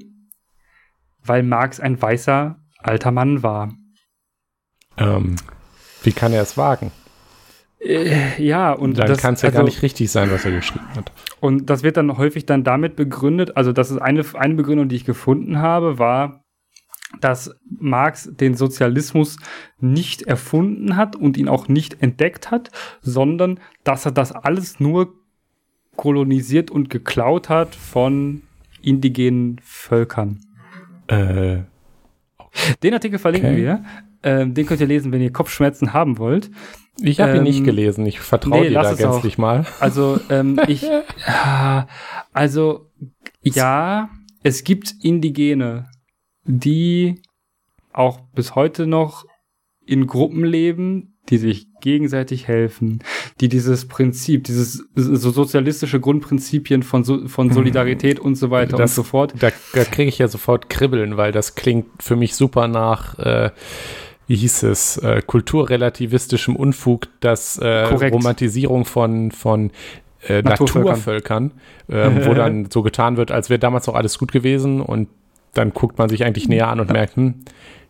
weil 1.21 1.43
Marx 1.43 1.81
ein 1.81 2.01
weißer 2.01 2.57
alter 2.79 3.11
Mann 3.11 3.43
war. 3.43 3.73
Ähm, 4.97 5.35
wie 6.03 6.11
kann 6.11 6.33
er 6.33 6.41
es 6.41 6.57
wagen? 6.57 6.91
Äh, 7.79 8.41
ja, 8.41 8.71
und 8.71 8.97
dann 8.97 9.17
kann 9.17 9.33
es 9.33 9.41
ja 9.41 9.49
also, 9.49 9.59
gar 9.59 9.65
nicht 9.65 9.81
richtig 9.81 10.11
sein, 10.11 10.31
was 10.31 10.45
er 10.45 10.51
geschrieben 10.51 10.87
hat. 10.95 11.11
Und 11.39 11.69
das 11.69 11.83
wird 11.83 11.97
dann 11.97 12.17
häufig 12.17 12.45
dann 12.45 12.63
damit 12.63 12.95
begründet, 12.95 13.57
also 13.57 13.73
das 13.73 13.91
ist 13.91 13.97
eine, 13.97 14.23
eine 14.35 14.53
Begründung, 14.55 14.87
die 14.87 14.95
ich 14.95 15.05
gefunden 15.05 15.59
habe, 15.59 15.99
war, 15.99 16.43
dass 17.19 17.55
Marx 17.69 18.29
den 18.31 18.55
Sozialismus 18.55 19.37
nicht 19.79 20.23
erfunden 20.23 20.95
hat 20.95 21.15
und 21.15 21.37
ihn 21.37 21.47
auch 21.47 21.67
nicht 21.67 22.01
entdeckt 22.01 22.51
hat, 22.51 22.71
sondern 23.01 23.59
dass 23.83 24.05
er 24.05 24.11
das 24.11 24.31
alles 24.31 24.79
nur 24.79 25.13
kolonisiert 25.95 26.71
und 26.71 26.89
geklaut 26.89 27.49
hat 27.49 27.75
von 27.75 28.41
indigenen 28.81 29.59
Völkern. 29.63 30.39
Äh, 31.07 31.59
okay. 32.37 32.73
Den 32.81 32.93
Artikel 32.93 33.19
verlinken 33.19 33.55
wir. 33.55 33.83
Ähm, 34.23 34.53
den 34.53 34.65
könnt 34.65 34.81
ihr 34.81 34.87
lesen, 34.87 35.11
wenn 35.11 35.21
ihr 35.21 35.31
Kopfschmerzen 35.31 35.93
haben 35.93 36.17
wollt. 36.17 36.49
Ich 37.01 37.19
habe 37.19 37.31
ähm, 37.31 37.37
ihn 37.37 37.43
nicht 37.43 37.59
ähm, 37.59 37.65
gelesen. 37.65 38.05
Ich 38.05 38.19
vertraue 38.19 38.61
nee, 38.61 38.69
dir 38.69 38.81
da 38.81 38.93
gänzlich 38.93 39.35
auch. 39.35 39.39
mal. 39.39 39.65
Also, 39.79 40.19
ähm, 40.29 40.59
ich, 40.67 40.83
äh, 40.83 41.83
also, 42.31 42.89
ja, 43.41 44.09
es 44.43 44.63
gibt 44.63 44.93
Indigene, 45.01 45.89
die 46.45 47.21
auch 47.91 48.21
bis 48.33 48.55
heute 48.55 48.87
noch 48.87 49.25
in 49.85 50.07
Gruppen 50.07 50.43
leben, 50.43 51.13
die 51.29 51.37
sich 51.37 51.67
gegenseitig 51.79 52.47
helfen, 52.47 52.99
die 53.39 53.47
dieses 53.47 53.87
Prinzip, 53.87 54.43
dieses 54.43 54.85
so 54.95 55.31
sozialistische 55.31 55.99
Grundprinzipien 55.99 56.83
von, 56.83 57.03
so, 57.03 57.27
von 57.27 57.47
mhm. 57.47 57.53
Solidarität 57.53 58.19
und 58.19 58.35
so 58.35 58.51
weiter 58.51 58.77
das, 58.77 58.91
und 58.91 58.95
so 58.95 59.03
fort. 59.03 59.33
Da, 59.39 59.49
da 59.73 59.83
kriege 59.85 60.09
ich 60.09 60.17
ja 60.17 60.27
sofort 60.27 60.69
Kribbeln, 60.69 61.15
weil 61.15 61.31
das 61.31 61.55
klingt 61.55 62.03
für 62.03 62.15
mich 62.15 62.35
super 62.35 62.67
nach 62.67 63.17
äh, 63.19 63.51
wie 64.27 64.35
hieß 64.35 64.63
es, 64.63 64.97
äh, 64.97 65.21
kulturrelativistischem 65.25 66.55
Unfug, 66.55 67.07
dass 67.19 67.57
äh, 67.57 67.83
Romantisierung 67.83 68.85
von, 68.85 69.31
von 69.31 69.71
äh, 70.27 70.41
Naturvölkern, 70.41 71.51
äh, 71.87 72.09
wo 72.25 72.33
dann 72.35 72.69
so 72.71 72.81
getan 72.81 73.17
wird, 73.17 73.31
als 73.31 73.49
wäre 73.49 73.59
damals 73.59 73.89
auch 73.89 73.95
alles 73.95 74.17
gut 74.17 74.31
gewesen 74.31 74.81
und 74.81 75.09
dann 75.53 75.71
guckt 75.71 75.97
man 75.97 76.09
sich 76.09 76.25
eigentlich 76.25 76.47
näher 76.47 76.67
an 76.67 76.79
und 76.79 76.91
merkt, 76.91 77.15
hm, 77.15 77.35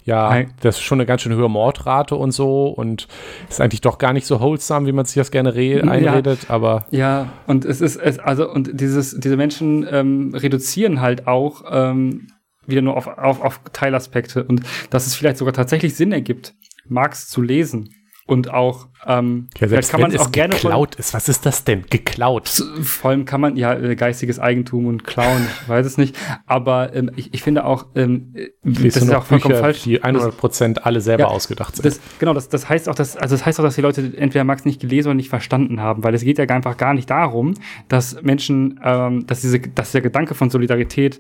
ja, 0.05 0.43
das 0.61 0.75
ist 0.75 0.81
schon 0.81 0.99
eine 0.99 1.05
ganz 1.05 1.21
schön 1.21 1.35
hohe 1.35 1.47
Mordrate 1.49 2.15
und 2.15 2.31
so 2.31 2.67
und 2.67 3.07
ist 3.49 3.61
eigentlich 3.61 3.81
doch 3.81 3.97
gar 3.97 4.11
nicht 4.11 4.27
so 4.27 4.41
wholesome, 4.41 4.85
wie 4.85 4.91
man 4.91 5.05
sich 5.05 5.15
das 5.15 5.31
gerne 5.31 5.51
einredet, 5.51 6.43
ja, 6.43 6.49
aber. 6.49 6.85
Ja, 6.91 7.29
und 7.47 7.63
es 7.63 7.79
ist, 7.79 7.95
es, 7.95 8.19
also, 8.19 8.49
und 8.49 8.69
dieses, 8.73 9.17
diese 9.17 9.37
Menschen 9.37 9.87
ähm, 9.89 10.33
reduzieren 10.35 10.99
halt 10.99 11.27
auch 11.27 11.63
ähm, 11.71 12.27
wieder 12.67 12.81
nur 12.81 12.97
auf, 12.97 13.07
auf, 13.07 13.41
auf 13.41 13.61
Teilaspekte 13.71 14.43
und 14.43 14.61
dass 14.89 15.07
es 15.07 15.15
vielleicht 15.15 15.37
sogar 15.37 15.53
tatsächlich 15.53 15.95
Sinn 15.95 16.11
ergibt, 16.11 16.55
Marx 16.87 17.29
zu 17.29 17.41
lesen 17.41 17.89
und 18.25 18.53
auch 18.53 18.87
ähm, 19.05 19.49
ja, 19.59 19.67
selbst 19.67 19.91
kann 19.91 19.99
man 19.99 20.11
es 20.11 20.21
auch 20.21 20.31
gerne 20.31 20.53
geklaut 20.53 20.95
ist. 20.95 21.13
Was 21.13 21.27
ist 21.27 21.45
das 21.45 21.65
denn? 21.65 21.83
Geklaut. 21.89 22.47
Vor 22.47 23.11
allem 23.11 23.25
kann 23.25 23.41
man 23.41 23.57
ja 23.57 23.73
äh, 23.73 23.95
geistiges 23.95 24.39
Eigentum 24.39 24.87
und 24.87 25.03
klauen, 25.03 25.45
ich 25.61 25.67
weiß 25.69 25.85
es 25.85 25.97
nicht. 25.97 26.15
Aber 26.45 26.95
ähm, 26.95 27.11
ich, 27.17 27.33
ich 27.33 27.43
finde 27.43 27.65
auch, 27.65 27.87
ähm, 27.95 28.33
das 28.63 28.95
ist 28.95 29.13
auch 29.13 29.25
vollkommen 29.25 29.55
Bücher, 29.55 29.63
falsch. 29.63 29.83
Die 29.83 30.01
100 30.01 30.37
Prozent 30.37 30.85
alle 30.85 31.01
selber 31.01 31.23
ja, 31.23 31.27
ausgedacht 31.27 31.75
sind. 31.75 31.85
Das, 31.85 31.99
genau, 32.19 32.33
das, 32.33 32.47
das 32.47 32.69
heißt 32.69 32.87
auch, 32.87 32.95
dass 32.95 33.17
also 33.17 33.35
das 33.35 33.45
heißt 33.45 33.59
auch, 33.59 33.63
dass 33.63 33.75
die 33.75 33.81
Leute 33.81 34.13
entweder 34.15 34.45
Max 34.45 34.63
nicht 34.63 34.79
gelesen 34.79 35.09
oder 35.09 35.15
nicht 35.15 35.29
verstanden 35.29 35.81
haben, 35.81 36.03
weil 36.03 36.13
es 36.13 36.23
geht 36.23 36.37
ja 36.37 36.45
einfach 36.45 36.77
gar 36.77 36.93
nicht 36.93 37.09
darum, 37.09 37.55
dass 37.89 38.21
Menschen, 38.21 38.79
ähm, 38.83 39.27
dass 39.27 39.41
diese, 39.41 39.59
dass 39.59 39.91
der 39.91 40.01
Gedanke 40.01 40.33
von 40.33 40.49
Solidarität, 40.49 41.19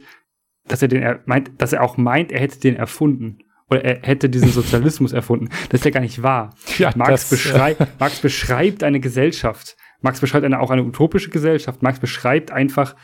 dass 0.67 0.81
er 0.81 0.87
den 0.87 1.01
er 1.01 1.21
meint, 1.25 1.51
dass 1.57 1.73
er 1.73 1.83
auch 1.83 1.97
meint, 1.97 2.31
er 2.31 2.39
hätte 2.39 2.59
den 2.59 2.75
erfunden 2.75 3.39
oder 3.69 3.83
er 3.83 4.07
hätte 4.07 4.29
diesen 4.29 4.49
Sozialismus 4.51 5.13
erfunden. 5.13 5.49
Das 5.69 5.81
ist 5.81 5.85
ja 5.85 5.91
gar 5.91 6.01
nicht 6.01 6.23
wahr. 6.23 6.55
Ja, 6.77 6.91
Marx, 6.95 7.11
das, 7.11 7.29
beschrei 7.29 7.75
ja. 7.79 7.87
Marx 7.99 8.19
beschreibt 8.19 8.83
eine 8.83 8.99
Gesellschaft. 8.99 9.75
Marx 10.01 10.19
beschreibt 10.19 10.45
eine, 10.45 10.59
auch 10.59 10.69
eine 10.69 10.83
utopische 10.83 11.29
Gesellschaft. 11.29 11.81
Marx 11.81 11.99
beschreibt 11.99 12.51
einfach 12.51 12.95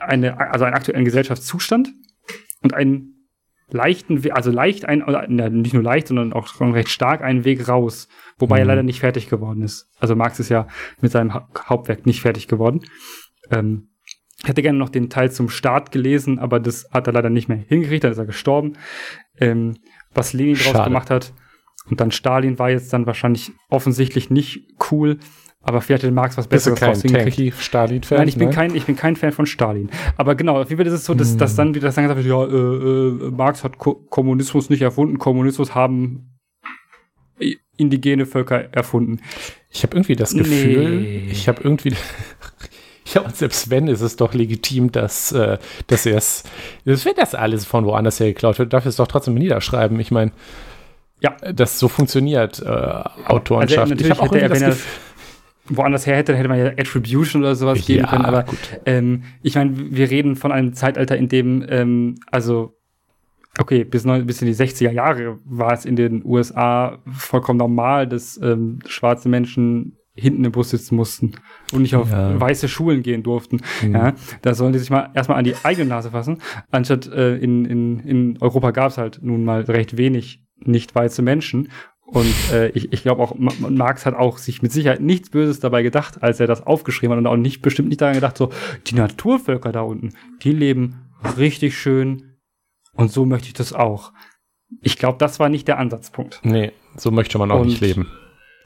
eine, 0.00 0.38
also 0.52 0.64
einen 0.64 0.74
aktuellen 0.74 1.04
Gesellschaftszustand 1.04 1.92
und 2.62 2.74
einen 2.74 3.28
leichten, 3.70 4.30
also 4.32 4.50
leicht 4.50 4.84
ein, 4.84 5.04
nicht 5.62 5.74
nur 5.74 5.82
leicht, 5.82 6.08
sondern 6.08 6.32
auch 6.32 6.48
schon 6.48 6.72
recht 6.72 6.90
stark 6.90 7.22
einen 7.22 7.44
Weg 7.44 7.68
raus, 7.68 8.08
wobei 8.38 8.56
mhm. 8.56 8.60
er 8.60 8.66
leider 8.66 8.82
nicht 8.82 9.00
fertig 9.00 9.28
geworden 9.28 9.62
ist. 9.62 9.88
Also 9.98 10.14
Marx 10.14 10.40
ist 10.40 10.48
ja 10.48 10.66
mit 11.00 11.12
seinem 11.12 11.32
Hauptwerk 11.32 12.06
nicht 12.06 12.20
fertig 12.20 12.48
geworden. 12.48 12.82
Ähm, 13.50 13.91
hätte 14.44 14.62
gerne 14.62 14.78
noch 14.78 14.88
den 14.88 15.10
Teil 15.10 15.30
zum 15.30 15.48
Staat 15.48 15.92
gelesen, 15.92 16.38
aber 16.38 16.60
das 16.60 16.88
hat 16.92 17.06
er 17.06 17.12
leider 17.12 17.30
nicht 17.30 17.48
mehr 17.48 17.58
hingekriegt, 17.58 18.04
dann 18.04 18.12
ist 18.12 18.18
er 18.18 18.26
gestorben. 18.26 18.74
Ähm, 19.38 19.76
was 20.14 20.32
Lenin 20.32 20.56
Schade. 20.56 20.76
draus 20.76 20.84
gemacht 20.86 21.10
hat. 21.10 21.32
Und 21.88 22.00
dann 22.00 22.10
Stalin 22.10 22.58
war 22.58 22.70
jetzt 22.70 22.92
dann 22.92 23.06
wahrscheinlich 23.06 23.52
offensichtlich 23.68 24.30
nicht 24.30 24.68
cool, 24.90 25.18
aber 25.62 25.80
vielleicht 25.80 26.04
hat 26.04 26.12
Marx 26.12 26.36
was 26.36 26.48
Besseres 26.48 26.80
kein 26.80 27.00
Tanky 27.00 27.52
Stalin-Fan? 27.56 28.18
Nein, 28.18 28.28
ich 28.28 28.36
bin, 28.36 28.48
ne? 28.48 28.54
kein, 28.54 28.74
ich 28.74 28.84
bin 28.84 28.96
kein 28.96 29.16
Fan 29.16 29.32
von 29.32 29.46
Stalin. 29.46 29.90
Aber 30.16 30.34
genau, 30.34 30.60
auf 30.60 30.68
jeden 30.70 30.78
Fall 30.78 30.86
ist 30.86 30.92
es 30.92 31.04
so, 31.04 31.14
dass, 31.14 31.32
hm. 31.32 31.38
dass 31.38 31.54
dann 31.56 31.74
wieder 31.74 31.88
gesagt 31.88 32.08
wird, 32.08 32.26
ja, 32.26 32.44
äh, 32.44 33.26
äh, 33.26 33.30
Marx 33.30 33.62
hat 33.62 33.78
Ko 33.78 33.94
Kommunismus 33.94 34.70
nicht 34.70 34.82
erfunden, 34.82 35.18
Kommunismus 35.18 35.74
haben 35.74 36.28
indigene 37.76 38.26
Völker 38.26 38.72
erfunden. 38.72 39.20
Ich 39.70 39.82
habe 39.82 39.96
irgendwie 39.96 40.16
das 40.16 40.34
Gefühl, 40.34 41.00
nee. 41.00 41.28
ich 41.30 41.48
habe 41.48 41.62
irgendwie 41.62 41.94
Ja, 43.14 43.22
und 43.22 43.36
selbst 43.36 43.70
wenn, 43.70 43.88
ist 43.88 44.00
es 44.00 44.16
doch 44.16 44.32
legitim, 44.32 44.92
dass, 44.92 45.32
äh, 45.32 45.58
dass 45.88 46.06
er 46.06 46.16
es, 46.16 46.44
wenn 46.84 47.14
das 47.16 47.34
alles 47.34 47.64
von 47.64 47.84
woanders 47.84 48.20
her 48.20 48.28
geklaut 48.28 48.58
wird, 48.58 48.72
darf 48.72 48.86
es 48.86 48.96
doch 48.96 49.08
trotzdem 49.08 49.34
niederschreiben. 49.34 49.98
Ich 49.98 50.10
meine, 50.10 50.32
ja, 51.20 51.36
das 51.52 51.78
so 51.78 51.88
funktioniert 51.88 52.60
äh, 52.60 52.68
Autorenschaft. 52.68 53.92
Also 53.92 54.04
ich 54.04 54.10
habe 54.10 54.20
auch 54.20 54.32
er, 54.32 54.48
das 54.48 54.60
Gefühl, 54.60 54.76
woanders 55.68 56.06
her 56.06 56.16
hätte, 56.16 56.36
hätte 56.36 56.48
man 56.48 56.58
ja 56.58 56.66
Attribution 56.66 57.42
oder 57.42 57.54
sowas 57.54 57.84
geben 57.86 58.04
ja, 58.04 58.10
können. 58.10 58.24
Aber 58.24 58.44
ähm, 58.86 59.22
ich 59.42 59.54
meine, 59.54 59.72
wir 59.76 60.10
reden 60.10 60.36
von 60.36 60.52
einem 60.52 60.74
Zeitalter, 60.74 61.16
in 61.16 61.28
dem, 61.28 61.64
ähm, 61.68 62.16
also 62.30 62.76
okay, 63.58 63.84
bis, 63.84 64.04
neun, 64.04 64.26
bis 64.26 64.42
in 64.42 64.46
die 64.46 64.54
60er 64.54 64.90
Jahre 64.90 65.38
war 65.44 65.72
es 65.72 65.84
in 65.84 65.96
den 65.96 66.24
USA 66.24 66.98
vollkommen 67.12 67.58
normal, 67.58 68.06
dass 68.06 68.40
ähm, 68.42 68.80
schwarze 68.86 69.28
Menschen 69.28 69.96
hinten 70.14 70.44
im 70.44 70.52
Bus 70.52 70.70
sitzen 70.70 70.96
mussten 70.96 71.32
und 71.72 71.82
nicht 71.82 71.94
auf 71.94 72.10
ja. 72.10 72.38
weiße 72.38 72.68
Schulen 72.68 73.02
gehen 73.02 73.22
durften. 73.22 73.60
Mhm. 73.82 73.94
Ja, 73.94 74.14
da 74.42 74.54
sollen 74.54 74.72
die 74.72 74.78
sich 74.78 74.90
mal 74.90 75.10
erstmal 75.14 75.38
an 75.38 75.44
die 75.44 75.54
eigene 75.62 75.88
Nase 75.88 76.10
fassen. 76.10 76.38
Anstatt 76.70 77.06
äh, 77.06 77.36
in, 77.36 77.64
in, 77.64 78.00
in 78.00 78.38
Europa 78.40 78.72
gab 78.72 78.90
es 78.90 78.98
halt 78.98 79.20
nun 79.22 79.44
mal 79.44 79.62
recht 79.62 79.96
wenig 79.96 80.44
nicht 80.58 80.94
weiße 80.94 81.22
Menschen. 81.22 81.68
Und 82.04 82.34
äh, 82.52 82.68
ich, 82.70 82.92
ich 82.92 83.02
glaube 83.02 83.22
auch, 83.22 83.34
Marx 83.38 84.04
hat 84.04 84.14
auch 84.14 84.36
sich 84.36 84.60
mit 84.60 84.70
Sicherheit 84.70 85.00
nichts 85.00 85.30
Böses 85.30 85.60
dabei 85.60 85.82
gedacht, 85.82 86.22
als 86.22 86.40
er 86.40 86.46
das 86.46 86.66
aufgeschrieben 86.66 87.12
hat 87.12 87.18
und 87.18 87.26
auch 87.26 87.36
nicht 87.36 87.62
bestimmt 87.62 87.88
nicht 87.88 88.02
daran 88.02 88.14
gedacht, 88.14 88.36
so, 88.36 88.50
die 88.86 88.94
Naturvölker 88.94 89.72
da 89.72 89.80
unten, 89.80 90.10
die 90.42 90.52
leben 90.52 91.10
richtig 91.38 91.78
schön 91.78 92.34
und 92.92 93.10
so 93.10 93.24
möchte 93.24 93.48
ich 93.48 93.54
das 93.54 93.72
auch. 93.72 94.12
Ich 94.82 94.98
glaube, 94.98 95.16
das 95.18 95.40
war 95.40 95.48
nicht 95.48 95.68
der 95.68 95.78
Ansatzpunkt. 95.78 96.40
Nee, 96.42 96.72
so 96.96 97.10
möchte 97.10 97.38
man 97.38 97.50
auch 97.50 97.60
und, 97.60 97.68
nicht 97.68 97.80
leben. 97.80 98.08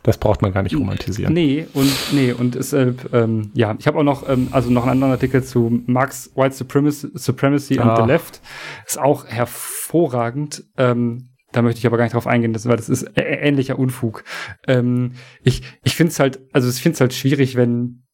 Das 0.06 0.18
braucht 0.18 0.40
man 0.40 0.52
gar 0.52 0.62
nicht 0.62 0.76
romantisieren. 0.76 1.34
Nee, 1.34 1.66
und 1.74 1.92
nee, 2.12 2.30
und 2.30 2.54
deshalb, 2.54 3.12
ähm, 3.12 3.50
ja, 3.54 3.74
ich 3.76 3.88
habe 3.88 3.98
auch 3.98 4.04
noch, 4.04 4.28
ähm, 4.28 4.46
also 4.52 4.70
noch 4.70 4.82
einen 4.82 4.92
anderen 4.92 5.10
Artikel 5.10 5.42
zu 5.42 5.82
Marx 5.86 6.30
White 6.36 6.54
Supremacy, 6.54 7.08
Supremacy 7.14 7.80
ah. 7.80 7.82
and 7.82 7.98
the 7.98 8.04
Left. 8.04 8.40
Ist 8.86 9.00
auch 9.00 9.26
hervorragend. 9.26 10.62
Ähm, 10.76 11.30
da 11.50 11.60
möchte 11.60 11.80
ich 11.80 11.86
aber 11.88 11.96
gar 11.96 12.04
nicht 12.04 12.14
drauf 12.14 12.28
eingehen, 12.28 12.52
das, 12.52 12.68
weil 12.68 12.76
das 12.76 12.88
ist 12.88 13.10
ähnlicher 13.16 13.80
Unfug. 13.80 14.22
Ähm, 14.68 15.14
ich 15.42 15.62
ich 15.82 15.96
finde 15.96 16.12
es 16.12 16.20
halt, 16.20 16.38
also 16.52 16.68
ich 16.68 16.80
finde 16.80 16.94
es 16.94 17.00
halt 17.00 17.12
schwierig, 17.12 17.56
wenn, 17.56 18.04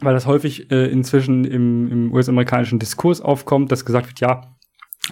weil 0.00 0.14
das 0.14 0.26
häufig 0.26 0.72
äh, 0.72 0.90
inzwischen 0.90 1.44
im, 1.44 1.92
im 1.92 2.12
US-amerikanischen 2.12 2.80
Diskurs 2.80 3.20
aufkommt, 3.20 3.70
dass 3.70 3.84
gesagt 3.84 4.08
wird, 4.08 4.18
ja, 4.18 4.56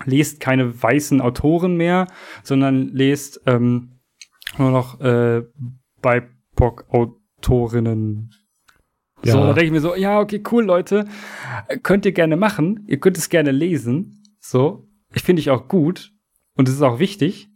lest 0.04 0.40
keine 0.40 0.82
weißen 0.82 1.20
Autoren 1.20 1.76
mehr, 1.76 2.08
sondern 2.42 2.88
lest 2.88 3.40
ähm, 3.46 4.00
nur 4.58 4.72
noch 4.72 5.00
äh, 5.00 5.42
BIPOC-Autorinnen. 6.04 8.30
Ja. 9.24 9.32
So, 9.32 9.40
da 9.40 9.54
denke 9.54 9.66
ich 9.66 9.72
mir 9.72 9.80
so, 9.80 9.94
ja, 9.94 10.20
okay, 10.20 10.42
cool, 10.52 10.64
Leute. 10.64 11.06
Könnt 11.82 12.04
ihr 12.04 12.12
gerne 12.12 12.36
machen. 12.36 12.84
Ihr 12.86 13.00
könnt 13.00 13.16
es 13.16 13.30
gerne 13.30 13.52
lesen. 13.52 14.22
So. 14.38 14.86
Ich 15.14 15.22
finde 15.22 15.40
ich 15.40 15.50
auch 15.50 15.68
gut. 15.68 16.12
Und 16.56 16.68
es 16.68 16.74
ist 16.74 16.82
auch 16.82 16.98
wichtig. 16.98 17.48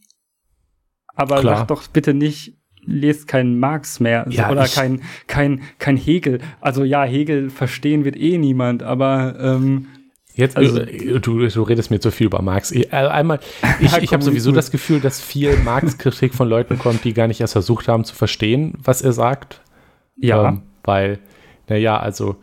Aber 1.14 1.40
Klar. 1.40 1.58
sagt 1.58 1.70
doch 1.70 1.86
bitte 1.88 2.14
nicht, 2.14 2.56
lest 2.80 3.28
keinen 3.28 3.58
Marx 3.58 4.00
mehr 4.00 4.26
ja, 4.30 4.50
oder 4.50 4.66
kein, 4.66 5.02
kein, 5.26 5.62
kein 5.78 5.96
Hegel. 5.96 6.40
Also 6.60 6.84
ja, 6.84 7.04
Hegel 7.04 7.50
verstehen 7.50 8.04
wird 8.04 8.16
eh 8.16 8.38
niemand, 8.38 8.82
aber 8.82 9.38
ähm, 9.38 9.88
Jetzt, 10.38 10.56
also, 10.56 10.78
äh, 10.78 11.18
du, 11.18 11.48
du 11.48 11.62
redest 11.62 11.90
mir 11.90 11.98
zu 11.98 12.12
viel 12.12 12.28
über 12.28 12.40
Marx. 12.42 12.70
Äh, 12.70 12.86
einmal, 12.90 13.40
ich, 13.80 13.92
ich 13.96 14.12
habe 14.12 14.22
sowieso 14.22 14.52
das 14.52 14.70
Gefühl, 14.70 15.00
dass 15.00 15.20
viel 15.20 15.56
Marx-Kritik 15.56 16.32
von 16.32 16.48
Leuten 16.48 16.78
kommt, 16.78 17.04
die 17.04 17.12
gar 17.12 17.26
nicht 17.26 17.40
erst 17.40 17.54
versucht 17.54 17.88
haben 17.88 18.04
zu 18.04 18.14
verstehen, 18.14 18.74
was 18.80 19.02
er 19.02 19.12
sagt. 19.12 19.60
Ja. 20.16 20.50
Ähm, 20.50 20.62
weil, 20.84 21.18
naja, 21.66 21.98
also 21.98 22.36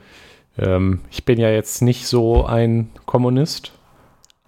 ähm, 0.57 0.99
ich 1.09 1.23
bin 1.23 1.39
ja 1.39 1.49
jetzt 1.49 1.81
nicht 1.81 2.05
so 2.05 2.45
ein 2.45 2.89
Kommunist, 3.05 3.71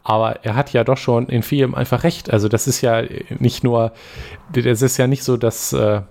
aber 0.04 0.44
er 0.44 0.56
hat 0.56 0.74
ja 0.74 0.84
doch 0.84 0.98
schon 0.98 1.28
in 1.30 1.42
vielem 1.42 1.74
einfach 1.74 2.04
recht. 2.04 2.30
Also 2.30 2.50
das 2.50 2.68
ist 2.68 2.82
ja 2.82 3.02
nicht 3.40 3.64
nur, 3.64 3.94
das 4.52 4.82
ist 4.82 4.98
ja 4.98 5.08
nicht 5.08 5.24
so, 5.24 5.38
dass 5.38 5.72
äh, 5.72 6.02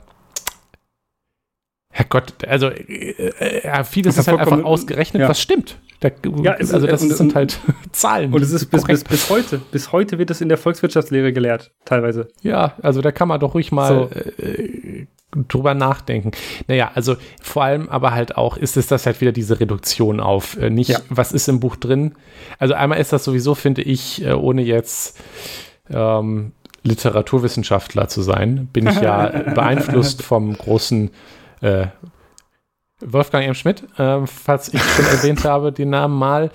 Herrgott, 1.93 2.47
also 2.47 2.69
äh, 2.69 3.11
äh, 3.11 3.85
vieles 3.85 4.17
ist 4.17 4.27
halt 4.27 4.41
einfach 4.41 4.65
ausgerechnet, 4.65 5.21
ja. 5.21 5.29
was 5.29 5.39
stimmt. 5.39 5.77
Da, 6.01 6.11
ja, 6.43 6.55
es, 6.59 6.75
also 6.75 6.87
das 6.87 7.03
und, 7.03 7.15
sind 7.15 7.35
halt 7.35 7.59
Zahlen. 7.93 8.33
Und 8.33 8.43
es 8.43 8.53
ist 8.53 8.67
bis, 8.67 8.85
bis, 8.85 9.05
bis, 9.05 9.31
heute, 9.31 9.61
bis 9.71 9.93
heute 9.93 10.19
wird 10.19 10.31
es 10.31 10.41
in 10.41 10.49
der 10.49 10.59
Volkswirtschaftslehre 10.59 11.33
gelehrt, 11.33 11.73
teilweise. 11.85 12.29
Ja, 12.43 12.75
also 12.83 13.01
da 13.01 13.13
kann 13.13 13.29
man 13.29 13.41
doch 13.41 13.55
ruhig 13.55 13.73
mal 13.73 14.09
so. 14.11 14.43
äh, 14.43 15.07
drüber 15.49 15.75
nachdenken. 15.75 16.33
Naja, 16.69 16.91
also 16.95 17.17
vor 17.41 17.65
allem 17.65 17.89
aber 17.89 18.13
halt 18.13 18.37
auch, 18.37 18.57
ist 18.57 18.77
es 18.77 18.87
das 18.87 19.07
halt 19.07 19.21
wieder 19.21 19.33
diese 19.33 19.59
Reduktion 19.59 20.21
auf 20.21 20.57
äh, 20.59 20.71
nicht, 20.71 20.91
ja. 20.91 20.99
was 21.09 21.33
ist 21.33 21.49
im 21.49 21.61
Buch 21.61 21.77
drin. 21.77 22.15
Also 22.59 22.75
einmal 22.75 23.01
ist 23.01 23.13
das 23.13 23.25
sowieso, 23.25 23.55
finde 23.55 23.83
ich, 23.83 24.25
äh, 24.25 24.33
ohne 24.33 24.63
jetzt 24.63 25.19
ähm, 25.91 26.53
Literaturwissenschaftler 26.83 28.09
zu 28.09 28.23
sein, 28.23 28.69
bin 28.73 28.87
ich 28.87 29.01
ja 29.01 29.27
beeinflusst 29.55 30.23
vom 30.23 30.57
großen 30.57 31.11
äh, 31.61 31.87
Wolfgang 33.01 33.47
M. 33.47 33.55
Schmidt, 33.55 33.85
äh, 33.99 34.27
falls 34.27 34.73
ich 34.73 34.83
schon 34.83 35.05
erwähnt 35.13 35.45
habe, 35.45 35.73
den 35.73 35.91
Namen 35.91 36.19
mal, 36.19 36.51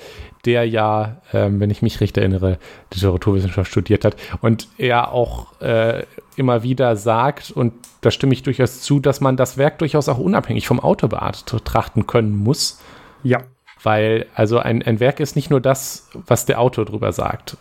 der 0.46 0.68
ja, 0.68 1.22
äh, 1.32 1.48
wenn 1.52 1.70
ich 1.70 1.82
mich 1.82 2.02
recht 2.02 2.18
erinnere, 2.18 2.58
Literaturwissenschaft 2.94 3.70
studiert 3.70 4.06
hat 4.06 4.16
und 4.42 4.68
er 4.78 5.12
auch 5.12 5.62
äh, 5.62 6.04
immer 6.36 6.64
wieder 6.64 6.96
sagt, 6.96 7.52
und 7.52 7.74
da 8.02 8.10
stimme 8.10 8.34
ich 8.34 8.42
durchaus 8.42 8.82
zu, 8.82 9.00
dass 9.00 9.22
man 9.22 9.38
das 9.38 9.58
Werk 9.58 9.78
durchaus 9.80 10.10
auch 10.10 10.18
unabhängig 10.18 10.68
vom 10.68 10.80
Autor 10.80 11.10
betrachten 11.10 12.08
können 12.08 12.36
muss. 12.36 12.82
Ja. 13.24 13.44
Weil, 13.84 14.28
also 14.36 14.60
ein, 14.60 14.84
ein 14.84 15.00
Werk 15.00 15.20
ist 15.20 15.36
nicht 15.36 15.50
nur 15.50 15.60
das, 15.60 16.10
was 16.14 16.46
der 16.46 16.60
Autor 16.60 16.86
drüber 16.86 17.12
sagt. 17.14 17.58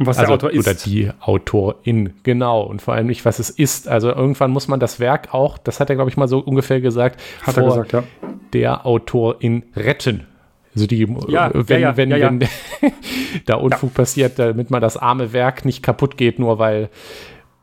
Und 0.00 0.06
was 0.06 0.16
also, 0.16 0.28
der 0.28 0.34
Autor 0.34 0.50
ist. 0.50 0.66
Oder 0.66 0.74
die 0.74 1.10
Autorin, 1.20 2.14
genau. 2.22 2.62
Und 2.62 2.80
vor 2.80 2.94
allem 2.94 3.06
nicht, 3.06 3.26
was 3.26 3.38
es 3.38 3.50
ist. 3.50 3.86
Also 3.86 4.08
irgendwann 4.08 4.50
muss 4.50 4.66
man 4.66 4.80
das 4.80 4.98
Werk 4.98 5.34
auch, 5.34 5.58
das 5.58 5.78
hat 5.78 5.90
er, 5.90 5.96
glaube 5.96 6.08
ich, 6.08 6.16
mal 6.16 6.26
so 6.26 6.38
ungefähr 6.38 6.80
gesagt, 6.80 7.20
Hat 7.42 7.58
er 7.58 7.64
gesagt, 7.64 7.92
ja. 7.92 8.02
der 8.54 8.86
Autorin 8.86 9.64
retten. 9.76 10.26
Also 10.74 10.86
die, 10.86 11.06
Ja, 11.28 11.48
äh, 11.48 11.68
wenn, 11.68 11.82
ja, 11.82 11.98
wenn, 11.98 12.10
wenn 12.10 12.40
da 13.44 13.56
Unfug 13.56 13.92
passiert, 13.92 14.38
damit 14.38 14.70
man 14.70 14.80
das 14.80 14.96
arme 14.96 15.34
Werk 15.34 15.66
nicht 15.66 15.82
kaputt 15.82 16.16
geht, 16.16 16.38
nur 16.38 16.58
weil 16.58 16.88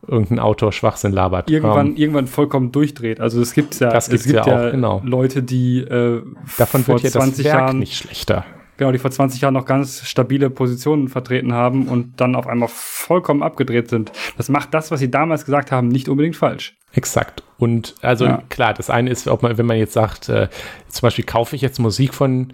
irgendein 0.07 0.37
Autor 0.37 0.71
Schwachsinn 0.71 1.13
labert. 1.13 1.49
Irgendwann, 1.49 1.87
Ähm, 1.87 1.95
irgendwann 1.95 2.27
vollkommen 2.27 2.71
durchdreht. 2.71 3.19
Also 3.19 3.41
es 3.41 3.53
gibt 3.53 3.79
ja, 3.79 3.89
Das 3.89 4.09
es 4.09 4.25
gibt 4.25 4.45
ja 4.45 4.67
auch, 4.67 4.71
genau. 4.71 5.01
Leute, 5.03 5.41
die 5.41 5.79
äh, 5.79 6.21
davon 6.59 6.83
vor 6.83 7.01
wird 7.01 7.03
ja 7.03 7.09
das 7.09 7.23
20 7.23 7.45
Werk 7.45 7.55
Jahren, 7.55 7.79
nicht 7.79 7.95
schlechter. 7.95 8.45
Genau, 8.77 8.91
die 8.91 8.97
vor 8.99 9.11
20 9.11 9.41
Jahren 9.41 9.53
noch 9.53 9.65
ganz 9.65 10.05
stabile 10.05 10.49
Positionen 10.49 11.07
vertreten 11.07 11.53
haben 11.53 11.87
und 11.87 12.19
dann 12.21 12.35
auf 12.35 12.47
einmal 12.47 12.69
vollkommen 12.71 13.43
abgedreht 13.43 13.89
sind. 13.89 14.11
Das 14.37 14.49
macht 14.49 14.73
das, 14.73 14.91
was 14.91 14.99
sie 14.99 15.11
damals 15.11 15.45
gesagt 15.45 15.71
haben, 15.71 15.87
nicht 15.87 16.09
unbedingt 16.09 16.35
falsch. 16.35 16.75
Exakt. 16.93 17.43
Und 17.57 17.95
also 18.01 18.25
Ja. 18.25 18.43
klar, 18.49 18.73
das 18.73 18.89
eine 18.89 19.09
ist, 19.09 19.27
ob 19.27 19.43
man, 19.43 19.57
wenn 19.57 19.65
man 19.65 19.77
jetzt 19.77 19.93
sagt, 19.93 20.29
äh, 20.29 20.47
zum 20.87 21.01
Beispiel 21.01 21.25
kaufe 21.25 21.55
ich 21.55 21.61
jetzt 21.61 21.79
Musik 21.79 22.13
von 22.13 22.53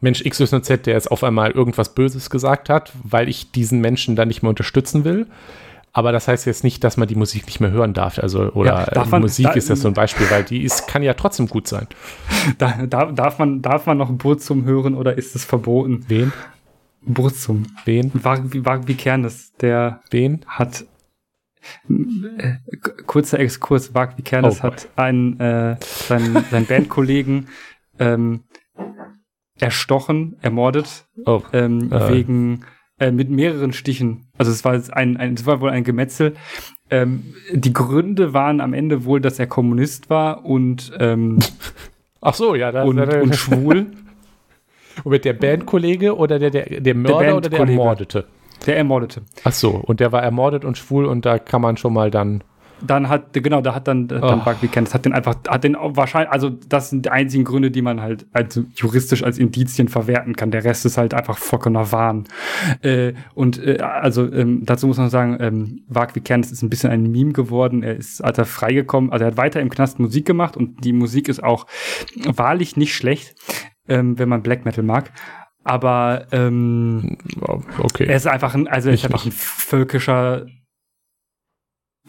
Mensch 0.00 0.24
XYZ, 0.24 0.86
der 0.86 0.94
jetzt 0.94 1.10
auf 1.10 1.22
einmal 1.22 1.50
irgendwas 1.50 1.94
Böses 1.94 2.30
gesagt 2.30 2.70
hat, 2.70 2.92
weil 3.02 3.28
ich 3.28 3.52
diesen 3.52 3.80
Menschen 3.80 4.16
dann 4.16 4.28
nicht 4.28 4.42
mehr 4.42 4.48
unterstützen 4.50 5.04
will. 5.04 5.26
Aber 5.92 6.12
das 6.12 6.28
heißt 6.28 6.46
jetzt 6.46 6.62
nicht, 6.62 6.84
dass 6.84 6.96
man 6.96 7.08
die 7.08 7.16
Musik 7.16 7.46
nicht 7.46 7.58
mehr 7.60 7.70
hören 7.72 7.94
darf. 7.94 8.18
Also, 8.18 8.52
oder 8.52 8.88
Ja, 8.94 9.04
man- 9.06 9.22
Musik 9.22 9.46
da- 9.46 9.52
ist 9.52 9.70
das 9.70 9.80
so 9.80 9.88
ein 9.88 9.94
Beispiel, 9.94 10.30
weil 10.30 10.44
die 10.44 10.62
ist, 10.62 10.86
kann 10.86 11.02
ja 11.02 11.14
trotzdem 11.14 11.48
gut 11.48 11.66
sein. 11.66 11.88
Da, 12.58 12.86
da, 12.86 13.06
darf, 13.10 13.38
man, 13.38 13.60
darf 13.60 13.86
man 13.86 13.98
noch 13.98 14.10
Burzum 14.12 14.64
hören 14.64 14.94
oder 14.94 15.18
ist 15.18 15.34
es 15.34 15.44
verboten? 15.44 16.04
Wen? 16.08 16.32
Burzum. 17.02 17.64
Wen? 17.84 18.10
Wagwi 18.14 18.64
Wagwi 18.64 18.94
Kernes, 18.94 19.52
der 19.60 20.00
Wen? 20.10 20.44
hat 20.46 20.84
äh, 21.88 22.54
kurzer 23.06 23.38
Exkurs, 23.40 23.94
Wagwi 23.94 24.22
Kernes 24.22 24.60
Oh 24.60 24.62
hat 24.62 24.88
einen 24.96 25.38
äh, 25.40 25.76
seinen, 25.80 26.44
seinen 26.50 26.66
Bandkollegen 26.66 27.48
ähm, 27.98 28.44
erstochen, 29.58 30.36
ermordet, 30.40 31.06
Oh, 31.26 31.42
ähm, 31.52 31.92
Äh. 31.92 32.08
wegen 32.12 32.64
äh, 33.00 33.10
mit 33.10 33.30
mehreren 33.30 33.72
Stichen. 33.72 34.28
Also 34.38 34.52
es 34.52 34.64
war 34.64 34.80
ein, 34.92 35.16
ein 35.16 35.34
es 35.34 35.46
war 35.46 35.60
wohl 35.60 35.70
ein 35.70 35.84
Gemetzel. 35.84 36.34
Ähm, 36.90 37.34
die 37.52 37.72
Gründe 37.72 38.34
waren 38.34 38.60
am 38.60 38.74
Ende 38.74 39.04
wohl, 39.04 39.20
dass 39.20 39.38
er 39.38 39.46
Kommunist 39.46 40.10
war 40.10 40.44
und 40.44 40.92
ähm, 41.00 41.38
ach 42.20 42.34
so, 42.34 42.54
ja. 42.54 42.70
Da, 42.70 42.84
und, 42.84 42.96
da, 42.96 43.06
da, 43.06 43.20
und 43.22 43.34
schwul. 43.34 43.86
mit 45.04 45.24
der 45.24 45.32
Bandkollege 45.32 46.16
oder 46.16 46.38
der, 46.38 46.50
der, 46.50 46.80
der 46.80 46.94
Mörder 46.94 47.36
oder 47.36 47.48
der. 47.48 47.60
Ermordete? 47.60 48.26
Der 48.66 48.76
ermordete. 48.76 49.22
Ach 49.44 49.52
so, 49.52 49.70
und 49.70 50.00
der 50.00 50.12
war 50.12 50.22
ermordet 50.22 50.64
und 50.64 50.76
schwul 50.76 51.06
und 51.06 51.24
da 51.24 51.38
kann 51.38 51.62
man 51.62 51.76
schon 51.76 51.94
mal 51.94 52.10
dann. 52.10 52.44
Dann 52.86 53.08
hat, 53.08 53.32
genau, 53.32 53.60
da 53.60 53.74
hat 53.74 53.88
dann, 53.88 54.04
äh, 54.04 54.20
dann 54.20 54.40
Oh. 54.40 54.44
Buckley 54.44 54.68
Kent, 54.68 54.92
hat 54.94 55.04
den 55.04 55.12
einfach, 55.12 55.36
hat 55.48 55.64
den 55.64 55.76
wahrscheinlich, 55.78 56.30
also 56.32 56.50
das 56.50 56.90
sind 56.90 57.04
die 57.06 57.10
einzigen 57.10 57.44
Gründe, 57.44 57.70
die 57.70 57.82
man 57.82 58.00
halt 58.00 58.26
also 58.32 58.64
juristisch 58.74 59.22
als 59.22 59.38
Indizien 59.38 59.88
verwerten 59.88 60.34
kann. 60.36 60.50
Der 60.50 60.64
Rest 60.64 60.86
ist 60.86 60.96
halt 60.98 61.14
einfach 61.14 61.38
vollkommener 61.38 61.92
Wahn. 61.92 62.24
Äh, 62.82 63.12
und 63.34 63.58
äh, 63.64 63.78
also 63.80 64.30
ähm, 64.32 64.64
dazu 64.64 64.86
muss 64.86 64.98
man 64.98 65.10
sagen, 65.10 65.36
ähm, 65.40 65.82
Wagwi 65.88 66.20
Kent 66.20 66.50
ist 66.50 66.62
ein 66.62 66.70
bisschen 66.70 66.90
ein 66.90 67.10
Meme 67.10 67.32
geworden. 67.32 67.82
Er 67.82 67.96
ist, 67.96 68.22
als 68.22 68.38
er 68.38 68.44
freigekommen, 68.46 69.10
also 69.12 69.24
er 69.24 69.32
hat 69.32 69.36
weiter 69.36 69.60
im 69.60 69.70
Knast 69.70 69.98
Musik 69.98 70.26
gemacht 70.26 70.56
und 70.56 70.84
die 70.84 70.92
Musik 70.92 71.28
ist 71.28 71.42
auch 71.42 71.66
wahrlich 72.24 72.76
nicht 72.76 72.94
schlecht, 72.94 73.34
ähm, 73.88 74.18
wenn 74.18 74.28
man 74.28 74.42
Black 74.42 74.64
Metal 74.64 74.84
mag. 74.84 75.10
Aber 75.64 76.26
ähm, 76.32 77.18
Okay. 77.78 78.06
er 78.06 78.16
ist 78.16 78.26
einfach 78.26 78.54
ein, 78.54 78.66
also 78.66 78.88
er 78.88 78.94
ist 78.94 79.00
Ich 79.00 79.06
einfach 79.06 79.26
ein 79.26 79.32
völkischer 79.32 80.46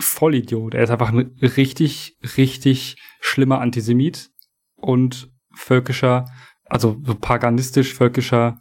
Vollidiot. 0.01 0.73
Er 0.73 0.83
ist 0.83 0.89
einfach 0.89 1.09
ein 1.09 1.37
richtig, 1.41 2.17
richtig 2.37 2.97
schlimmer 3.19 3.61
Antisemit 3.61 4.31
und 4.75 5.31
völkischer, 5.53 6.25
also 6.65 6.99
so 7.03 7.15
paganistisch 7.15 7.93
völkischer 7.93 8.59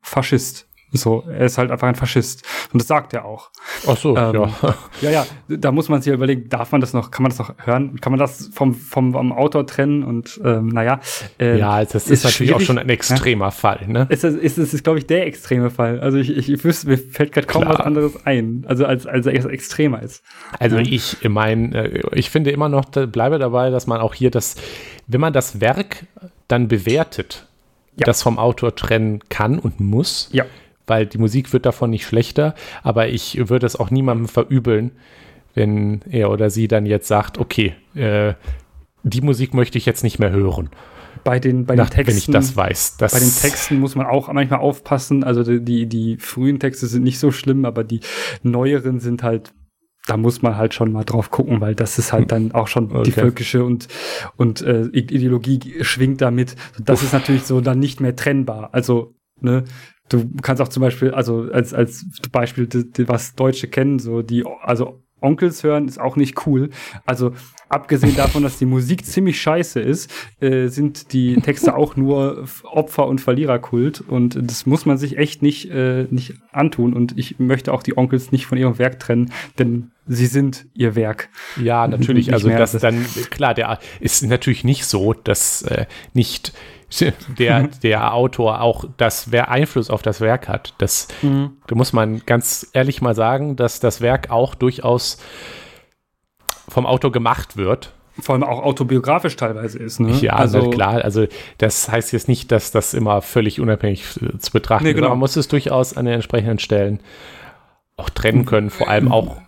Faschist. 0.00 0.68
So, 0.94 1.24
er 1.26 1.46
ist 1.46 1.56
halt 1.56 1.70
einfach 1.70 1.88
ein 1.88 1.94
Faschist. 1.94 2.44
Und 2.72 2.80
das 2.82 2.86
sagt 2.86 3.14
er 3.14 3.24
auch. 3.24 3.50
Ach 3.86 3.96
so, 3.96 4.16
Ähm, 4.16 4.34
ja. 4.34 4.48
Ja, 5.00 5.10
ja, 5.10 5.26
da 5.48 5.72
muss 5.72 5.88
man 5.88 6.02
sich 6.02 6.12
überlegen, 6.12 6.48
darf 6.50 6.70
man 6.72 6.80
das 6.82 6.92
noch, 6.92 7.10
kann 7.10 7.22
man 7.22 7.30
das 7.30 7.38
noch 7.38 7.54
hören? 7.64 7.98
Kann 8.00 8.12
man 8.12 8.20
das 8.20 8.50
vom, 8.52 8.74
vom, 8.74 9.12
vom 9.12 9.32
Autor 9.32 9.66
trennen? 9.66 10.04
Und 10.04 10.38
ähm, 10.44 10.68
naja. 10.68 11.00
äh, 11.40 11.58
Ja, 11.58 11.80
das 11.82 11.94
ist, 11.94 12.10
ist 12.10 12.24
natürlich 12.24 12.52
auch 12.54 12.60
schon 12.60 12.78
ein 12.78 12.88
extremer 12.90 13.50
Fall, 13.50 13.86
ne? 13.88 14.06
es 14.10 14.22
ist, 14.22 14.36
es 14.42 14.58
ist, 14.58 14.74
ist 14.74 14.84
glaube 14.84 14.98
ich, 14.98 15.06
der 15.06 15.26
extreme 15.26 15.70
Fall. 15.70 15.98
Also 16.00 16.18
ich, 16.18 16.30
ich, 16.36 16.50
ich 16.52 16.62
wüsste, 16.64 16.88
mir 16.88 16.98
fällt 16.98 17.32
gerade 17.32 17.46
kaum 17.46 17.66
was 17.66 17.80
anderes 17.80 18.26
ein, 18.26 18.64
also 18.68 18.84
als, 18.84 19.06
als 19.06 19.26
er 19.26 19.34
extremer 19.46 20.02
ist. 20.02 20.22
Also 20.58 20.76
Ja. 20.76 20.82
ich 20.86 21.16
meine, 21.28 22.02
ich 22.12 22.30
finde 22.30 22.50
immer 22.50 22.68
noch, 22.68 22.84
bleibe 22.86 23.38
dabei, 23.38 23.70
dass 23.70 23.86
man 23.86 24.00
auch 24.00 24.14
hier 24.14 24.30
das, 24.30 24.56
wenn 25.06 25.20
man 25.22 25.32
das 25.32 25.60
Werk 25.60 26.04
dann 26.48 26.68
bewertet, 26.68 27.46
Ja. 27.96 28.04
das 28.06 28.22
vom 28.22 28.38
Autor 28.38 28.74
trennen 28.74 29.20
kann 29.30 29.58
und 29.58 29.80
muss, 29.80 30.28
Ja. 30.32 30.44
Weil 30.86 31.06
die 31.06 31.18
Musik 31.18 31.52
wird 31.52 31.66
davon 31.66 31.90
nicht 31.90 32.06
schlechter, 32.06 32.54
aber 32.82 33.08
ich 33.08 33.48
würde 33.48 33.66
es 33.66 33.76
auch 33.76 33.90
niemandem 33.90 34.28
verübeln, 34.28 34.92
wenn 35.54 36.00
er 36.10 36.30
oder 36.30 36.50
sie 36.50 36.68
dann 36.68 36.86
jetzt 36.86 37.08
sagt, 37.08 37.38
okay, 37.38 37.74
äh, 37.94 38.34
die 39.02 39.20
Musik 39.20 39.54
möchte 39.54 39.78
ich 39.78 39.86
jetzt 39.86 40.02
nicht 40.04 40.18
mehr 40.18 40.30
hören, 40.30 40.70
Bei 41.24 41.38
den, 41.40 41.66
bei 41.66 41.74
nach, 41.74 41.90
den 41.90 42.06
wenn 42.06 42.16
ich 42.16 42.26
Texten, 42.26 42.32
das 42.32 42.56
weiß. 42.56 42.96
Das, 42.98 43.12
bei 43.12 43.18
den 43.18 43.34
Texten 43.34 43.78
muss 43.80 43.94
man 43.94 44.06
auch 44.06 44.32
manchmal 44.32 44.60
aufpassen. 44.60 45.24
Also 45.24 45.42
die, 45.42 45.60
die, 45.64 45.86
die 45.86 46.16
frühen 46.18 46.58
Texte 46.58 46.86
sind 46.86 47.02
nicht 47.02 47.18
so 47.18 47.30
schlimm, 47.30 47.64
aber 47.64 47.84
die 47.84 48.00
neueren 48.42 49.00
sind 49.00 49.22
halt, 49.22 49.52
da 50.06 50.16
muss 50.16 50.42
man 50.42 50.56
halt 50.56 50.74
schon 50.74 50.90
mal 50.90 51.04
drauf 51.04 51.30
gucken, 51.30 51.60
weil 51.60 51.74
das 51.74 51.98
ist 51.98 52.12
halt 52.12 52.32
dann 52.32 52.52
auch 52.52 52.66
schon 52.66 52.88
die 52.88 52.94
Okay. 52.96 53.10
völkische 53.12 53.64
und, 53.64 53.88
und 54.36 54.62
äh, 54.62 54.82
Ideologie 54.86 55.60
schwingt 55.82 56.20
damit. 56.20 56.56
Das 56.82 57.02
ist 57.02 57.12
natürlich 57.12 57.44
so 57.44 57.60
dann 57.60 57.78
nicht 57.78 58.00
mehr 58.00 58.16
trennbar. 58.16 58.70
Also, 58.72 59.14
ne, 59.40 59.64
du 60.12 60.30
kannst 60.42 60.62
auch 60.62 60.68
zum 60.68 60.80
Beispiel, 60.80 61.12
also 61.12 61.48
als, 61.52 61.74
als 61.74 62.06
Beispiel, 62.30 62.68
was 63.06 63.34
Deutsche 63.34 63.68
kennen, 63.68 63.98
so 63.98 64.22
die, 64.22 64.44
also 64.62 65.02
Onkels 65.22 65.62
hören 65.62 65.88
ist 65.88 66.00
auch 66.00 66.16
nicht 66.16 66.46
cool. 66.46 66.70
Also 67.06 67.32
abgesehen 67.68 68.16
davon, 68.16 68.42
dass 68.42 68.58
die 68.58 68.66
Musik 68.66 69.06
ziemlich 69.06 69.40
scheiße 69.40 69.80
ist, 69.80 70.10
äh, 70.40 70.66
sind 70.66 71.12
die 71.12 71.36
Texte 71.36 71.74
auch 71.76 71.96
nur 71.96 72.44
Opfer- 72.64 73.06
und 73.06 73.20
Verliererkult 73.20 74.00
und 74.00 74.38
das 74.40 74.66
muss 74.66 74.84
man 74.84 74.98
sich 74.98 75.16
echt 75.16 75.42
nicht, 75.42 75.70
äh, 75.70 76.06
nicht 76.10 76.34
antun 76.50 76.92
und 76.92 77.16
ich 77.16 77.38
möchte 77.38 77.72
auch 77.72 77.82
die 77.82 77.96
Onkels 77.96 78.32
nicht 78.32 78.46
von 78.46 78.58
ihrem 78.58 78.78
Werk 78.78 78.98
trennen, 78.98 79.32
denn 79.58 79.92
sie 80.06 80.26
sind 80.26 80.66
ihr 80.74 80.94
Werk. 80.96 81.30
Ja, 81.62 81.86
natürlich. 81.88 82.32
Also 82.32 82.48
das 82.48 82.72
dann, 82.72 83.06
klar, 83.30 83.54
der 83.54 83.78
ist 84.00 84.22
natürlich 84.24 84.64
nicht 84.64 84.84
so, 84.84 85.14
dass 85.14 85.62
äh, 85.62 85.86
nicht 86.12 86.52
der, 87.38 87.68
der 87.82 88.14
Autor 88.14 88.60
auch 88.60 88.84
das 88.96 89.30
Wer 89.32 89.50
Einfluss 89.50 89.90
auf 89.90 90.02
das 90.02 90.20
Werk 90.20 90.48
hat. 90.48 90.74
Das, 90.78 91.08
da 91.22 91.74
muss 91.74 91.92
man 91.92 92.22
ganz 92.26 92.66
ehrlich 92.72 93.02
mal 93.02 93.14
sagen, 93.14 93.56
dass 93.56 93.80
das 93.80 94.00
Werk 94.00 94.30
auch 94.30 94.54
durchaus 94.54 95.18
vom 96.68 96.86
Autor 96.86 97.12
gemacht 97.12 97.56
wird. 97.56 97.92
Vor 98.20 98.34
allem 98.34 98.44
auch 98.44 98.62
autobiografisch 98.62 99.36
teilweise 99.36 99.78
ist, 99.78 99.98
ne? 99.98 100.12
Ja, 100.20 100.34
also 100.34 100.68
klar. 100.68 101.02
Also 101.02 101.26
das 101.58 101.88
heißt 101.88 102.12
jetzt 102.12 102.28
nicht, 102.28 102.52
dass 102.52 102.70
das 102.70 102.92
immer 102.92 103.22
völlig 103.22 103.58
unabhängig 103.58 104.04
äh, 104.20 104.38
zu 104.38 104.52
betrachten 104.52 104.84
Nee, 104.84 104.90
ist. 104.90 104.96
genau. 104.96 105.06
aber 105.06 105.14
Man 105.14 105.20
muss 105.20 105.36
es 105.36 105.48
durchaus 105.48 105.96
an 105.96 106.04
den 106.04 106.14
entsprechenden 106.14 106.58
Stellen 106.58 107.00
auch 107.96 108.10
trennen 108.10 108.44
können, 108.44 108.68
vor 108.68 108.88
allem 108.88 109.10
auch 109.10 109.38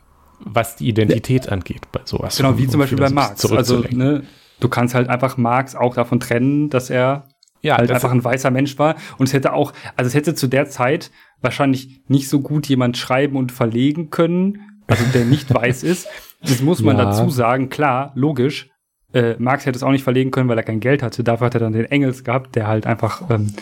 was 0.40 0.76
die 0.76 0.88
Identität 0.88 1.50
angeht 1.50 1.82
bei 1.92 2.00
sowas. 2.04 2.36
Genau, 2.36 2.58
wie 2.58 2.64
um 2.64 2.70
zum 2.70 2.80
Beispiel 2.80 2.98
bei 2.98 3.10
Marx. 3.10 3.50
Also, 3.50 3.84
ne, 3.90 4.24
du 4.60 4.68
kannst 4.68 4.94
halt 4.94 5.08
einfach 5.08 5.36
Marx 5.36 5.74
auch 5.74 5.94
davon 5.94 6.20
trennen, 6.20 6.70
dass 6.70 6.90
er 6.90 7.24
ja, 7.64 7.76
halt 7.78 7.90
einfach 7.90 8.12
ein 8.12 8.22
weißer 8.22 8.50
Mensch 8.52 8.78
war. 8.78 8.94
Und 9.18 9.26
es 9.26 9.32
hätte 9.32 9.52
auch, 9.52 9.72
also 9.96 10.06
es 10.08 10.14
hätte 10.14 10.34
zu 10.36 10.46
der 10.46 10.68
Zeit 10.68 11.10
wahrscheinlich 11.40 12.00
nicht 12.08 12.28
so 12.28 12.40
gut 12.40 12.66
jemand 12.68 12.96
schreiben 12.96 13.36
und 13.36 13.50
verlegen 13.52 14.10
können, 14.10 14.60
also 14.86 15.02
der 15.12 15.24
nicht 15.24 15.52
weiß 15.54 15.82
ist. 15.82 16.06
Das 16.42 16.60
muss 16.62 16.80
man 16.82 16.96
Ja. 16.98 17.06
dazu 17.06 17.28
sagen, 17.30 17.68
klar, 17.70 18.12
logisch. 18.14 18.70
Äh, 19.12 19.34
Marx 19.38 19.64
hätte 19.66 19.76
es 19.76 19.82
auch 19.82 19.90
nicht 19.92 20.04
verlegen 20.04 20.30
können, 20.30 20.48
weil 20.48 20.58
er 20.58 20.64
kein 20.64 20.80
Geld 20.80 21.02
hatte. 21.02 21.24
Dafür 21.24 21.46
hat 21.46 21.54
er 21.54 21.60
dann 21.60 21.72
den 21.72 21.84
Engels 21.86 22.22
gehabt, 22.24 22.54
der 22.56 22.66
halt 22.68 22.86
einfach 22.86 23.28
ähm, 23.30 23.52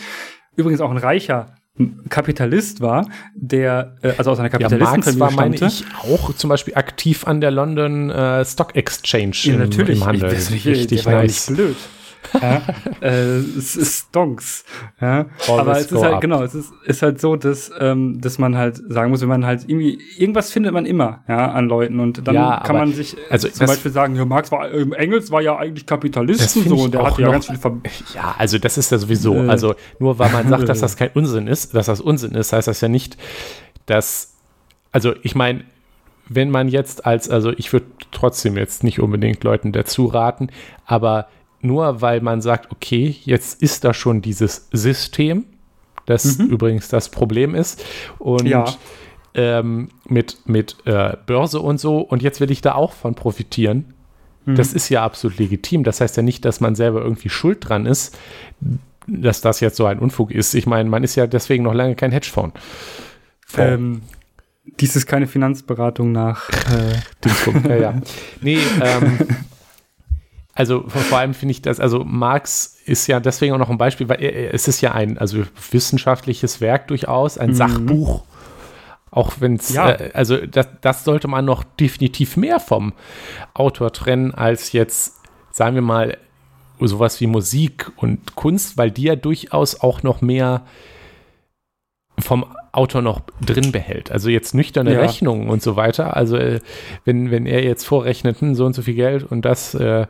übrigens 0.55 0.81
auch 0.81 0.91
ein 0.91 0.97
reicher 0.97 1.55
Kapitalist 2.09 2.81
war, 2.81 3.07
der 3.35 3.95
äh, 4.03 4.13
also 4.17 4.31
aus 4.31 4.39
einer 4.39 4.51
Ja, 4.51 4.59
Marx 4.59 4.71
Kapitalistenfamilie 4.73 5.19
war, 5.19 5.31
meine 5.31 5.57
stammte. 5.57 5.75
ich, 5.75 6.11
auch 6.11 6.33
zum 6.35 6.49
Beispiel 6.49 6.75
aktiv 6.75 7.25
an 7.27 7.41
der 7.41 7.51
London 7.51 8.09
äh, 8.09 8.45
Stock 8.45 8.75
Exchange 8.75 9.31
Ja, 9.43 9.53
im, 9.53 9.59
natürlich. 9.59 9.99
im 10.01 10.05
Handel. 10.05 10.29
Ich, 10.29 10.35
das, 10.35 10.51
ich, 10.51 10.65
Richtig 10.67 11.03
der 11.03 11.05
war 11.05 11.13
ja 11.13 11.21
nice. 11.23 11.49
nicht 11.49 11.57
blöd. 11.57 11.75
Ja, 12.41 12.61
äh, 13.01 13.37
es 13.37 13.75
ist 13.75 14.07
Stonks. 14.09 14.65
Ja. 14.99 15.25
Aber 15.47 15.77
es 15.77 15.91
ist 15.91 16.01
halt, 16.01 16.15
up. 16.15 16.21
genau, 16.21 16.43
es 16.43 16.55
ist, 16.55 16.73
ist 16.85 17.01
halt 17.01 17.19
so, 17.19 17.35
dass, 17.35 17.71
ähm, 17.79 18.19
dass 18.21 18.39
man 18.39 18.57
halt 18.57 18.81
sagen 18.89 19.11
muss, 19.11 19.21
wenn 19.21 19.29
man 19.29 19.45
halt 19.45 19.63
irgendwie, 19.67 19.99
irgendwas 20.17 20.51
findet 20.51 20.73
man 20.73 20.85
immer, 20.85 21.23
ja, 21.27 21.51
an 21.51 21.67
Leuten 21.67 21.99
und 21.99 22.27
dann 22.27 22.35
Ja, 22.35 22.61
kann 22.65 22.77
man 22.77 22.93
sich 22.93 23.17
äh, 23.17 23.21
also 23.29 23.47
zum 23.49 23.67
Beispiel 23.67 23.91
sagen, 23.91 24.15
ja, 24.15 24.25
Marx 24.25 24.51
war, 24.51 24.71
ähm, 24.71 24.93
Engels 24.93 25.31
war 25.31 25.41
ja 25.41 25.57
eigentlich 25.57 25.83
Das 25.85 25.89
Kapitalisten 25.89 26.63
find 26.63 26.77
so 26.77 26.83
und 26.83 26.93
der 26.93 27.03
hatte 27.03 27.21
ja 27.21 27.31
ganz 27.31 27.47
viel 27.47 27.57
Ver 27.57 27.77
Ja, 28.15 28.35
also 28.37 28.57
das 28.57 28.77
ist 28.77 28.91
ja 28.91 28.97
sowieso. 28.97 29.35
Äh. 29.35 29.49
Also 29.49 29.75
nur 29.99 30.19
weil 30.19 30.31
man 30.31 30.47
sagt, 30.47 30.69
dass 30.69 30.79
das 30.79 30.97
kein 30.97 31.09
Unsinn 31.13 31.47
ist, 31.47 31.75
dass 31.75 31.87
das 31.87 32.01
Unsinn 32.01 32.35
ist, 32.35 32.53
heißt 32.53 32.67
das 32.67 32.81
ja 32.81 32.87
nicht, 32.87 33.17
dass, 33.85 34.35
also 34.91 35.13
ich 35.21 35.35
meine, 35.35 35.63
wenn 36.27 36.49
man 36.49 36.67
jetzt 36.67 37.05
als, 37.05 37.29
also 37.29 37.51
ich 37.51 37.73
würde 37.73 37.87
trotzdem 38.11 38.57
jetzt 38.57 38.83
nicht 38.83 38.99
unbedingt 38.99 39.43
Leuten 39.43 39.71
dazu 39.71 40.05
raten, 40.05 40.49
aber 40.85 41.27
nur 41.63 42.01
weil 42.01 42.21
man 42.21 42.41
sagt, 42.41 42.71
okay, 42.71 43.15
jetzt 43.23 43.61
ist 43.61 43.83
da 43.83 43.93
schon 43.93 44.21
dieses 44.21 44.67
System, 44.71 45.45
das 46.05 46.37
mhm. 46.37 46.47
übrigens 46.47 46.89
das 46.89 47.09
Problem 47.09 47.55
ist, 47.55 47.83
und 48.19 48.45
ja. 48.45 48.65
ähm, 49.33 49.89
mit, 50.07 50.37
mit 50.45 50.77
äh, 50.85 51.15
Börse 51.25 51.59
und 51.59 51.79
so, 51.79 51.99
und 51.99 52.21
jetzt 52.21 52.41
will 52.41 52.51
ich 52.51 52.61
da 52.61 52.75
auch 52.75 52.93
von 52.93 53.15
profitieren. 53.15 53.93
Mhm. 54.45 54.55
Das 54.55 54.73
ist 54.73 54.89
ja 54.89 55.03
absolut 55.03 55.39
legitim. 55.39 55.83
Das 55.83 56.01
heißt 56.01 56.17
ja 56.17 56.23
nicht, 56.23 56.43
dass 56.45 56.59
man 56.59 56.75
selber 56.75 57.01
irgendwie 57.01 57.29
schuld 57.29 57.67
dran 57.67 57.85
ist, 57.85 58.17
dass 59.07 59.41
das 59.41 59.59
jetzt 59.59 59.77
so 59.77 59.85
ein 59.85 59.99
Unfug 59.99 60.31
ist. 60.31 60.53
Ich 60.53 60.65
meine, 60.65 60.89
man 60.89 61.03
ist 61.03 61.15
ja 61.15 61.27
deswegen 61.27 61.63
noch 61.63 61.73
lange 61.73 61.95
kein 61.95 62.11
Hedgefonds. 62.11 62.59
Ähm, 63.57 64.01
dies 64.79 64.95
ist 64.95 65.05
keine 65.05 65.27
Finanzberatung 65.27 66.11
nach 66.11 66.49
äh, 66.49 67.67
ja, 67.69 67.75
ja. 67.75 68.01
Nee, 68.41 68.59
ähm, 68.81 69.19
also 70.53 70.83
vor 70.87 71.17
allem 71.17 71.33
finde 71.33 71.51
ich 71.51 71.61
das, 71.61 71.79
also 71.79 72.03
Marx 72.03 72.77
ist 72.85 73.07
ja 73.07 73.19
deswegen 73.19 73.53
auch 73.53 73.59
noch 73.59 73.71
ein 73.71 73.77
Beispiel, 73.77 74.07
weil 74.07 74.21
es 74.21 74.67
ist 74.67 74.81
ja 74.81 74.91
ein 74.91 75.17
also 75.17 75.43
wissenschaftliches 75.71 76.61
Werk 76.61 76.87
durchaus, 76.87 77.37
ein 77.37 77.51
mhm. 77.51 77.55
Sachbuch. 77.55 78.23
Auch 79.09 79.33
wenn 79.39 79.55
es, 79.55 79.73
ja. 79.73 79.91
äh, 79.91 80.11
also 80.13 80.37
das, 80.37 80.67
das 80.81 81.03
sollte 81.03 81.27
man 81.27 81.45
noch 81.45 81.63
definitiv 81.63 82.37
mehr 82.37 82.59
vom 82.59 82.93
Autor 83.53 83.93
trennen, 83.93 84.33
als 84.33 84.71
jetzt, 84.71 85.21
sagen 85.51 85.75
wir 85.75 85.83
mal, 85.83 86.17
sowas 86.79 87.21
wie 87.21 87.27
Musik 87.27 87.91
und 87.95 88.35
Kunst, 88.35 88.77
weil 88.77 88.91
die 88.91 89.03
ja 89.03 89.15
durchaus 89.15 89.81
auch 89.81 90.03
noch 90.03 90.21
mehr 90.21 90.65
vom 92.19 92.45
Autor 92.73 93.03
noch 93.03 93.21
drin 93.39 93.71
behält. 93.71 94.11
Also 94.11 94.29
jetzt 94.29 94.53
nüchterne 94.55 94.93
ja. 94.93 94.99
Rechnungen 94.99 95.49
und 95.49 95.61
so 95.61 95.75
weiter. 95.75 96.17
Also 96.17 96.35
äh, 96.35 96.59
wenn, 97.05 97.31
wenn 97.31 97.45
er 97.45 97.63
jetzt 97.63 97.85
vorrechnet, 97.85 98.41
hm, 98.41 98.55
so 98.55 98.65
und 98.65 98.73
so 98.73 98.81
viel 98.81 98.95
Geld 98.95 99.23
und 99.23 99.45
das 99.45 99.75
äh, 99.75 100.07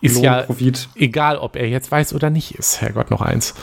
ist 0.00 0.16
Lohn, 0.16 0.24
ja 0.24 0.42
Profit. 0.42 0.88
egal, 0.96 1.36
ob 1.36 1.54
er 1.54 1.68
jetzt 1.68 1.92
weiß 1.92 2.14
oder 2.14 2.30
nicht 2.30 2.54
ist. 2.54 2.80
Herrgott, 2.80 3.10
noch 3.10 3.20
eins. 3.20 3.54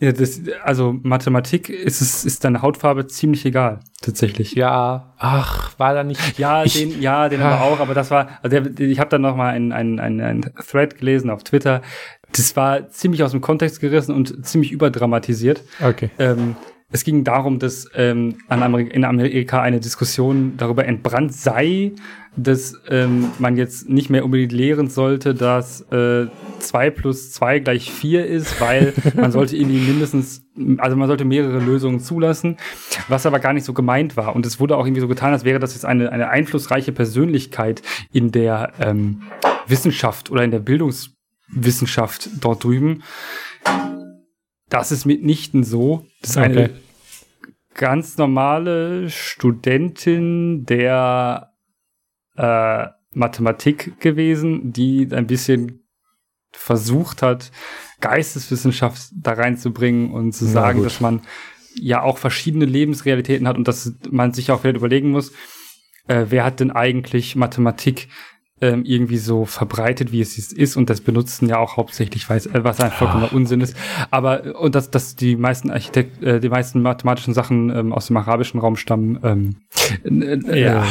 Ja, 0.00 0.12
das, 0.12 0.40
also 0.62 0.94
Mathematik 1.02 1.68
ist 1.68 2.00
es 2.00 2.24
ist 2.24 2.44
deine 2.44 2.62
Hautfarbe 2.62 3.08
ziemlich 3.08 3.44
egal, 3.44 3.80
tatsächlich. 4.00 4.52
Ja, 4.52 5.12
ach, 5.18 5.76
war 5.78 5.92
da 5.92 6.04
nicht. 6.04 6.38
Ja, 6.38 6.62
ich, 6.62 6.74
den, 6.74 7.02
ja, 7.02 7.28
den 7.28 7.42
aber 7.42 7.62
auch, 7.62 7.80
aber 7.80 7.94
das 7.94 8.10
war, 8.10 8.38
also 8.42 8.60
der, 8.60 8.88
ich 8.88 9.00
habe 9.00 9.10
dann 9.10 9.22
noch 9.22 9.34
mal 9.34 9.48
einen 9.48 9.72
ein, 9.72 9.98
ein, 9.98 10.20
ein 10.20 10.52
Thread 10.66 10.96
gelesen 10.96 11.30
auf 11.30 11.42
Twitter. 11.42 11.82
Das 12.32 12.54
war 12.54 12.88
ziemlich 12.90 13.24
aus 13.24 13.32
dem 13.32 13.40
Kontext 13.40 13.80
gerissen 13.80 14.14
und 14.14 14.46
ziemlich 14.46 14.70
überdramatisiert. 14.70 15.62
Okay. 15.82 16.10
Ähm, 16.18 16.54
es 16.90 17.04
ging 17.04 17.22
darum, 17.22 17.58
dass 17.58 17.86
ähm, 17.94 18.36
an 18.48 18.62
Amerika, 18.62 18.94
in 18.94 19.04
Amerika 19.04 19.60
eine 19.60 19.78
Diskussion 19.78 20.54
darüber 20.56 20.86
entbrannt 20.86 21.34
sei, 21.34 21.92
dass 22.34 22.80
ähm, 22.88 23.30
man 23.38 23.58
jetzt 23.58 23.90
nicht 23.90 24.08
mehr 24.08 24.24
unbedingt 24.24 24.52
lehren 24.52 24.88
sollte, 24.88 25.34
dass 25.34 25.82
äh, 25.92 26.28
2 26.60 26.90
plus 26.90 27.32
2 27.32 27.58
gleich 27.58 27.92
4 27.92 28.26
ist, 28.26 28.58
weil 28.60 28.94
man 29.16 29.32
sollte 29.32 29.56
irgendwie 29.56 29.80
mindestens, 29.80 30.46
also 30.78 30.96
man 30.96 31.08
sollte 31.08 31.26
mehrere 31.26 31.58
Lösungen 31.58 32.00
zulassen, 32.00 32.56
was 33.08 33.26
aber 33.26 33.38
gar 33.38 33.52
nicht 33.52 33.64
so 33.64 33.74
gemeint 33.74 34.16
war. 34.16 34.34
Und 34.34 34.46
es 34.46 34.58
wurde 34.58 34.76
auch 34.76 34.86
irgendwie 34.86 35.02
so 35.02 35.08
getan, 35.08 35.32
als 35.32 35.44
wäre 35.44 35.58
das 35.58 35.74
jetzt 35.74 35.84
eine, 35.84 36.10
eine 36.10 36.30
einflussreiche 36.30 36.92
Persönlichkeit 36.92 37.82
in 38.12 38.30
der 38.30 38.72
ähm, 38.80 39.22
Wissenschaft 39.66 40.30
oder 40.30 40.42
in 40.42 40.50
der 40.50 40.60
Bildungswissenschaft 40.60 42.30
dort 42.40 42.64
drüben. 42.64 43.02
Das 44.68 44.92
ist 44.92 45.04
mitnichten 45.04 45.64
so. 45.64 46.06
Das 46.20 46.30
ist 46.30 46.36
okay. 46.36 46.46
eine 46.46 46.70
ganz 47.74 48.18
normale 48.18 49.08
Studentin 49.08 50.66
der 50.66 51.52
äh, 52.36 52.86
Mathematik 53.12 54.00
gewesen, 54.00 54.72
die 54.72 55.08
ein 55.10 55.26
bisschen 55.26 55.84
versucht 56.52 57.22
hat, 57.22 57.50
Geisteswissenschaft 58.00 59.10
da 59.12 59.32
reinzubringen 59.32 60.12
und 60.12 60.32
zu 60.32 60.44
sagen, 60.44 60.82
dass 60.82 61.00
man 61.00 61.22
ja 61.74 62.02
auch 62.02 62.18
verschiedene 62.18 62.64
Lebensrealitäten 62.64 63.46
hat 63.46 63.56
und 63.56 63.68
dass 63.68 63.94
man 64.10 64.32
sich 64.32 64.50
auch 64.50 64.60
vielleicht 64.60 64.78
überlegen 64.78 65.10
muss, 65.10 65.32
äh, 66.06 66.26
wer 66.28 66.44
hat 66.44 66.60
denn 66.60 66.70
eigentlich 66.70 67.36
Mathematik 67.36 68.08
ähm, 68.60 68.84
irgendwie 68.84 69.18
so 69.18 69.44
verbreitet, 69.44 70.12
wie 70.12 70.20
es 70.20 70.36
ist. 70.52 70.76
Und 70.76 70.90
das 70.90 71.00
benutzen 71.00 71.48
ja 71.48 71.58
auch 71.58 71.76
hauptsächlich, 71.76 72.28
weiß, 72.28 72.46
äh, 72.46 72.64
was 72.64 72.80
ein 72.80 72.90
vollkommener 72.90 73.32
Unsinn 73.32 73.60
ist. 73.60 73.76
Aber 74.10 74.60
und 74.60 74.74
dass, 74.74 74.90
dass 74.90 75.16
die 75.16 75.36
meisten 75.36 75.70
Architekt, 75.70 76.22
äh, 76.22 76.40
die 76.40 76.48
meisten 76.48 76.82
mathematischen 76.82 77.34
Sachen 77.34 77.70
ähm, 77.70 77.92
aus 77.92 78.06
dem 78.06 78.16
arabischen 78.16 78.60
Raum 78.60 78.76
stammen. 78.76 79.18
Ähm, 79.22 80.44
äh, 80.48 80.60
ja. 80.60 80.84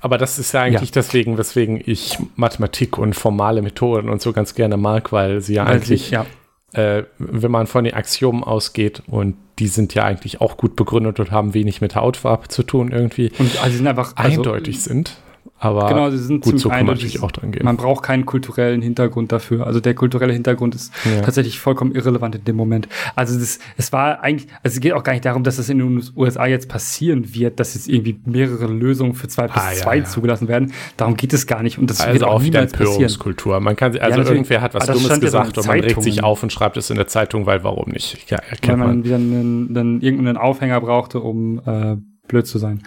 Aber 0.00 0.18
das 0.18 0.38
ist 0.38 0.52
ja 0.52 0.60
eigentlich 0.62 0.90
ja. 0.90 0.94
deswegen, 0.94 1.38
weswegen 1.38 1.80
ich 1.84 2.18
Mathematik 2.36 2.98
und 2.98 3.14
formale 3.14 3.62
Methoden 3.62 4.10
und 4.10 4.20
so 4.20 4.32
ganz 4.32 4.54
gerne 4.54 4.76
mag, 4.76 5.12
weil 5.12 5.40
sie 5.40 5.54
ja 5.54 5.64
weil 5.64 5.76
eigentlich, 5.76 6.08
sie, 6.08 6.12
ja. 6.12 6.26
Äh, 6.72 7.04
wenn 7.18 7.50
man 7.50 7.66
von 7.66 7.84
den 7.84 7.94
Axiomen 7.94 8.44
ausgeht 8.44 9.02
und 9.06 9.36
die 9.58 9.68
sind 9.68 9.94
ja 9.94 10.04
eigentlich 10.04 10.40
auch 10.40 10.56
gut 10.56 10.76
begründet 10.76 11.20
und 11.20 11.30
haben 11.30 11.54
wenig 11.54 11.80
mit 11.80 11.94
Hautfarbe 11.94 12.48
zu 12.48 12.64
tun 12.64 12.90
irgendwie. 12.90 13.30
Und 13.38 13.56
also 13.58 13.70
sie 13.70 13.76
sind 13.78 13.86
einfach 13.86 14.12
also, 14.16 14.40
eindeutig 14.40 14.82
sind. 14.82 15.16
Aber 15.64 15.88
genau, 15.88 16.10
sie 16.10 16.18
sind 16.18 16.44
gut, 16.44 16.58
so 16.58 16.68
kann 16.68 16.84
man 16.84 16.94
natürlich 16.94 17.22
auch 17.22 17.32
dran 17.32 17.50
gehen. 17.50 17.64
Man 17.64 17.76
braucht 17.76 18.04
keinen 18.04 18.26
kulturellen 18.26 18.82
Hintergrund 18.82 19.32
dafür. 19.32 19.66
Also 19.66 19.80
der 19.80 19.94
kulturelle 19.94 20.32
Hintergrund 20.32 20.74
ist 20.74 20.92
ja. 21.04 21.22
tatsächlich 21.22 21.58
vollkommen 21.58 21.94
irrelevant 21.94 22.34
in 22.34 22.44
dem 22.44 22.56
Moment. 22.56 22.86
Also 23.16 23.38
das, 23.38 23.58
es 23.76 23.92
war 23.92 24.22
eigentlich, 24.22 24.48
also 24.62 24.74
es 24.74 24.80
geht 24.80 24.92
auch 24.92 25.02
gar 25.02 25.12
nicht 25.12 25.24
darum, 25.24 25.42
dass 25.42 25.56
das 25.56 25.70
in 25.70 25.78
den 25.78 26.04
USA 26.16 26.46
jetzt 26.46 26.68
passieren 26.68 27.34
wird, 27.34 27.60
dass 27.60 27.74
jetzt 27.74 27.88
irgendwie 27.88 28.20
mehrere 28.26 28.66
Lösungen 28.66 29.14
für 29.14 29.28
zwei 29.28 29.48
ah, 29.50 29.72
zwei 29.72 29.98
ja, 29.98 30.04
zugelassen 30.04 30.48
werden. 30.48 30.72
Darum 30.96 31.16
geht 31.16 31.32
es 31.32 31.46
gar 31.46 31.62
nicht. 31.62 31.78
Und 31.78 31.88
das 31.88 32.00
also 32.00 32.12
wird 32.12 32.24
auch 32.24 32.42
wieder 32.42 32.60
Empörungskultur. 32.60 33.58
Man 33.60 33.76
kann, 33.76 33.96
also 33.98 34.20
irgendwer 34.20 34.60
hat 34.60 34.74
was 34.74 34.86
Dummes 34.86 35.20
gesagt 35.20 35.56
und 35.56 35.66
man 35.66 35.80
regt 35.80 36.02
sich 36.02 36.22
auf 36.22 36.42
und 36.42 36.52
schreibt 36.52 36.76
es 36.76 36.90
in 36.90 36.96
der 36.96 37.06
Zeitung, 37.06 37.46
weil 37.46 37.64
warum 37.64 37.90
nicht? 37.90 38.30
Ja, 38.30 38.38
weil 38.62 38.76
man, 38.76 38.86
man 38.86 39.04
wieder 39.04 39.16
einen, 39.16 39.76
einen, 39.76 40.00
irgendeinen 40.02 40.36
Aufhänger 40.36 40.80
brauchte, 40.80 41.20
um 41.20 41.60
äh, 41.64 41.96
blöd 42.28 42.46
zu 42.46 42.58
sein. 42.58 42.82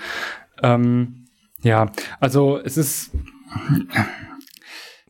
Ähm, 0.64 1.17
ja, 1.68 1.92
also 2.20 2.60
es 2.64 2.78
ist 2.78 3.12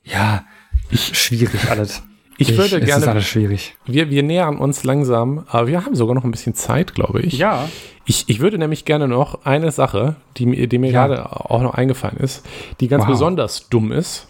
ja 0.04 0.46
schwierig 0.92 1.70
alles. 1.70 2.04
Ich, 2.40 2.50
ich 2.50 2.58
würde 2.58 2.80
gerne. 2.80 2.92
Es 2.92 2.98
ist 2.98 3.08
alles 3.08 3.26
schwierig. 3.26 3.76
Wir, 3.86 4.10
wir 4.10 4.24
nähern 4.24 4.58
uns 4.58 4.84
langsam, 4.84 5.46
aber 5.48 5.68
wir 5.68 5.86
haben 5.86 5.96
sogar 5.96 6.14
noch 6.16 6.24
ein 6.24 6.32
bisschen 6.32 6.54
Zeit, 6.54 6.94
glaube 6.94 7.22
ich. 7.22 7.38
Ja. 7.38 7.68
Ich, 8.06 8.26
ich 8.28 8.40
würde 8.40 8.58
nämlich 8.58 8.86
gerne 8.86 9.08
noch 9.08 9.46
eine 9.46 9.72
Sache, 9.72 10.16
die, 10.38 10.68
die 10.68 10.78
mir 10.78 10.92
ja. 10.92 11.08
gerade 11.08 11.32
auch 11.32 11.62
noch 11.62 11.74
eingefallen 11.74 12.18
ist, 12.18 12.46
die 12.80 12.88
ganz 12.88 13.04
wow. 13.04 13.12
besonders 13.12 13.70
dumm 13.70 13.92
ist. 13.92 14.28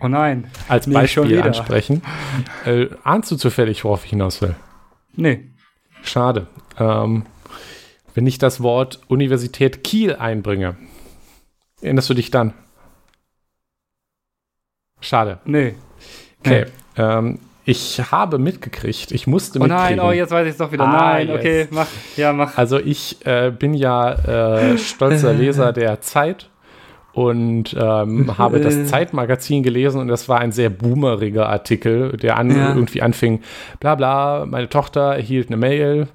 Oh 0.00 0.08
nein. 0.08 0.50
Als 0.68 0.86
nee, 0.86 0.94
Beispiel 0.94 1.40
ansprechen. 1.42 2.02
Äh, 2.64 2.88
ahnst 3.04 3.30
du 3.30 3.36
zufällig, 3.36 3.84
worauf 3.84 4.04
ich 4.04 4.10
hinaus 4.10 4.42
will? 4.42 4.56
Nee. 5.14 5.50
Schade. 6.02 6.48
Ähm, 6.78 7.24
wenn 8.14 8.26
ich 8.26 8.38
das 8.38 8.62
Wort 8.62 9.00
Universität 9.06 9.84
Kiel 9.84 10.16
einbringe, 10.16 10.76
Erinnerst 11.82 12.08
du 12.08 12.14
dich 12.14 12.30
dann? 12.30 12.54
Schade. 15.00 15.40
Nee. 15.44 15.74
Okay. 16.40 16.66
Nee. 16.96 17.02
Ähm, 17.02 17.38
ich 17.64 18.00
habe 18.10 18.38
mitgekriegt, 18.38 19.12
ich 19.12 19.26
musste 19.26 19.58
oh 19.58 19.62
mitkriegen. 19.62 20.00
Oh 20.00 20.02
nein, 20.04 20.10
oh, 20.10 20.12
jetzt 20.12 20.30
weiß 20.30 20.46
ich 20.46 20.52
es 20.52 20.58
doch 20.58 20.72
wieder. 20.72 20.84
Ah, 20.84 21.12
nein, 21.12 21.28
yes. 21.28 21.38
okay, 21.38 21.68
mach. 21.70 21.86
Ja, 22.16 22.32
mach. 22.32 22.56
Also 22.56 22.78
ich 22.78 23.24
äh, 23.24 23.52
bin 23.56 23.74
ja 23.74 24.12
äh, 24.12 24.78
stolzer 24.78 25.32
Leser 25.34 25.72
der 25.72 26.00
Zeit 26.00 26.50
und 27.12 27.76
ähm, 27.78 28.36
habe 28.38 28.60
das 28.60 28.86
Zeitmagazin 28.86 29.62
gelesen 29.62 30.00
und 30.00 30.08
das 30.08 30.28
war 30.28 30.40
ein 30.40 30.50
sehr 30.50 30.70
boomeriger 30.70 31.48
Artikel, 31.48 32.16
der 32.16 32.36
an, 32.36 32.50
ja. 32.50 32.74
irgendwie 32.74 33.02
anfing, 33.02 33.42
bla 33.78 33.94
bla, 33.94 34.46
meine 34.46 34.68
Tochter 34.68 35.14
erhielt 35.14 35.48
eine 35.48 35.56
Mail 35.56 36.08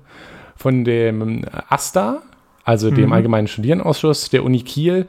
von 0.56 0.84
dem 0.84 1.46
AStA, 1.70 2.24
also 2.66 2.90
dem 2.92 3.08
mhm. 3.08 3.14
Allgemeinen 3.14 3.48
Studierenausschuss 3.48 4.30
der 4.30 4.44
Uni 4.44 4.64
Kiel, 4.64 5.08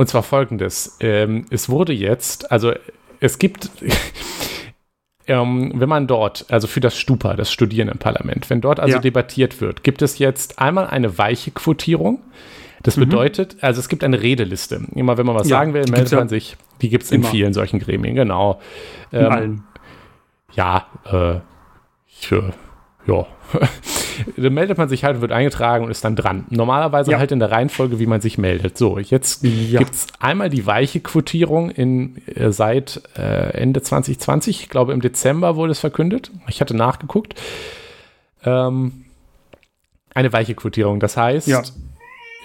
und 0.00 0.06
zwar 0.06 0.22
folgendes. 0.22 0.96
Ähm, 1.00 1.44
es 1.50 1.68
wurde 1.68 1.92
jetzt, 1.92 2.50
also 2.50 2.72
es 3.20 3.38
gibt, 3.38 3.68
ähm, 5.26 5.72
wenn 5.74 5.90
man 5.90 6.06
dort, 6.06 6.46
also 6.48 6.66
für 6.66 6.80
das 6.80 6.96
Stupa, 6.96 7.36
das 7.36 7.52
Studierendenparlament, 7.52 8.48
wenn 8.48 8.62
dort 8.62 8.80
also 8.80 8.94
ja. 8.94 9.00
debattiert 9.02 9.60
wird, 9.60 9.84
gibt 9.84 10.00
es 10.00 10.18
jetzt 10.18 10.58
einmal 10.58 10.86
eine 10.86 11.18
weiche 11.18 11.50
Quotierung. 11.50 12.22
Das 12.82 12.96
mhm. 12.96 13.00
bedeutet, 13.00 13.58
also 13.60 13.78
es 13.78 13.90
gibt 13.90 14.02
eine 14.02 14.22
Redeliste. 14.22 14.80
Immer 14.94 15.18
wenn 15.18 15.26
man 15.26 15.34
was 15.34 15.50
ja, 15.50 15.58
sagen 15.58 15.74
will, 15.74 15.84
meldet 15.90 16.12
man 16.12 16.30
sich. 16.30 16.56
Die 16.80 16.88
gibt 16.88 17.04
es 17.04 17.12
in 17.12 17.22
vielen 17.22 17.52
solchen 17.52 17.78
Gremien, 17.78 18.14
genau. 18.14 18.58
In 19.10 19.20
ähm, 19.20 19.30
allen. 19.30 19.64
Ja, 20.54 20.86
äh, 21.12 21.40
ich, 22.06 22.32
äh, 22.32 22.40
ja, 23.06 23.26
dann 24.36 24.52
meldet 24.52 24.78
man 24.78 24.88
sich 24.88 25.04
halt 25.04 25.20
wird 25.20 25.32
eingetragen 25.32 25.84
und 25.84 25.90
ist 25.90 26.04
dann 26.04 26.16
dran. 26.16 26.44
Normalerweise 26.50 27.12
ja. 27.12 27.18
halt 27.18 27.32
in 27.32 27.38
der 27.38 27.50
Reihenfolge, 27.50 27.98
wie 27.98 28.06
man 28.06 28.20
sich 28.20 28.38
meldet. 28.38 28.78
So, 28.78 28.98
jetzt 28.98 29.44
ja. 29.44 29.78
gibt 29.78 29.94
es 29.94 30.06
einmal 30.18 30.50
die 30.50 30.66
weiche 30.66 31.00
Quotierung 31.00 31.70
in, 31.70 32.26
äh, 32.26 32.52
seit 32.52 33.02
äh, 33.16 33.52
Ende 33.52 33.82
2020. 33.82 34.62
Ich 34.62 34.68
glaube, 34.68 34.92
im 34.92 35.00
Dezember 35.00 35.56
wurde 35.56 35.72
es 35.72 35.78
verkündet. 35.80 36.30
Ich 36.48 36.60
hatte 36.60 36.76
nachgeguckt. 36.76 37.34
Ähm, 38.44 39.04
Eine 40.14 40.32
weiche 40.32 40.54
Quotierung. 40.54 41.00
Das 41.00 41.16
heißt, 41.16 41.46
Ja. 41.46 41.62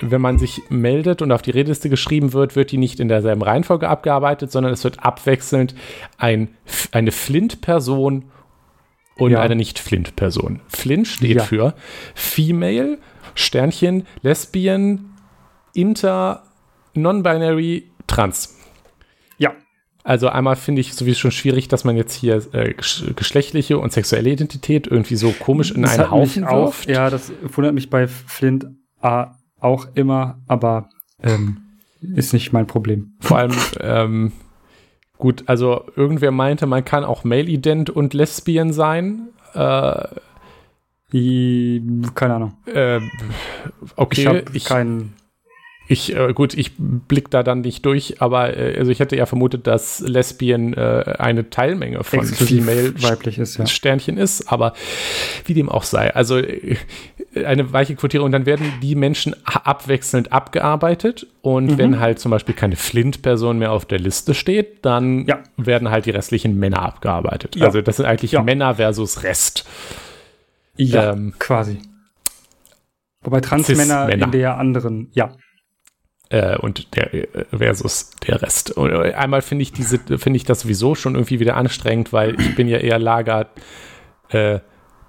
wenn 0.01 0.21
man 0.21 0.37
sich 0.37 0.61
meldet 0.69 1.21
und 1.21 1.31
auf 1.31 1.41
die 1.41 1.51
Redeliste 1.51 1.89
geschrieben 1.89 2.33
wird, 2.33 2.55
wird 2.55 2.71
die 2.71 2.77
nicht 2.77 2.99
in 2.99 3.07
derselben 3.07 3.41
Reihenfolge 3.41 3.87
abgearbeitet, 3.87 4.51
sondern 4.51 4.73
es 4.73 4.83
wird 4.83 5.03
abwechselnd 5.03 5.73
ein, 6.17 6.49
eine 6.91 7.11
Flint-Person 7.11 8.25
und 9.17 9.31
Ja. 9.31 9.41
eine 9.41 9.55
Nicht-Flint-Person. 9.55 10.61
Flint 10.67 11.07
steht 11.07 11.37
Ja. 11.37 11.43
für 11.43 11.73
Female, 12.13 12.97
Sternchen, 13.33 14.05
Lesbian, 14.21 15.05
Inter, 15.73 16.43
Non-Binary, 16.93 17.89
Trans. 18.07 18.55
Ja. 19.37 19.53
Also 20.03 20.29
einmal 20.29 20.55
finde 20.55 20.81
ich 20.81 20.93
sowieso 20.93 21.19
schon 21.19 21.31
schwierig, 21.31 21.67
dass 21.67 21.83
man 21.83 21.97
jetzt 21.97 22.13
hier 22.13 22.35
äh, 22.53 22.73
gesch- 22.77 23.13
geschlechtliche 23.15 23.77
und 23.79 23.91
sexuelle 23.91 24.29
Identität 24.29 24.87
irgendwie 24.87 25.15
so 25.15 25.31
komisch 25.31 25.71
in 25.71 25.81
Das 25.81 25.97
einen 25.99 26.11
Haufen 26.11 26.43
wirft. 26.45 26.89
Ja, 26.89 27.09
das 27.09 27.31
wundert 27.43 27.73
mich 27.73 27.89
bei 27.89 28.07
Flint 28.07 28.67
äh, 29.01 29.25
auch 29.59 29.87
immer, 29.95 30.39
aber 30.47 30.89
ähm, 31.21 31.57
ist 32.01 32.33
nicht 32.33 32.53
mein 32.53 32.67
Problem. 32.67 33.15
Vor 33.19 33.37
allem, 33.39 33.53
ähm, 33.81 34.31
gut, 35.17 35.43
also 35.47 35.85
irgendwer 35.95 36.31
meinte, 36.31 36.65
man 36.65 36.85
kann 36.85 37.03
auch 37.03 37.23
Male-Ident 37.23 37.89
und 37.89 38.13
Lesbian 38.13 38.73
sein. 38.73 39.29
Äh, 39.53 40.07
I, 41.13 41.81
keine 42.13 42.35
Ahnung. 42.35 42.53
äh, 42.65 42.99
okay, 43.95 44.21
ich 44.21 44.27
habe 44.27 44.43
keinen. 44.65 45.13
ich, 45.87 46.15
äh, 46.15 46.33
gut, 46.33 46.53
ich 46.55 46.71
blick 46.77 47.29
da 47.29 47.41
dann 47.43 47.61
nicht 47.61 47.85
durch, 47.85 48.21
aber 48.21 48.57
äh, 48.57 48.77
also 48.77 48.91
ich 48.91 48.99
hätte 48.99 49.15
ja 49.15 49.25
vermutet, 49.25 49.65
dass 49.67 50.01
Lesbian 50.01 50.73
äh, 50.73 51.15
eine 51.17 51.49
Teilmenge 51.49 52.03
von 52.03 52.19
exklusiv 52.19 52.65
Female 52.65 53.01
weiblich 53.01 53.37
ist, 53.37 53.57
ja. 53.57 53.65
Sternchen 53.65 54.17
ist, 54.17 54.51
aber 54.51 54.73
wie 55.45 55.53
dem 55.53 55.69
auch 55.69 55.83
sei. 55.83 56.13
Also 56.13 56.37
äh, 56.37 56.75
eine 57.43 57.73
weiche 57.73 57.95
Quotierung, 57.95 58.31
dann 58.31 58.45
werden 58.45 58.71
die 58.81 58.95
Menschen 58.95 59.35
abwechselnd 59.45 60.31
abgearbeitet 60.31 61.27
und 61.41 61.65
Mhm. 61.71 61.77
wenn 61.77 61.99
halt 61.99 62.19
zum 62.19 62.31
Beispiel 62.31 62.55
keine 62.55 62.75
Flint-Person 62.75 63.57
mehr 63.59 63.71
auf 63.71 63.85
der 63.85 63.99
Liste 63.99 64.33
steht, 64.33 64.85
dann 64.85 65.25
Ja. 65.25 65.39
werden 65.57 65.89
halt 65.89 66.05
die 66.05 66.11
restlichen 66.11 66.57
Männer 66.57 66.81
abgearbeitet. 66.81 67.55
Ja. 67.55 67.65
Also 67.65 67.81
das 67.81 67.97
sind 67.97 68.05
eigentlich 68.05 68.31
Ja. 68.33 68.41
Männer 68.43 68.75
versus 68.75 69.23
Rest. 69.23 69.65
Ja, 70.77 71.11
Ähm, 71.13 71.33
quasi. 71.39 71.79
Wobei 73.21 73.41
Transmänner 73.41 74.09
in 74.09 74.31
der 74.31 74.57
anderen, 74.57 75.09
ja. 75.13 75.31
Äh, 76.29 76.57
und 76.57 76.95
der 76.95 77.13
äh, 77.13 77.27
versus 77.55 78.11
der 78.27 78.41
Rest. 78.41 78.71
Und 78.71 78.89
äh, 78.91 79.13
einmal 79.13 79.41
finde 79.41 79.61
ich 79.63 79.71
diese, 79.71 79.99
finde 80.17 80.37
ich 80.37 80.43
das 80.43 80.61
sowieso 80.61 80.95
schon 80.95 81.15
irgendwie 81.15 81.39
wieder 81.39 81.55
anstrengend, 81.55 82.13
weil 82.13 82.39
ich 82.39 82.55
bin 82.55 82.67
ja 82.67 82.77
eher 82.79 82.99
Lager, 82.99 83.47
äh, 84.29 84.59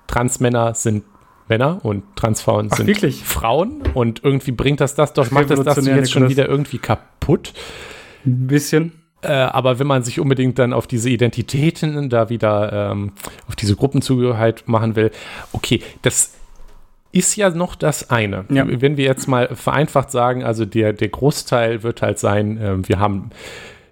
Transmänner 0.06 0.74
sind 0.74 1.04
Männer 1.48 1.84
und 1.84 2.04
Transfrauen 2.16 2.68
Ach, 2.70 2.76
sind 2.76 2.86
wirklich? 2.86 3.22
Frauen 3.24 3.82
und 3.94 4.24
irgendwie 4.24 4.52
bringt 4.52 4.80
das 4.80 4.94
das 4.94 5.12
doch, 5.12 5.30
macht 5.30 5.50
das 5.50 5.62
das 5.62 5.86
jetzt 5.86 6.10
schon 6.10 6.28
wieder 6.28 6.48
irgendwie 6.48 6.78
kaputt. 6.78 7.52
Ein 8.24 8.46
bisschen. 8.46 8.92
Äh, 9.22 9.32
aber 9.32 9.78
wenn 9.78 9.86
man 9.86 10.02
sich 10.02 10.20
unbedingt 10.20 10.58
dann 10.58 10.72
auf 10.72 10.86
diese 10.86 11.08
Identitäten 11.08 12.10
da 12.10 12.28
wieder 12.28 12.90
ähm, 12.92 13.12
auf 13.48 13.56
diese 13.56 13.74
Gruppenzugehörigkeit 13.74 14.68
machen 14.68 14.94
will, 14.94 15.10
okay, 15.52 15.82
das 16.02 16.32
ist 17.12 17.34
ja 17.36 17.48
noch 17.50 17.76
das 17.76 18.10
eine. 18.10 18.44
Ja. 18.50 18.66
Wenn 18.68 18.96
wir 18.96 19.04
jetzt 19.04 19.26
mal 19.26 19.48
vereinfacht 19.54 20.10
sagen, 20.10 20.44
also 20.44 20.66
der, 20.66 20.92
der 20.92 21.08
Großteil 21.08 21.82
wird 21.82 22.02
halt 22.02 22.18
sein, 22.18 22.58
ähm, 22.60 22.88
wir 22.88 22.98
haben 22.98 23.30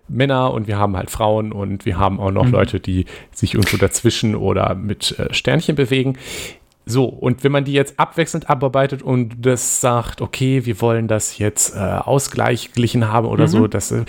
Männer 0.09 0.53
und 0.53 0.67
wir 0.67 0.79
haben 0.79 0.97
halt 0.97 1.11
Frauen 1.11 1.51
und 1.53 1.87
wir 1.87 1.99
haben 1.99 2.21
auch 2.21 2.31
noch 2.31 2.45
Mhm. 2.45 2.53
Leute, 2.53 2.81
die 2.81 3.07
sich 3.33 3.55
irgendwo 3.55 3.79
dazwischen 3.79 4.35
oder 4.35 4.75
mit 4.75 5.19
äh, 5.19 5.33
Sternchen 5.33 5.75
bewegen. 5.75 6.19
So, 6.87 7.05
und 7.07 7.45
wenn 7.45 7.53
man 7.53 7.64
die 7.64 7.72
jetzt 7.72 7.99
abwechselnd 7.99 8.51
abarbeitet 8.51 9.03
und 9.03 9.37
das 9.47 9.80
sagt, 9.80 10.20
okay, 10.20 10.66
wir 10.66 10.80
wollen 10.82 11.09
das 11.09 11.39
jetzt 11.39 11.74
äh, 11.74 11.78
ausgleichglichen 11.78 13.09
haben 13.11 13.26
oder 13.26 13.45
Mhm. 13.45 13.49
so, 13.49 13.66
das 13.68 13.91
äh, 13.91 14.05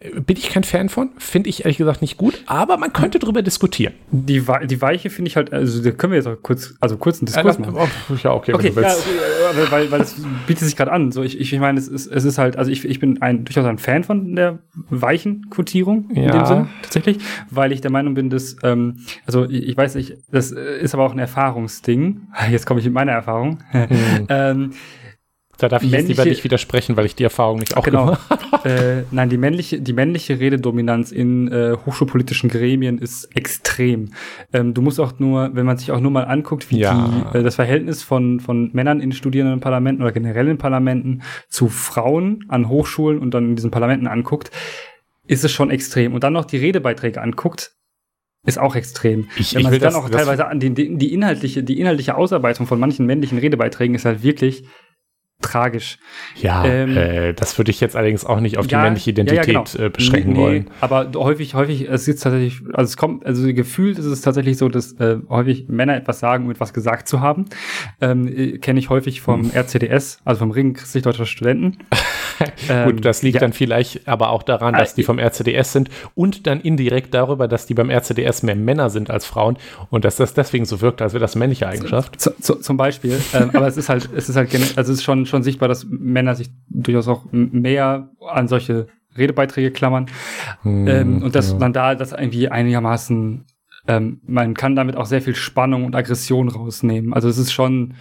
bin 0.00 0.38
ich 0.38 0.48
kein 0.48 0.64
Fan 0.64 0.88
von, 0.88 1.10
finde 1.18 1.50
ich 1.50 1.66
ehrlich 1.66 1.76
gesagt 1.76 2.00
nicht 2.00 2.16
gut, 2.16 2.42
aber 2.46 2.78
man 2.78 2.90
könnte 2.94 3.18
drüber 3.18 3.42
diskutieren. 3.42 3.92
Die, 4.10 4.42
die 4.64 4.80
Weiche 4.80 5.10
finde 5.10 5.28
ich 5.28 5.36
halt, 5.36 5.52
also 5.52 5.82
da 5.82 5.90
können 5.90 6.12
wir 6.14 6.16
jetzt 6.16 6.26
auch 6.26 6.42
kurz, 6.42 6.74
also 6.80 6.96
kurz 6.96 7.18
einen 7.20 7.26
Diskurs 7.26 7.58
machen. 7.58 7.74
oh, 7.76 7.86
ja, 8.22 8.32
okay, 8.32 8.54
Okay, 8.54 8.72
ja, 8.74 8.94
okay, 8.94 9.66
weil, 9.70 9.90
weil 9.90 10.00
es 10.00 10.16
bietet 10.46 10.64
sich 10.64 10.74
gerade 10.76 10.90
an. 10.90 11.12
So, 11.12 11.22
ich, 11.22 11.38
ich, 11.38 11.58
meine, 11.58 11.78
es 11.78 11.86
ist, 11.86 12.06
es 12.06 12.24
ist 12.24 12.38
halt, 12.38 12.56
also 12.56 12.70
ich, 12.70 12.86
ich 12.86 12.98
bin 12.98 13.20
ein, 13.20 13.44
durchaus 13.44 13.66
ein 13.66 13.76
Fan 13.76 14.02
von 14.02 14.34
der 14.36 14.60
weichen 14.88 15.50
Quotierung 15.50 16.08
in 16.14 16.22
Ja. 16.24 16.30
dem 16.32 16.46
Sinn, 16.46 16.68
tatsächlich, 16.80 17.18
weil 17.50 17.70
ich 17.72 17.82
der 17.82 17.90
Meinung 17.90 18.14
bin, 18.14 18.30
dass, 18.30 18.56
ähm, 18.62 19.00
also 19.26 19.44
ich, 19.44 19.68
ich 19.68 19.76
weiß 19.76 19.96
nicht, 19.96 20.16
das 20.32 20.50
äh, 20.50 20.78
ist 20.80 20.94
aber 20.94 21.04
auch 21.04 21.12
ein 21.12 21.18
Erfahrungsding. 21.18 22.22
Jetzt 22.50 22.64
komme 22.64 22.80
ich 22.80 22.86
mit 22.86 22.94
meiner 22.94 23.12
Erfahrung. 23.12 23.58
Hm. 23.70 23.88
ähm, 24.30 24.70
Da 25.60 25.68
darf 25.68 25.82
ich 25.82 25.90
jetzt 25.90 26.08
lieber 26.08 26.22
männliche- 26.22 26.28
nicht 26.30 26.44
widersprechen, 26.44 26.96
weil 26.96 27.06
ich 27.06 27.14
die 27.14 27.24
Erfahrung 27.24 27.58
nicht 27.58 27.76
auch 27.76 27.84
genau. 27.84 28.04
gemacht 28.06 28.20
äh, 28.64 29.02
nein, 29.10 29.28
die 29.28 29.36
männliche, 29.36 29.80
die 29.80 29.92
männliche 29.92 30.40
Rededominanz 30.40 31.12
in 31.12 31.48
äh, 31.48 31.76
hochschulpolitischen 31.86 32.48
Gremien 32.50 32.98
ist 32.98 33.24
extrem. 33.36 34.10
Ähm, 34.52 34.74
du 34.74 34.82
musst 34.82 34.98
auch 35.00 35.18
nur, 35.18 35.50
wenn 35.54 35.66
man 35.66 35.76
sich 35.78 35.92
auch 35.92 36.00
nur 36.00 36.10
mal 36.10 36.24
anguckt, 36.24 36.70
wie 36.70 36.80
Ja. 36.80 37.08
die, 37.32 37.38
äh, 37.38 37.42
das 37.42 37.54
Verhältnis 37.56 38.02
von, 38.02 38.40
von 38.40 38.70
Männern 38.72 39.00
in 39.00 39.12
Studierendenparlamenten 39.12 40.02
oder 40.02 40.12
generell 40.12 40.48
in 40.48 40.58
Parlamenten 40.58 41.22
zu 41.48 41.68
Frauen 41.68 42.44
an 42.48 42.68
Hochschulen 42.68 43.18
und 43.18 43.32
dann 43.34 43.50
in 43.50 43.56
diesen 43.56 43.70
Parlamenten 43.70 44.06
anguckt, 44.06 44.50
ist 45.26 45.44
es 45.44 45.52
schon 45.52 45.70
extrem. 45.70 46.14
Und 46.14 46.24
dann 46.24 46.32
noch 46.32 46.44
die 46.44 46.56
Redebeiträge 46.56 47.20
anguckt, 47.20 47.72
ist 48.46 48.58
auch 48.58 48.74
extrem. 48.74 49.28
Ich- 49.36 49.52
Wenn 49.54 49.60
ich 49.60 49.64
man 49.64 49.72
will 49.72 49.80
sich 49.80 49.82
dann 49.82 49.92
das- 49.92 50.02
auch 50.02 50.10
teilweise 50.10 50.46
an 50.46 50.58
die, 50.60 50.70
die 50.72 51.12
inhaltliche, 51.12 51.62
die 51.62 51.78
inhaltliche 51.78 52.16
Ausarbeitung 52.16 52.66
von 52.66 52.80
manchen 52.80 53.04
männlichen 53.06 53.38
Redebeiträgen 53.38 53.94
ist 53.94 54.06
halt 54.06 54.22
wirklich 54.22 54.64
tragisch. 55.42 55.98
Ja, 56.36 56.64
Ähm, 56.64 56.96
äh, 56.96 57.32
das 57.32 57.56
würde 57.58 57.70
ich 57.70 57.80
jetzt 57.80 57.96
allerdings 57.96 58.24
auch 58.24 58.40
nicht 58.40 58.58
auf 58.58 58.66
die 58.66 58.72
Ja, 58.74 58.82
männliche 58.82 59.10
ja, 59.10 59.16
ja, 59.16 59.22
Identität 59.22 59.46
genau. 59.74 59.86
äh, 59.86 59.90
beschränken 59.90 60.32
Nee, 60.32 60.38
nee, 60.38 60.44
wollen. 60.44 60.70
Aber 60.80 61.10
häufig, 61.16 61.54
häufig, 61.54 61.88
es 61.88 62.06
ist 62.08 62.22
tatsächlich, 62.22 62.60
also 62.72 62.88
es 62.88 62.96
kommt, 62.96 63.24
also 63.26 63.52
gefühlt 63.52 63.98
ist 63.98 64.04
es 64.06 64.20
tatsächlich 64.20 64.58
so, 64.58 64.68
dass 64.68 64.92
äh, 65.00 65.16
häufig 65.28 65.68
Männer 65.68 65.96
etwas 65.96 66.20
sagen, 66.20 66.44
um 66.44 66.50
etwas 66.50 66.72
gesagt 66.72 67.08
zu 67.08 67.20
haben. 67.20 67.46
Ähm, 68.00 68.28
äh, 68.28 68.58
Kenne 68.58 68.78
ich 68.80 68.90
häufig 68.90 69.20
vom 69.20 69.44
Hm. 69.44 69.50
RCDS, 69.54 70.20
also 70.24 70.40
vom 70.40 70.50
Ring 70.50 70.74
Christlich-Deutscher 70.74 71.26
Studenten. 71.26 71.78
Ähm, 72.70 72.92
Gut, 72.92 73.04
das 73.04 73.20
liegt 73.20 73.34
ja, 73.34 73.40
dann 73.40 73.52
vielleicht 73.52 74.08
aber 74.08 74.30
auch 74.30 74.42
daran, 74.42 74.72
dass 74.72 74.92
Ah, 74.92 74.96
die 74.96 75.02
vom 75.02 75.18
RCDS 75.18 75.72
sind 75.74 75.90
und 76.14 76.46
dann 76.46 76.60
indirekt 76.62 77.12
darüber, 77.12 77.48
dass 77.48 77.66
die 77.66 77.74
beim 77.74 77.90
RCDS 77.90 78.42
mehr 78.44 78.56
Männer 78.56 78.88
sind 78.88 79.10
als 79.10 79.26
Frauen 79.26 79.58
und 79.90 80.06
dass 80.06 80.16
das 80.16 80.32
deswegen 80.32 80.64
so 80.64 80.80
wirkt, 80.80 81.02
als 81.02 81.12
wäre 81.12 81.20
das 81.20 81.34
männliche 81.36 81.66
Eigenschaft. 81.68 82.18
Zu, 82.18 82.54
zum 82.54 82.76
Beispiel. 82.78 83.20
ähm, 83.34 83.50
aber 83.52 83.66
es 83.66 83.76
ist 83.76 83.90
halt, 83.90 84.08
es 84.16 84.30
ist 84.30 84.36
halt, 84.36 84.54
also 84.54 84.90
es 84.90 84.98
ist 85.00 85.02
schon, 85.04 85.26
schon 85.30 85.42
sichtbar, 85.42 85.68
dass 85.68 85.86
Männer 85.88 86.34
sich 86.34 86.50
durchaus 86.68 87.08
auch 87.08 87.24
mehr 87.30 88.10
an 88.28 88.48
solche 88.48 88.88
Redebeiträge 89.16 89.70
klammern. 89.70 90.06
ähm, 90.64 91.22
und 91.22 91.34
dass 91.34 91.52
ja. 91.52 91.58
man 91.58 91.72
da 91.72 91.94
das 91.94 92.12
irgendwie 92.12 92.48
einigermaßen, 92.48 93.44
ähm, 93.88 94.20
man 94.26 94.54
kann 94.54 94.76
damit 94.76 94.96
auch 94.96 95.06
sehr 95.06 95.22
viel 95.22 95.34
Spannung 95.34 95.84
und 95.84 95.96
Aggression 95.96 96.48
rausnehmen. 96.48 97.12
Also 97.12 97.28
es 97.28 97.38
ist 97.38 97.52
schon, 97.52 97.94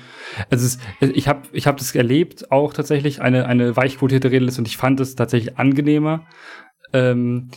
es 0.49 0.61
ist, 0.61 0.81
ich 0.99 1.27
habe 1.27 1.41
ich 1.51 1.67
hab 1.67 1.77
das 1.77 1.95
erlebt, 1.95 2.51
auch 2.51 2.73
tatsächlich 2.73 3.21
eine, 3.21 3.45
eine 3.45 3.75
weichquotierte 3.75 4.31
Redeliste 4.31 4.61
und 4.61 4.67
ich 4.67 4.77
fand 4.77 4.99
es 4.99 5.15
tatsächlich 5.15 5.57
angenehmer. 5.57 6.25
Ähm, 6.93 7.49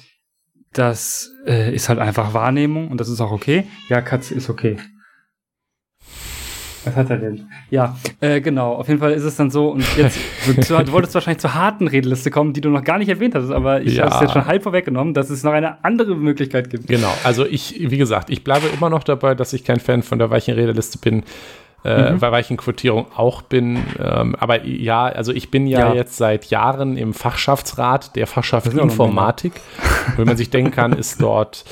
das 0.73 1.31
äh, 1.47 1.75
ist 1.75 1.89
halt 1.89 1.99
einfach 1.99 2.33
Wahrnehmung 2.33 2.91
und 2.91 3.01
das 3.01 3.09
ist 3.09 3.21
auch 3.21 3.33
okay. 3.33 3.65
Ja, 3.89 4.01
Katze 4.01 4.35
ist 4.35 4.49
okay. 4.49 4.79
Was 6.85 6.97
hat 6.97 7.11
er 7.11 7.17
denn? 7.19 7.47
Ja, 7.71 7.97
äh, 8.21 8.41
genau. 8.41 8.75
Auf 8.75 8.89
jeden 8.89 8.99
Fall 9.01 9.13
ist 9.13 9.23
es 9.25 9.37
dann 9.37 9.51
so. 9.51 9.71
Und 9.71 9.85
jetzt, 9.97 10.19
du, 10.47 10.55
du 10.85 10.93
wolltest 10.93 11.15
wahrscheinlich 11.15 11.41
zur 11.41 11.55
harten 11.55 11.87
Redeliste 11.89 12.31
kommen, 12.31 12.53
die 12.53 12.61
du 12.61 12.71
noch 12.71 12.83
gar 12.85 12.99
nicht 12.99 13.09
erwähnt 13.09 13.35
hattest, 13.35 13.53
aber 13.53 13.83
ich 13.83 13.97
Ja. 13.97 14.05
habe 14.05 14.15
es 14.17 14.21
jetzt 14.23 14.33
schon 14.33 14.47
halb 14.47 14.63
vorweggenommen, 14.63 15.15
dass 15.15 15.31
es 15.31 15.43
noch 15.45 15.53
eine 15.53 15.85
andere 15.85 16.15
Möglichkeit 16.17 16.71
gibt. 16.71 16.89
Genau, 16.89 17.13
also 17.25 17.47
ich, 17.47 17.77
wie 17.91 17.99
gesagt, 17.99 18.31
ich 18.31 18.43
bleibe 18.45 18.67
immer 18.69 18.91
noch 18.91 19.05
dabei, 19.05 19.35
dass 19.35 19.53
ich 19.53 19.65
kein 19.65 19.81
Fan 19.81 20.03
von 20.03 20.19
der 20.19 20.31
weichen 20.31 20.55
Redeliste 20.55 20.99
bin, 20.99 21.23
äh, 21.85 22.13
Mhm. 22.13 22.19
bei 22.21 22.31
weichen 22.31 22.57
Quotierung 22.57 23.07
auch 23.17 23.43
bin. 23.43 23.79
Ähm, 23.99 24.37
aber 24.39 24.65
ja, 24.65 25.05
also 25.07 25.33
ich 25.33 25.51
bin 25.51 25.67
ja, 25.67 25.89
Ja. 25.89 25.95
jetzt 25.95 26.17
seit 26.17 26.47
Jahren 26.47 26.97
im 26.97 27.13
Fachschaftsrat 27.13 28.15
der 28.15 28.27
Fachschaft 28.29 28.73
Informatik. 28.73 29.53
Wenn 30.17 30.27
man 30.27 30.37
sich 30.37 30.51
denken 30.51 30.71
kann, 30.71 30.93
ist 30.93 31.21
dort 31.21 31.65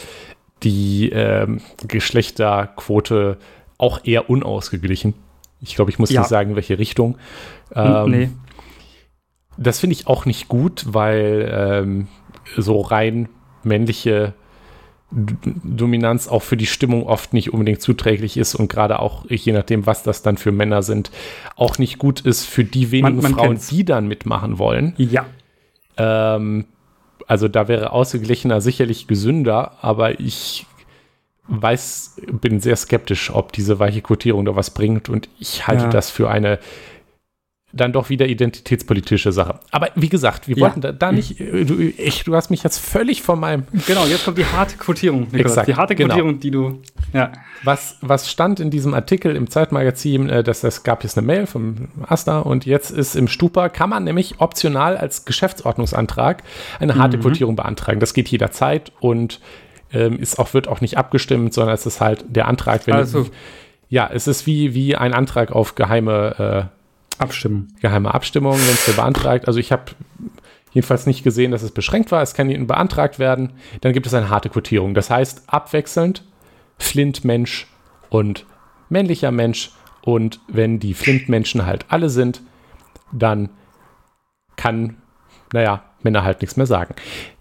die 0.65 1.11
ähm, 1.11 1.61
Geschlechterquote 1.87 3.37
auch 3.81 4.05
eher 4.05 4.29
unausgeglichen. 4.31 5.15
Ich 5.61 5.75
glaube, 5.75 5.91
ich 5.91 5.99
muss 5.99 6.11
Ja. 6.11 6.21
nicht 6.21 6.29
sagen, 6.29 6.51
in 6.51 6.57
welche 6.57 6.79
Richtung. 6.79 7.19
Ähm, 7.75 8.11
nee. 8.11 8.31
das 9.57 9.81
finde 9.81 9.93
ich 9.95 10.07
auch 10.07 10.25
nicht 10.25 10.49
gut, 10.49 10.85
weil 10.89 11.49
ähm, 11.53 12.09
so 12.57 12.81
rein 12.81 13.29
männliche 13.63 14.33
D 15.13 15.35
Dominanz 15.65 16.29
auch 16.29 16.43
für 16.43 16.57
die 16.57 16.67
Stimmung 16.67 17.05
oft 17.05 17.33
nicht 17.33 17.53
unbedingt 17.53 17.83
zuträglich 17.83 18.37
ist 18.37 18.55
und 18.55 18.69
gerade 18.71 19.01
auch, 19.01 19.25
je 19.29 19.53
nachdem, 19.53 19.85
was 19.85 20.03
das 20.05 20.23
dann 20.23 20.37
für 20.37 20.53
Männer 20.53 20.83
sind, 20.83 21.11
auch 21.57 21.79
nicht 21.79 21.99
gut 21.99 22.21
ist 22.21 22.45
für 22.47 22.63
die 22.65 22.91
wenigen 22.93 23.17
Man- 23.17 23.23
man 23.25 23.35
Frauen, 23.35 23.47
kennt's. 23.49 23.69
die 23.69 23.85
dann 23.85 24.07
mitmachen 24.07 24.59
wollen. 24.59 24.95
Ja. 24.99 25.27
Ähm, 25.97 26.67
also 27.27 27.49
da 27.49 27.67
wäre 27.69 27.93
ausgeglichener 27.93 28.61
sicherlich 28.61 29.09
gesünder, 29.09 29.73
aber 29.83 30.21
ich 30.21 30.65
weiß, 31.51 32.21
bin 32.41 32.61
sehr 32.61 32.77
skeptisch, 32.77 33.31
ob 33.35 33.53
diese 33.53 33.79
weiche 33.79 34.01
Quotierung 34.03 34.45
da 34.45 34.57
was 34.57 34.71
bringt 34.71 35.09
und 35.09 35.29
ich 35.39 35.67
halte 35.67 35.85
Ja. 35.85 35.91
das 35.91 36.11
für 36.11 36.31
eine 36.31 36.59
dann 37.73 37.93
doch 37.93 38.09
wieder 38.09 38.27
identitätspolitische 38.27 39.31
Sache. 39.31 39.61
Aber 39.71 39.91
wie 39.95 40.09
gesagt, 40.09 40.49
wir 40.49 40.57
Ja. 40.57 40.63
wollten 40.63 40.81
da, 40.81 40.91
da 40.91 41.13
nicht, 41.13 41.39
äh, 41.41 41.65
du, 41.65 41.79
ich, 41.79 42.25
du 42.25 42.35
hast 42.35 42.51
mich 42.51 42.65
jetzt 42.65 42.79
völlig 42.79 43.23
von 43.23 43.39
meinem, 43.39 43.63
Genau, 43.87 44.07
jetzt 44.07 44.25
kommt 44.25 44.39
die 44.39 44.45
harte 44.45 44.77
Quotierung. 44.77 45.33
Exakt, 45.33 45.69
die 45.69 45.77
harte 45.77 45.95
genau. 45.95 46.09
Quotierung, 46.15 46.41
die 46.41 46.51
du. 46.51 46.83
Ja. 47.13 47.31
was, 47.63 47.97
was 48.01 48.29
stand 48.29 48.59
in 48.59 48.71
diesem 48.71 48.93
Artikel 48.93 49.37
im 49.37 49.49
Zeitmagazin, 49.49 50.29
äh, 50.29 50.43
dass 50.43 50.65
es 50.65 50.83
gab 50.83 51.05
jetzt 51.05 51.17
eine 51.17 51.25
Mail 51.25 51.47
vom 51.47 51.89
Asta 52.09 52.41
und 52.41 52.67
jetzt 52.67 52.91
ist 52.91 53.15
im 53.15 53.29
Stupa, 53.29 53.69
kann 53.69 53.89
man 53.91 54.03
nämlich 54.03 54.37
optional 54.41 54.97
als 54.97 55.25
Geschäftsordnungsantrag 55.25 56.43
eine 56.81 56.97
harte 56.97 57.19
Mhm. 57.19 57.23
Quotierung 57.23 57.55
beantragen. 57.55 58.01
Das 58.01 58.15
geht 58.15 58.29
jederzeit 58.31 58.91
und 58.99 59.41
ähm, 59.93 60.19
ist 60.19 60.39
auch, 60.39 60.55
wird 60.55 60.69
auch 60.69 60.81
nicht 60.81 60.99
abgestimmt, 60.99 61.53
sondern 61.55 61.75
es 61.75 61.87
ist 61.87 62.01
halt 62.01 62.25
der 62.29 62.49
Antrag, 62.49 62.87
wenn 62.87 62.95
Also 62.95 63.27
ja, 63.89 64.09
es 64.13 64.27
ist 64.27 64.47
wie, 64.47 64.75
wie 64.75 64.97
ein 64.97 65.13
Antrag 65.13 65.51
auf 65.51 65.75
geheime 65.75 66.71
äh, 67.19 67.23
abstimmen. 67.23 67.75
geheime 67.81 68.15
Abstimmung, 68.15 68.55
wenn 68.55 68.75
es 68.75 68.97
beantragt. 68.97 69.49
Also 69.49 69.59
ich 69.59 69.73
habe 69.73 69.93
jedenfalls 70.73 71.07
nicht 71.07 71.25
gesehen, 71.25 71.51
dass 71.51 71.63
es 71.63 71.73
beschränkt 71.73 72.13
war. 72.13 72.23
Es 72.23 72.35
kann 72.35 72.49
ihnen 72.51 72.67
beantragt 72.67 73.19
werden. 73.19 73.53
Dann 73.81 73.93
gibt 73.93 74.07
es 74.07 74.15
eine 74.15 74.31
harte 74.31 74.49
Quotierung. 74.49 74.95
Das 74.95 75.11
heißt, 75.11 75.45
abwechselnd 75.49 76.25
Flint-Mensch 76.79 77.67
und 78.09 78.47
männlicher 78.89 79.33
Mensch. 79.33 79.73
Und 80.03 80.41
wenn 80.49 80.79
die 80.79 80.95
Flint-Menschen 80.95 81.67
halt 81.67 81.85
alle 81.89 82.09
sind, 82.09 82.43
dann 83.13 83.51
kann, 84.57 84.97
naja, 85.53 85.83
Männer 86.05 86.25
halt 86.25 86.41
nichts 86.41 86.57
mehr 86.57 86.67
sagen. 86.67 86.95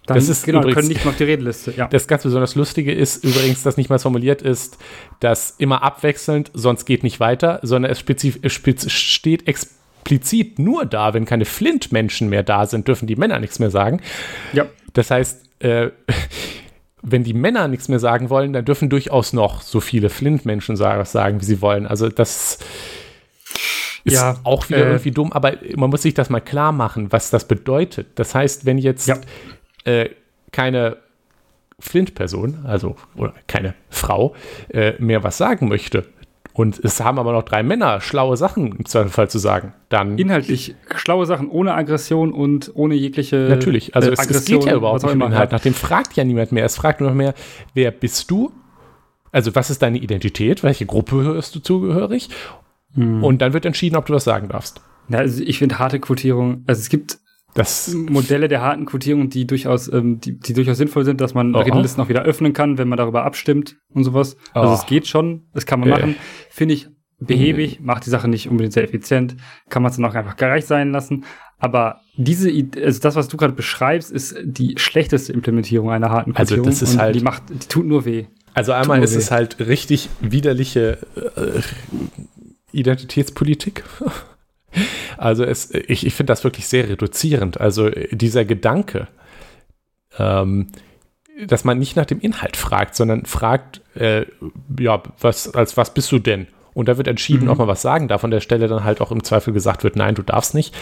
Dann, 0.05 0.15
das 0.15 0.27
ist 0.27 0.45
genau, 0.45 0.59
übrigens, 0.59 0.75
können 0.75 0.87
nicht 0.87 1.05
mehr 1.05 1.11
auf 1.11 1.17
die 1.17 1.23
Redeliste. 1.23 1.73
Ja. 1.77 1.87
das 1.87 2.07
ganz 2.07 2.23
besonders 2.23 2.55
Lustige 2.55 2.91
ist 2.91 3.23
übrigens, 3.23 3.61
dass 3.63 3.77
nicht 3.77 3.89
mal 3.89 3.99
formuliert 3.99 4.41
ist, 4.41 4.77
dass 5.19 5.51
immer 5.57 5.83
abwechselnd, 5.83 6.51
sonst 6.53 6.85
geht 6.85 7.03
nicht 7.03 7.19
weiter, 7.19 7.59
sondern 7.61 7.91
es, 7.91 7.99
spezif 7.99 8.39
spez 8.47 8.91
steht 8.91 9.47
explizit 9.47 10.57
nur 10.57 10.85
da, 10.85 11.13
wenn 11.13 11.25
keine 11.25 11.45
Flint-Menschen 11.45 12.29
mehr 12.29 12.43
da 12.43 12.65
sind, 12.65 12.87
dürfen 12.87 13.05
die 13.05 13.15
Männer 13.15 13.39
nichts 13.39 13.59
mehr 13.59 13.69
sagen. 13.69 14.01
ja. 14.53 14.65
Das 14.93 15.11
heißt, 15.11 15.45
äh, 15.59 15.91
wenn 17.01 17.23
die 17.23 17.33
Männer 17.33 17.67
nichts 17.67 17.87
mehr 17.87 17.99
sagen 17.99 18.29
wollen, 18.29 18.53
dann 18.53 18.65
dürfen 18.65 18.89
durchaus 18.89 19.33
noch 19.33 19.61
so 19.61 19.79
viele 19.79 20.09
Flint-Menschen 20.09 20.75
sagen, 20.75 21.03
sagen, 21.05 21.41
wie 21.41 21.45
sie 21.45 21.61
wollen. 21.61 21.85
Also 21.87 22.09
das 22.09 22.59
ist 24.13 24.19
Ja, 24.21 24.37
auch 24.43 24.69
wieder 24.69 24.79
äh, 24.85 24.89
irgendwie 24.89 25.11
dumm, 25.11 25.31
aber 25.33 25.53
man 25.75 25.89
muss 25.89 26.01
sich 26.03 26.13
das 26.13 26.29
mal 26.29 26.39
klar 26.41 26.71
machen, 26.71 27.11
was 27.11 27.29
das 27.29 27.47
bedeutet. 27.47 28.07
Das 28.15 28.35
heißt, 28.35 28.65
wenn 28.65 28.77
jetzt 28.77 29.07
Ja. 29.07 29.17
äh, 29.85 30.09
keine 30.51 30.97
Flint-Person, 31.79 32.65
also 32.65 32.95
oder 33.15 33.33
keine 33.47 33.73
Frau, 33.89 34.35
äh, 34.69 34.93
mehr 34.99 35.23
was 35.23 35.37
sagen 35.37 35.69
möchte 35.69 36.05
und 36.53 36.77
es 36.83 36.99
haben 36.99 37.19
aber 37.19 37.31
noch 37.31 37.43
drei 37.43 37.63
Männer 37.63 38.01
schlaue 38.01 38.35
Sachen 38.35 38.75
im 38.75 38.85
Zweifelsfall 38.85 39.29
zu 39.29 39.37
sagen, 39.37 39.73
dann 39.87 40.17
Inhaltlich 40.17 40.75
schlaue 40.95 41.25
Sachen 41.25 41.49
ohne 41.49 41.73
Aggression 41.73 42.33
und 42.33 42.71
ohne 42.75 42.95
jegliche. 42.95 43.47
Natürlich, 43.49 43.95
also 43.95 44.09
äh, 44.09 44.13
es, 44.13 44.29
es 44.29 44.45
geht 44.45 44.65
ja 44.65 44.75
überhaupt 44.75 45.03
nicht 45.03 45.13
um. 45.13 45.21
Inhalt. 45.21 45.53
Nach 45.53 45.61
dem 45.61 45.73
fragt 45.73 46.17
ja 46.17 46.25
niemand 46.25 46.51
mehr. 46.51 46.65
Es 46.65 46.75
fragt 46.75 46.99
nur 46.99 47.09
noch 47.11 47.15
mehr, 47.15 47.33
wer 47.73 47.91
bist 47.91 48.29
du? 48.29 48.51
Also 49.31 49.55
was 49.55 49.69
ist 49.69 49.81
deine 49.81 49.99
Identität? 49.99 50.63
Welche 50.63 50.85
Gruppe 50.85 51.23
hörst 51.23 51.55
du 51.55 51.59
zugehörig? 51.59 52.29
Hm. 52.95 53.23
Und 53.23 53.41
dann 53.41 53.53
wird 53.53 53.65
entschieden, 53.65 53.95
ob 53.95 54.05
du 54.05 54.13
was 54.13 54.23
sagen 54.23 54.47
darfst. 54.49 54.81
Ja, 55.09 55.19
also 55.19 55.43
ich 55.43 55.57
finde 55.59 55.79
harte 55.79 55.99
Quotierung, 55.99 56.63
also 56.67 56.79
es 56.79 56.89
gibt 56.89 57.19
Das, 57.55 57.93
Modelle 57.93 58.47
der 58.47 58.61
harten 58.61 58.85
Quotierung, 58.85 59.29
die 59.29 59.47
durchaus, 59.47 59.91
ähm, 59.91 60.19
die, 60.19 60.37
die 60.39 60.53
durchaus 60.53 60.77
sinnvoll 60.77 61.03
sind, 61.05 61.19
dass 61.19 61.33
man 61.33 61.55
Aha. 61.55 61.63
Redelisten 61.63 62.03
auch 62.03 62.09
wieder 62.09 62.21
öffnen 62.23 62.53
kann, 62.53 62.77
wenn 62.77 62.87
man 62.87 62.97
darüber 62.97 63.23
abstimmt 63.25 63.75
und 63.93 64.03
sowas. 64.03 64.37
Also 64.53 64.71
Oh. 64.71 64.75
es 64.75 64.85
geht 64.85 65.07
schon, 65.07 65.47
das 65.53 65.65
kann 65.65 65.79
man 65.79 65.89
Äh. 65.89 65.91
machen. 65.93 66.15
Finde 66.51 66.75
ich 66.75 66.87
behäbig, 67.19 67.79
macht 67.81 68.05
die 68.05 68.09
Sache 68.11 68.27
nicht 68.27 68.49
unbedingt 68.49 68.73
sehr 68.73 68.83
effizient, 68.83 69.35
kann 69.69 69.81
man 69.81 69.89
es 69.89 69.95
dann 69.97 70.05
auch 70.05 70.13
einfach 70.15 70.37
gleich 70.37 70.65
sein 70.65 70.91
lassen. 70.91 71.25
Aber 71.57 71.99
diese, 72.15 72.49
also 72.81 72.99
das, 73.01 73.15
was 73.15 73.27
du 73.27 73.35
gerade 73.35 73.53
beschreibst, 73.53 74.11
ist 74.11 74.35
die 74.43 74.75
schlechteste 74.77 75.33
Implementierung 75.33 75.89
einer 75.91 76.09
harten 76.11 76.35
Also 76.35 76.55
Quotierung. 76.55 76.69
das 76.69 76.81
ist 76.83 76.97
halt- 76.97 77.15
die 77.15 77.19
macht, 77.21 77.43
die 77.49 77.67
tut 77.67 77.85
nur 77.85 78.05
weh. 78.05 78.25
also 78.53 78.71
einmal 78.73 79.03
ist 79.03 79.11
mir 79.13 79.17
es 79.19 79.31
halt 79.31 79.59
richtig 79.59 80.07
widerliche 80.21 80.99
äh, 81.35 81.59
Identitätspolitik. 82.71 83.83
Also 85.17 85.43
es, 85.43 85.71
ich, 85.73 86.05
ich 86.05 86.13
finde 86.13 86.31
das 86.31 86.43
wirklich 86.43 86.67
sehr 86.67 86.87
reduzierend. 86.87 87.59
Also 87.59 87.87
äh, 87.87 88.15
dieser 88.15 88.45
Gedanke, 88.45 89.07
ähm, 90.17 90.67
dass 91.47 91.63
man 91.63 91.79
nicht 91.79 91.95
nach 91.95 92.05
dem 92.05 92.19
Inhalt 92.19 92.55
fragt, 92.57 92.95
sondern 92.95 93.25
fragt, 93.25 93.81
äh, 93.95 94.25
ja, 94.79 95.01
was, 95.19 95.53
als 95.53 95.77
was 95.77 95.93
bist 95.93 96.11
du 96.11 96.19
denn? 96.19 96.47
Und 96.73 96.87
da 96.87 96.97
wird 96.97 97.07
entschieden, 97.07 97.45
Mhm. 97.45 97.49
ob 97.49 97.57
man 97.57 97.67
was 97.67 97.81
sagen 97.81 98.07
darf. 98.07 98.23
An 98.23 98.31
der 98.31 98.41
Stelle 98.41 98.67
dann 98.67 98.83
halt 98.83 99.01
auch 99.01 99.11
im 99.11 99.23
Zweifel 99.23 99.53
gesagt 99.53 99.83
wird, 99.83 99.95
nein, 99.95 100.15
du 100.15 100.21
darfst 100.21 100.53
nicht, 100.53 100.75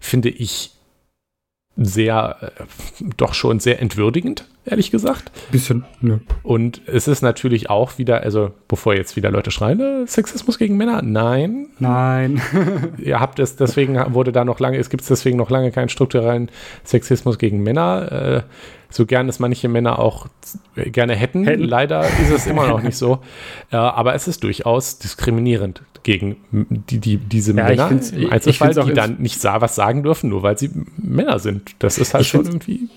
finde 0.00 0.30
ich 0.30 0.72
sehr, 1.76 2.38
äh, 2.40 2.64
doch 3.16 3.34
schon 3.34 3.60
sehr 3.60 3.80
entwürdigend, 3.82 4.46
ehrlich 4.64 4.90
gesagt. 4.90 5.30
Bisschen, 5.50 5.84
ja. 6.02 6.18
Und 6.42 6.82
es 6.86 7.08
ist 7.08 7.22
natürlich 7.22 7.70
auch 7.70 7.98
wieder, 7.98 8.22
also 8.22 8.52
bevor 8.68 8.94
jetzt 8.94 9.16
wieder 9.16 9.30
Leute 9.30 9.50
schreien, 9.50 9.80
äh, 9.80 10.06
Sexismus 10.06 10.58
gegen 10.58 10.76
Männer, 10.76 11.02
nein, 11.02 11.68
Nein. 11.78 12.40
ihr 12.98 13.20
habt 13.20 13.38
es, 13.38 13.56
deswegen 13.56 14.14
wurde 14.14 14.32
da 14.32 14.44
noch 14.44 14.60
lange, 14.60 14.78
es 14.78 14.90
gibt 14.90 15.08
deswegen 15.08 15.36
noch 15.36 15.50
lange 15.50 15.70
keinen 15.72 15.88
strukturellen 15.88 16.50
Sexismus 16.84 17.38
gegen 17.38 17.62
Männer. 17.62 18.12
Äh, 18.12 18.42
so 18.90 19.06
gern 19.06 19.28
es 19.28 19.40
manche 19.40 19.68
Männer 19.68 19.98
auch 19.98 20.28
äh, 20.76 20.88
gerne 20.88 21.16
hätten. 21.16 21.44
Hätten. 21.44 21.64
Leider 21.64 22.06
ist 22.06 22.30
es 22.30 22.46
immer 22.46 22.68
noch 22.68 22.80
nicht 22.82 22.96
so. 22.96 23.18
Aber 23.70 24.14
es 24.14 24.28
ist 24.28 24.44
durchaus 24.44 24.98
diskriminierend 24.98 25.82
gegen 26.04 26.36
die, 26.52 26.98
die, 26.98 27.16
diese 27.16 27.52
Ja, 27.56 27.64
Männer 27.64 27.90
im 27.90 28.30
Einzelfall, 28.30 28.72
die 28.72 28.92
dann 28.92 29.16
nicht 29.18 29.42
was 29.42 29.74
sagen 29.74 30.04
dürfen, 30.04 30.30
nur 30.30 30.44
weil 30.44 30.56
sie 30.56 30.70
Männer 30.96 31.40
sind. 31.40 31.74
Das 31.80 31.98
ist 31.98 32.14
halt 32.14 32.26
schon 32.26 32.46
irgendwie. 32.46 32.88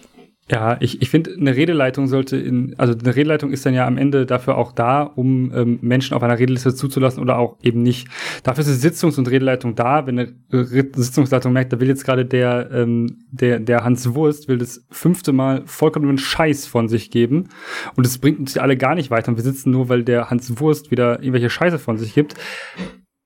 Ja, 0.50 0.78
ich, 0.80 1.02
ich 1.02 1.10
finde, 1.10 1.36
eine 1.38 1.58
Redeleitung 1.58 2.08
sollte 2.08 2.38
in, 2.38 2.74
also 2.78 2.93
eine 2.98 3.14
Redeleitung 3.14 3.52
ist 3.52 3.66
dann 3.66 3.74
ja 3.74 3.86
am 3.86 3.98
Ende 3.98 4.26
dafür 4.26 4.58
auch 4.58 4.72
da, 4.72 5.04
um 5.04 5.52
ähm, 5.54 5.80
Menschen 5.82 6.14
auf 6.14 6.24
einer 6.24 6.39
Redeliste 6.39 6.74
zuzulassen 6.74 7.22
oder 7.22 7.38
auch 7.38 7.58
eben 7.62 7.82
nicht. 7.84 8.08
Dafür 8.43 8.64
ist 8.64 8.82
die 8.82 8.88
Sitzungs- 8.88 9.18
und 9.18 9.30
Redeleitung 9.30 9.76
da. 9.76 10.08
Wenn 10.08 10.20
eine 10.20 10.34
Sitzungsleitung 10.50 11.52
merkt, 11.52 11.74
da 11.74 11.82
will 11.82 11.89
jetzt 11.89 12.06
gerade 12.06 12.26
der, 12.26 12.70
ähm, 12.72 13.18
der, 13.30 13.60
der 13.60 13.84
Hans 13.84 14.14
Wurst, 14.14 14.48
will 14.48 14.58
das 14.58 14.86
fünfte 14.89 15.34
Mal 15.34 15.64
vollkommen 15.66 16.18
Scheiß 16.18 16.66
von 16.66 16.88
sich 16.88 17.12
geben 17.12 17.50
und 17.95 18.06
es 18.06 18.18
bringt 18.18 18.39
uns 18.39 18.58
alle 18.58 18.78
gar 18.78 18.95
nicht 18.95 19.12
weiter 19.12 19.30
und 19.30 19.36
wir 19.36 19.43
sitzen 19.43 19.72
nur, 19.72 19.89
weil 19.89 20.04
der 20.04 20.30
Hans 20.30 20.62
Wurst 20.62 20.91
wieder 20.91 21.20
irgendwelche 21.20 21.50
Scheiße 21.50 21.78
von 21.78 21.98
sich 21.98 22.14
gibt, 22.14 22.36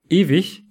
ewig, 0.08 0.64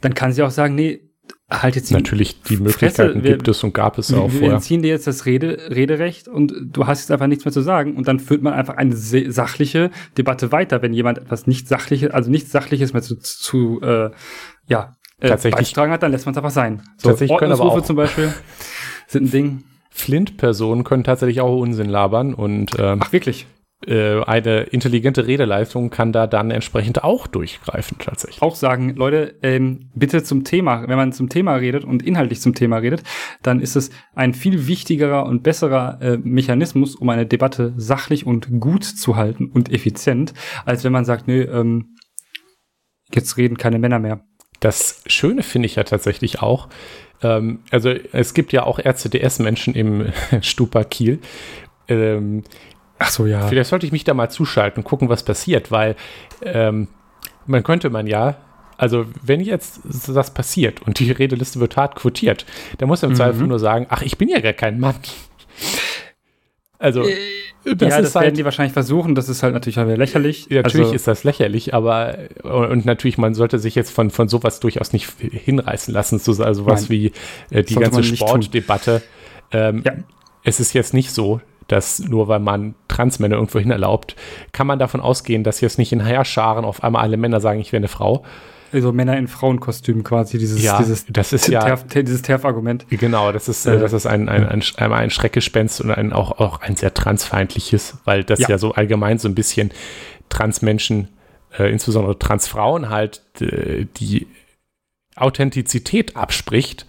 dann 0.00 0.14
kann 0.14 0.32
sie 0.32 0.42
auch 0.42 0.50
sagen, 0.50 0.74
nee, 0.74 1.11
halt 1.50 1.76
jetzt 1.76 1.90
Natürlich, 1.92 2.40
die 2.42 2.56
Fresse, 2.56 2.62
Möglichkeiten 2.62 3.22
wir- 3.24 3.32
gibt 3.32 3.48
es 3.48 3.62
und 3.62 3.74
gab 3.74 3.98
es 3.98 4.10
wir, 4.10 4.18
auch 4.18 4.30
wir 4.32 4.38
vorher. 4.38 4.54
entziehen 4.54 4.82
dir 4.82 4.88
jetzt 4.88 5.06
das 5.06 5.26
Rede, 5.26 5.58
Rederecht 5.70 6.28
und 6.28 6.52
du 6.72 6.86
hast 6.86 7.00
jetzt 7.00 7.10
einfach 7.10 7.26
nichts 7.26 7.44
mehr 7.44 7.52
zu 7.52 7.60
sagen 7.60 7.96
und 7.96 8.08
dann 8.08 8.18
führt 8.20 8.42
man 8.42 8.52
einfach 8.54 8.76
eine 8.76 8.96
sachliche 8.96 9.90
Debatte 10.16 10.50
weiter, 10.52 10.80
wenn 10.82 10.92
jemand 10.94 11.18
etwas 11.18 11.46
nicht 11.46 11.68
sachliches, 11.68 12.10
also 12.10 12.30
nichts 12.30 12.50
sachliches 12.52 12.92
mehr 12.94 13.02
zu, 13.02 13.16
zu 13.16 13.80
äh, 13.82 14.10
ja, 14.66 14.96
äh, 15.20 15.28
hat, 15.30 16.02
dann 16.02 16.10
lässt 16.10 16.26
man 16.26 16.32
es 16.32 16.38
einfach 16.38 16.50
sein. 16.50 16.82
So, 16.96 17.10
Tatsächlich 17.10 17.30
Ordnungsrufe 17.32 17.78
auch- 17.80 17.84
zum 17.84 17.96
Beispiel 17.96 18.32
sind 19.06 19.24
ein 19.26 19.30
Ding. 19.30 19.64
Flint-Personen 19.90 20.84
können 20.84 21.04
tatsächlich 21.04 21.40
auch 21.42 21.58
Unsinn 21.60 21.88
labern 21.90 22.32
und 22.34 22.70
ähm, 22.78 23.00
Ach 23.02 23.12
wirklich? 23.12 23.46
Äh, 23.86 24.22
eine 24.24 24.62
intelligente 24.64 25.26
Redeleistung 25.26 25.90
kann 25.90 26.12
da 26.12 26.26
dann 26.26 26.50
entsprechend 26.50 27.02
auch 27.04 27.26
durchgreifen, 27.26 27.98
tatsächlich. 27.98 28.42
Auch 28.42 28.54
sagen, 28.54 28.94
Leute, 28.96 29.34
ähm, 29.42 29.90
bitte 29.94 30.22
zum 30.22 30.44
Thema, 30.44 30.88
wenn 30.88 30.96
man 30.96 31.12
zum 31.12 31.28
Thema 31.28 31.54
redet 31.56 31.84
und 31.84 32.02
inhaltlich 32.02 32.40
zum 32.40 32.54
Thema 32.54 32.78
redet, 32.78 33.02
dann 33.42 33.60
ist 33.60 33.76
es 33.76 33.90
ein 34.14 34.34
viel 34.34 34.66
wichtigerer 34.66 35.26
und 35.26 35.42
besserer 35.42 35.98
äh, 36.00 36.18
Mechanismus, 36.18 36.94
um 36.94 37.08
eine 37.08 37.26
Debatte 37.26 37.72
sachlich 37.76 38.26
und 38.26 38.60
gut 38.60 38.84
zu 38.84 39.16
halten 39.16 39.46
und 39.46 39.72
effizient, 39.72 40.32
als 40.64 40.84
wenn 40.84 40.92
man 40.92 41.04
sagt, 41.04 41.26
nö, 41.26 41.42
ähm, 41.42 41.96
jetzt 43.12 43.36
reden 43.36 43.58
keine 43.58 43.78
Männer 43.78 43.98
mehr. 43.98 44.24
Das 44.60 45.02
Schöne 45.06 45.42
finde 45.42 45.66
ich 45.66 45.74
ja 45.74 45.82
tatsächlich 45.82 46.40
auch, 46.40 46.68
ähm, 47.22 47.60
also 47.70 47.90
es 47.90 48.34
gibt 48.34 48.52
ja 48.52 48.64
auch 48.64 48.78
RCDS-Menschen 48.78 49.74
im 49.74 50.12
Stupa 50.40 50.84
Kiel. 50.84 51.18
Ähm, 51.88 52.44
Ach 53.04 53.10
so, 53.10 53.26
ja. 53.26 53.46
Vielleicht 53.48 53.70
sollte 53.70 53.84
ich 53.86 53.92
mich 53.92 54.04
da 54.04 54.14
mal 54.14 54.28
zuschalten 54.30 54.82
und 54.82 54.88
gucken, 54.88 55.08
was 55.08 55.24
passiert, 55.24 55.70
weil 55.70 55.96
ähm, 56.42 56.88
man 57.46 57.62
könnte 57.64 57.90
man 57.90 58.06
ja, 58.06 58.36
also 58.78 59.06
wenn 59.22 59.40
jetzt 59.40 59.80
das 60.08 60.32
passiert 60.32 60.82
und 60.82 60.98
die 61.00 61.10
Redeliste 61.10 61.58
wird 61.60 61.76
hart 61.76 61.96
quotiert, 61.96 62.46
dann 62.78 62.88
muss 62.88 63.02
er 63.02 63.08
im 63.08 63.12
Mhm. 63.12 63.16
Zweifel 63.16 63.46
nur 63.46 63.58
sagen, 63.58 63.86
ach, 63.90 64.02
ich 64.02 64.18
bin 64.18 64.28
ja 64.28 64.40
gar 64.40 64.52
kein 64.52 64.78
Mann. 64.78 64.94
Also, 66.78 67.02
das 67.02 67.10
ja, 67.64 67.74
das 67.74 68.08
ist 68.08 68.14
werden 68.16 68.24
halt, 68.24 68.36
die 68.38 68.44
wahrscheinlich 68.44 68.72
versuchen, 68.72 69.14
das 69.14 69.28
ist 69.28 69.44
halt 69.44 69.54
natürlich 69.54 69.78
auch 69.78 69.84
wieder 69.84 69.96
lächerlich. 69.96 70.46
ja, 70.50 70.62
natürlich 70.62 70.86
also, 70.86 70.94
ist 70.96 71.06
das 71.06 71.22
lächerlich, 71.22 71.74
aber 71.74 72.18
und 72.42 72.84
natürlich, 72.84 73.18
man 73.18 73.34
sollte 73.34 73.60
sich 73.60 73.76
jetzt 73.76 73.92
von, 73.92 74.10
von 74.10 74.26
sowas 74.28 74.58
durchaus 74.58 74.92
nicht 74.92 75.08
hinreißen 75.20 75.94
lassen, 75.94 76.18
so 76.18 76.42
also 76.42 76.66
was 76.66 76.82
Nein. 76.82 76.90
wie 76.90 77.12
äh, 77.50 77.62
die 77.62 77.76
ganze. 77.76 78.02
Sportdebatte. 78.02 79.02
Ähm, 79.52 79.82
Ja. 79.84 79.92
Es 80.44 80.58
ist 80.58 80.72
jetzt 80.72 80.92
nicht 80.92 81.12
so, 81.12 81.40
dass 81.68 81.98
nur 82.00 82.28
weil 82.28 82.40
man 82.40 82.74
Transmänner 82.88 83.36
irgendwo 83.36 83.58
hin 83.58 83.70
erlaubt, 83.70 84.16
kann 84.52 84.66
man 84.66 84.78
davon 84.78 85.00
ausgehen, 85.00 85.44
dass 85.44 85.60
jetzt 85.60 85.78
nicht 85.78 85.92
in 85.92 86.04
Heerscharen 86.04 86.64
auf 86.64 86.82
einmal 86.84 87.02
alle 87.02 87.16
Männer 87.16 87.40
sagen, 87.40 87.60
ich 87.60 87.72
wäre 87.72 87.80
eine 87.80 87.88
Frau. 87.88 88.24
Also 88.74 88.90
Männer 88.90 89.18
in 89.18 89.28
Frauenkostümen 89.28 90.02
quasi, 90.02 90.38
dieses, 90.38 90.62
Ja, 90.62 90.78
dieses, 90.78 91.04
das 91.06 91.34
ist 91.34 91.46
ja- 91.48 91.60
Terf, 91.62 91.84
dieses 91.88 92.22
TERF-Argument. 92.22 92.86
Genau, 92.88 93.30
das 93.30 93.46
ist, 93.48 93.66
äh, 93.66 93.74
Äh, 93.76 93.80
das 93.80 93.92
ist 93.92 94.06
ein, 94.06 94.30
ein, 94.30 94.48
ein, 94.48 94.62
einmal 94.78 95.00
ein 95.00 95.10
Schreckgespenst 95.10 95.82
und 95.82 95.90
ein, 95.90 96.12
auch, 96.14 96.38
auch 96.40 96.60
ein 96.62 96.76
sehr 96.76 96.94
transfeindliches, 96.94 97.98
weil 98.06 98.24
das 98.24 98.38
ja, 98.40 98.48
Ja. 98.50 98.58
so 98.58 98.72
allgemein 98.72 99.18
so 99.18 99.28
ein 99.28 99.34
bisschen 99.34 99.72
Transmenschen, 100.30 101.08
äh, 101.58 101.70
insbesondere 101.70 102.18
Transfrauen 102.18 102.88
halt, 102.88 103.20
äh, 103.42 103.84
die 103.98 104.26
Authentizität 105.16 106.16
abspricht. 106.16 106.86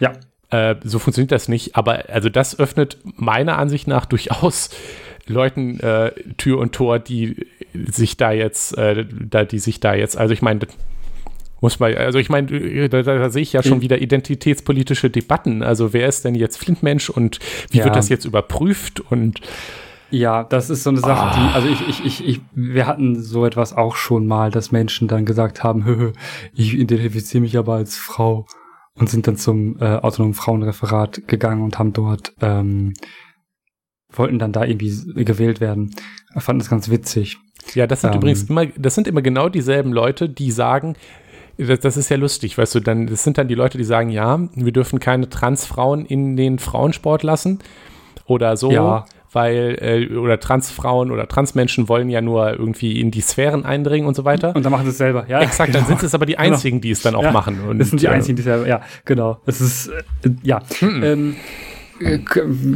Ja. 0.00 0.12
Äh, 0.50 0.76
so 0.82 0.98
funktioniert 0.98 1.32
das 1.32 1.48
nicht, 1.48 1.76
aber 1.76 2.04
also 2.08 2.28
das 2.30 2.58
öffnet 2.58 2.96
meiner 3.16 3.58
Ansicht 3.58 3.86
nach 3.86 4.06
durchaus 4.06 4.70
Leuten 5.26 5.78
äh, 5.80 6.12
Tür 6.38 6.58
und 6.58 6.72
Tor, 6.74 6.98
die 6.98 7.46
sich 7.74 8.16
da 8.16 8.32
jetzt, 8.32 8.76
äh, 8.78 9.04
da, 9.10 9.44
die 9.44 9.58
sich 9.58 9.78
da 9.80 9.94
jetzt, 9.94 10.16
also 10.16 10.32
ich 10.32 10.40
meine, 10.40 10.60
muss 11.60 11.80
man, 11.80 11.94
also 11.96 12.18
ich 12.18 12.30
meine, 12.30 12.88
da, 12.88 13.02
da, 13.02 13.18
da 13.18 13.30
sehe 13.30 13.42
ich 13.42 13.52
ja 13.52 13.62
schon 13.62 13.78
Mhm. 13.78 13.82
wieder 13.82 14.00
identitätspolitische 14.00 15.10
Debatten. 15.10 15.62
Also 15.62 15.92
wer 15.92 16.08
ist 16.08 16.24
denn 16.24 16.34
jetzt 16.34 16.56
Flintmensch 16.56 17.10
und 17.10 17.40
wie 17.70 17.78
Ja. 17.78 17.84
wird 17.84 17.96
das 17.96 18.08
jetzt 18.08 18.24
überprüft 18.24 19.00
und 19.00 19.40
Ja, 20.10 20.44
das 20.44 20.70
ist 20.70 20.84
so 20.84 20.88
eine 20.90 21.00
Sache, 21.00 21.26
Ah. 21.26 21.34
die, 21.50 21.54
also 21.54 21.68
ich, 21.68 21.86
ich, 21.88 22.04
ich, 22.06 22.26
ich, 22.26 22.40
wir 22.54 22.86
hatten 22.86 23.20
so 23.22 23.44
etwas 23.44 23.76
auch 23.76 23.96
schon 23.96 24.26
mal, 24.26 24.50
dass 24.50 24.72
Menschen 24.72 25.08
dann 25.08 25.26
gesagt 25.26 25.62
haben, 25.62 26.14
ich 26.54 26.72
identifiziere 26.72 27.42
mich 27.42 27.58
aber 27.58 27.74
als 27.74 27.96
Frau 27.98 28.46
und 28.98 29.08
sind 29.08 29.26
dann 29.26 29.36
zum 29.36 29.76
äh, 29.80 29.84
autonomen 29.96 30.34
Frauenreferat 30.34 31.26
gegangen 31.28 31.62
und 31.62 31.78
haben 31.78 31.92
dort, 31.92 32.32
ähm, 32.40 32.94
wollten 34.12 34.38
dann 34.38 34.52
da 34.52 34.64
irgendwie 34.64 35.24
gewählt 35.24 35.60
werden. 35.60 35.94
Ich 36.36 36.42
fand 36.42 36.60
das 36.60 36.70
ganz 36.70 36.88
witzig. 36.88 37.38
Ja, 37.74 37.86
das 37.86 38.00
sind 38.00 38.12
Ähm. 38.12 38.18
übrigens 38.18 38.44
immer, 38.44 38.66
das 38.66 38.94
sind 38.94 39.06
immer 39.06 39.22
genau 39.22 39.48
dieselben 39.48 39.92
Leute, 39.92 40.28
die 40.28 40.50
sagen, 40.50 40.96
das, 41.58 41.80
das 41.80 41.96
ist 41.96 42.08
ja 42.08 42.16
lustig, 42.16 42.56
weißt 42.56 42.76
du, 42.76 42.80
dann, 42.80 43.06
das 43.08 43.24
sind 43.24 43.36
dann 43.36 43.48
die 43.48 43.54
Leute, 43.54 43.78
die 43.78 43.84
sagen, 43.84 44.10
ja, 44.10 44.38
wir 44.54 44.72
dürfen 44.72 45.00
keine 45.00 45.28
Transfrauen 45.28 46.06
in 46.06 46.36
den 46.36 46.58
Frauensport 46.58 47.22
lassen 47.22 47.58
oder 48.26 48.56
so, 48.56 48.70
Ja. 48.70 49.04
Weil, 49.32 49.78
äh, 49.80 50.16
oder 50.16 50.40
Transfrauen 50.40 51.10
oder 51.10 51.28
Transmenschen 51.28 51.88
wollen 51.88 52.08
ja 52.08 52.20
nur 52.20 52.58
irgendwie 52.58 53.00
in 53.00 53.10
die 53.10 53.20
Sphären 53.20 53.64
eindringen 53.64 54.06
und 54.08 54.14
so 54.14 54.24
weiter. 54.24 54.54
Und 54.54 54.64
dann 54.64 54.72
machen 54.72 54.84
sie 54.84 54.90
es 54.90 54.98
selber, 54.98 55.26
ja. 55.28 55.40
Exakt, 55.40 55.74
dann 55.74 55.86
sind 55.86 56.02
es 56.02 56.14
aber 56.14 56.26
die 56.26 56.38
einzigen, 56.38 56.80
die 56.80 56.90
es 56.90 57.02
dann 57.02 57.14
auch 57.14 57.22
Ja, 57.22 57.32
machen. 57.32 57.60
Und, 57.68 57.78
das 57.78 57.90
sind 57.90 58.00
die 58.02 58.06
äh, 58.06 58.10
einzigen, 58.10 58.36
die 58.36 58.42
selber, 58.42 58.66
ja, 58.66 58.80
genau. 59.04 59.40
Das 59.46 59.60
ist, 59.60 59.88
äh, 59.88 60.30
ja. 60.42 60.60
Hm. 60.80 61.02
Ähm, 61.02 61.36
äh, 62.00 62.18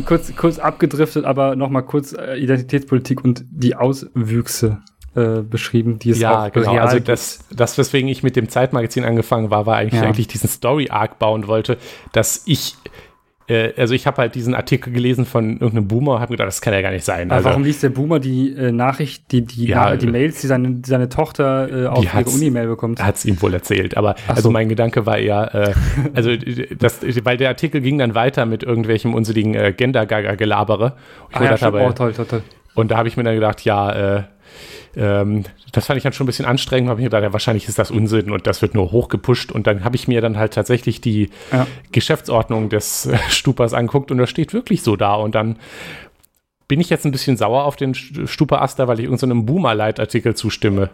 kurz, 0.04 0.34
kurz 0.36 0.58
abgedriftet, 0.58 1.24
aber 1.24 1.56
nochmal 1.56 1.84
kurz 1.84 2.12
äh, 2.12 2.36
Identitätspolitik 2.36 3.24
und 3.24 3.44
die 3.50 3.76
Auswüchse 3.76 4.82
äh, 5.14 5.42
beschrieben, 5.42 5.98
die 5.98 6.10
es 6.10 6.20
Ja, 6.20 6.46
auch 6.46 6.52
genau. 6.52 6.74
Also 6.76 6.98
das, 6.98 7.40
das, 7.54 7.76
weswegen 7.78 8.08
ich 8.08 8.22
mit 8.22 8.34
dem 8.34 8.48
Zeitmagazin 8.48 9.04
angefangen 9.04 9.50
war, 9.50 9.66
war 9.66 9.76
eigentlich, 9.76 10.00
Ja. 10.00 10.06
eigentlich 10.08 10.26
diesen 10.26 10.48
Story-Arc 10.48 11.18
bauen 11.18 11.46
wollte, 11.46 11.76
dass 12.12 12.42
ich, 12.46 12.76
äh, 13.52 13.72
also 13.76 13.94
ich 13.94 14.06
habe 14.06 14.16
halt 14.22 14.34
diesen 14.34 14.54
Artikel 14.54 14.92
gelesen 14.92 15.24
von 15.26 15.52
irgendeinem 15.52 15.88
Boomer 15.88 16.14
und 16.14 16.20
habe 16.20 16.30
gedacht, 16.32 16.48
das 16.48 16.60
kann 16.60 16.72
ja 16.72 16.80
gar 16.82 16.90
nicht 16.90 17.04
sein. 17.04 17.28
Aber 17.30 17.36
Also, 17.36 17.48
warum 17.50 17.64
liest 17.64 17.82
der 17.82 17.90
Boomer 17.90 18.18
die 18.20 18.52
äh, 18.56 18.72
Nachricht, 18.72 19.30
die, 19.32 19.42
die, 19.42 19.66
Ja, 19.66 19.90
Na- 19.90 19.96
die 19.96 20.06
Mails, 20.06 20.40
die 20.40 20.46
seine, 20.46 20.70
die 20.70 20.88
seine 20.88 21.08
Tochter 21.08 21.84
äh, 21.84 21.86
auf 21.86 22.04
ihre 22.04 22.24
Uni-Mail 22.30 22.66
bekommt? 22.68 23.02
hat 23.02 23.16
es 23.16 23.24
ihm 23.24 23.40
wohl 23.42 23.54
erzählt. 23.54 23.96
Aber 23.96 24.14
Ach 24.26 24.30
also 24.30 24.42
so. 24.42 24.50
mein 24.50 24.68
Gedanke 24.68 25.06
war 25.06 25.18
eher, 25.18 25.54
äh, 25.54 25.72
also 26.14 26.30
das, 26.78 27.00
weil 27.24 27.36
der 27.36 27.48
Artikel 27.50 27.80
ging 27.80 27.98
dann 27.98 28.14
weiter 28.14 28.46
mit 28.46 28.62
irgendwelchem 28.62 29.14
unsinnigen 29.14 29.54
äh, 29.54 29.72
Gender-Gelabere. 29.76 30.94
Ah, 31.32 31.44
ja, 31.44 31.52
oh, 31.72 31.92
toll, 31.92 32.12
toll, 32.12 32.26
toll. 32.26 32.42
Und 32.74 32.90
da 32.90 32.96
habe 32.96 33.08
ich 33.08 33.16
mir 33.16 33.22
dann 33.24 33.34
gedacht, 33.34 33.64
ja, 33.64 34.16
äh, 34.18 34.22
ähm, 34.96 35.44
das 35.72 35.86
fand 35.86 35.96
ich 35.96 36.02
dann 36.02 36.12
schon 36.12 36.24
ein 36.24 36.26
bisschen 36.26 36.44
anstrengend. 36.44 36.90
Habe 36.90 37.00
ich 37.00 37.04
mir 37.04 37.08
gedacht, 37.10 37.22
ja, 37.22 37.32
wahrscheinlich 37.32 37.68
ist 37.68 37.78
das 37.78 37.90
Unsinn 37.90 38.30
und 38.30 38.46
das 38.46 38.62
wird 38.62 38.74
nur 38.74 38.92
hochgepusht. 38.92 39.52
Und 39.52 39.66
dann 39.66 39.84
habe 39.84 39.96
ich 39.96 40.08
mir 40.08 40.20
dann 40.20 40.36
halt 40.36 40.52
tatsächlich 40.54 41.00
die 41.00 41.30
Ja. 41.50 41.66
Geschäftsordnung 41.92 42.68
des 42.68 43.06
äh, 43.06 43.18
Stupas 43.28 43.72
anguckt 43.74 44.10
und 44.10 44.18
das 44.18 44.28
steht 44.30 44.52
wirklich 44.52 44.82
so 44.82 44.96
da. 44.96 45.14
Und 45.14 45.34
dann 45.34 45.56
bin 46.68 46.80
ich 46.80 46.88
jetzt 46.90 47.04
ein 47.04 47.12
bisschen 47.12 47.36
sauer 47.36 47.64
auf 47.64 47.76
den 47.76 47.92
St- 47.94 48.26
Stupa-Aster, 48.26 48.88
weil 48.88 48.98
ich 48.98 49.04
irgendeinem 49.04 49.44
Boomer-Leitartikel 49.46 50.34
zustimme 50.34 50.90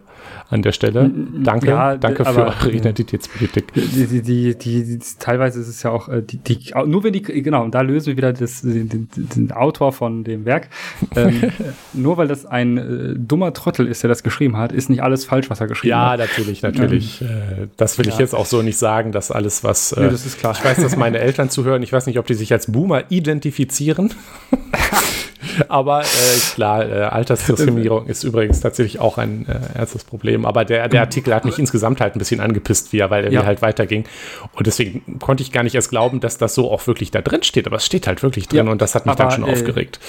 an 0.50 0.62
der 0.62 0.72
Stelle. 0.72 1.10
Danke, 1.42 1.68
Ja, 1.68 1.96
danke 1.96 2.24
für 2.24 2.46
eure 2.46 2.70
Identitätspolitik. 2.70 3.72
Die, 3.74 4.06
die, 4.06 4.22
die, 4.22 4.56
die, 4.58 4.98
teilweise 5.18 5.60
ist 5.60 5.68
es 5.68 5.82
ja 5.82 5.90
auch, 5.90 6.08
äh, 6.08 6.22
die, 6.22 6.38
die, 6.38 6.72
nur 6.86 7.04
wenn 7.04 7.12
die, 7.12 7.22
genau, 7.22 7.62
und 7.64 7.74
da 7.74 7.82
lösen 7.82 8.08
wir 8.08 8.16
wieder 8.16 8.32
das, 8.32 8.62
den, 8.62 9.08
den, 9.14 9.52
Autor 9.52 9.92
von 9.92 10.24
dem 10.24 10.44
Werk. 10.44 10.68
Ähm, 11.14 11.42
nur 11.92 12.16
weil 12.16 12.28
das 12.28 12.44
ein 12.46 12.76
äh, 12.78 13.14
dummer 13.16 13.52
Trottel 13.52 13.86
ist, 13.86 14.02
der 14.02 14.08
das 14.08 14.22
geschrieben 14.22 14.56
hat, 14.56 14.72
ist 14.72 14.90
nicht 14.90 15.02
alles 15.02 15.24
falsch, 15.24 15.48
was 15.50 15.60
er 15.60 15.66
geschrieben 15.68 15.90
Ja, 15.90 16.10
hat. 16.10 16.18
natürlich, 16.18 16.62
natürlich. 16.62 17.22
Äh, 17.22 17.68
das 17.76 17.98
will 17.98 18.08
ich 18.08 18.14
Ja. 18.14 18.20
jetzt 18.20 18.34
auch 18.34 18.46
so 18.46 18.62
nicht 18.62 18.78
sagen, 18.78 19.12
dass 19.12 19.30
alles, 19.30 19.62
was. 19.64 19.92
Äh, 19.92 20.00
Nee, 20.02 20.10
das 20.10 20.26
ist 20.26 20.38
klar. 20.38 20.54
Ich 20.58 20.64
weiß, 20.64 20.78
dass 20.78 20.96
meine 20.96 21.18
Eltern 21.18 21.50
zuhören. 21.50 21.82
Ich 21.82 21.92
weiß 21.92 22.06
nicht, 22.06 22.18
ob 22.18 22.26
die 22.26 22.34
sich 22.34 22.52
als 22.52 22.70
Boomer 22.72 23.04
identifizieren. 23.10 24.12
Aber 25.68 26.02
äh, 26.02 26.04
klar, 26.54 26.88
äh, 26.88 27.02
Altersdiskriminierung 27.02 28.06
ist 28.06 28.24
übrigens 28.24 28.60
tatsächlich 28.60 29.00
auch 29.00 29.18
ein 29.18 29.46
äh, 29.46 29.78
ernstes 29.78 30.04
Problem. 30.04 30.44
Aber 30.44 30.64
der, 30.64 30.88
der 30.88 31.00
Artikel 31.00 31.34
hat 31.34 31.44
mich 31.44 31.58
insgesamt 31.58 32.00
halt 32.00 32.14
ein 32.14 32.18
bisschen 32.18 32.40
angepisst, 32.40 32.92
wie 32.92 32.98
er, 33.00 33.10
weil 33.10 33.24
er 33.24 33.32
Ja. 33.32 33.40
mir 33.40 33.46
halt 33.46 33.62
weiterging. 33.62 34.04
Und 34.52 34.66
deswegen 34.66 35.18
konnte 35.18 35.42
ich 35.42 35.52
gar 35.52 35.62
nicht 35.62 35.74
erst 35.74 35.90
glauben, 35.90 36.20
dass 36.20 36.38
das 36.38 36.54
so 36.54 36.70
auch 36.70 36.86
wirklich 36.86 37.10
da 37.10 37.20
drin 37.22 37.42
steht. 37.42 37.66
Aber 37.66 37.76
es 37.76 37.86
steht 37.86 38.06
halt 38.06 38.22
wirklich 38.22 38.48
drin 38.48 38.66
Ja, 38.66 38.72
und 38.72 38.80
das 38.82 38.94
hat 38.94 39.06
mich 39.06 39.14
dann 39.16 39.26
aber, 39.26 39.34
schon 39.36 39.44
äh, 39.48 39.52
aufgeregt. 39.52 40.00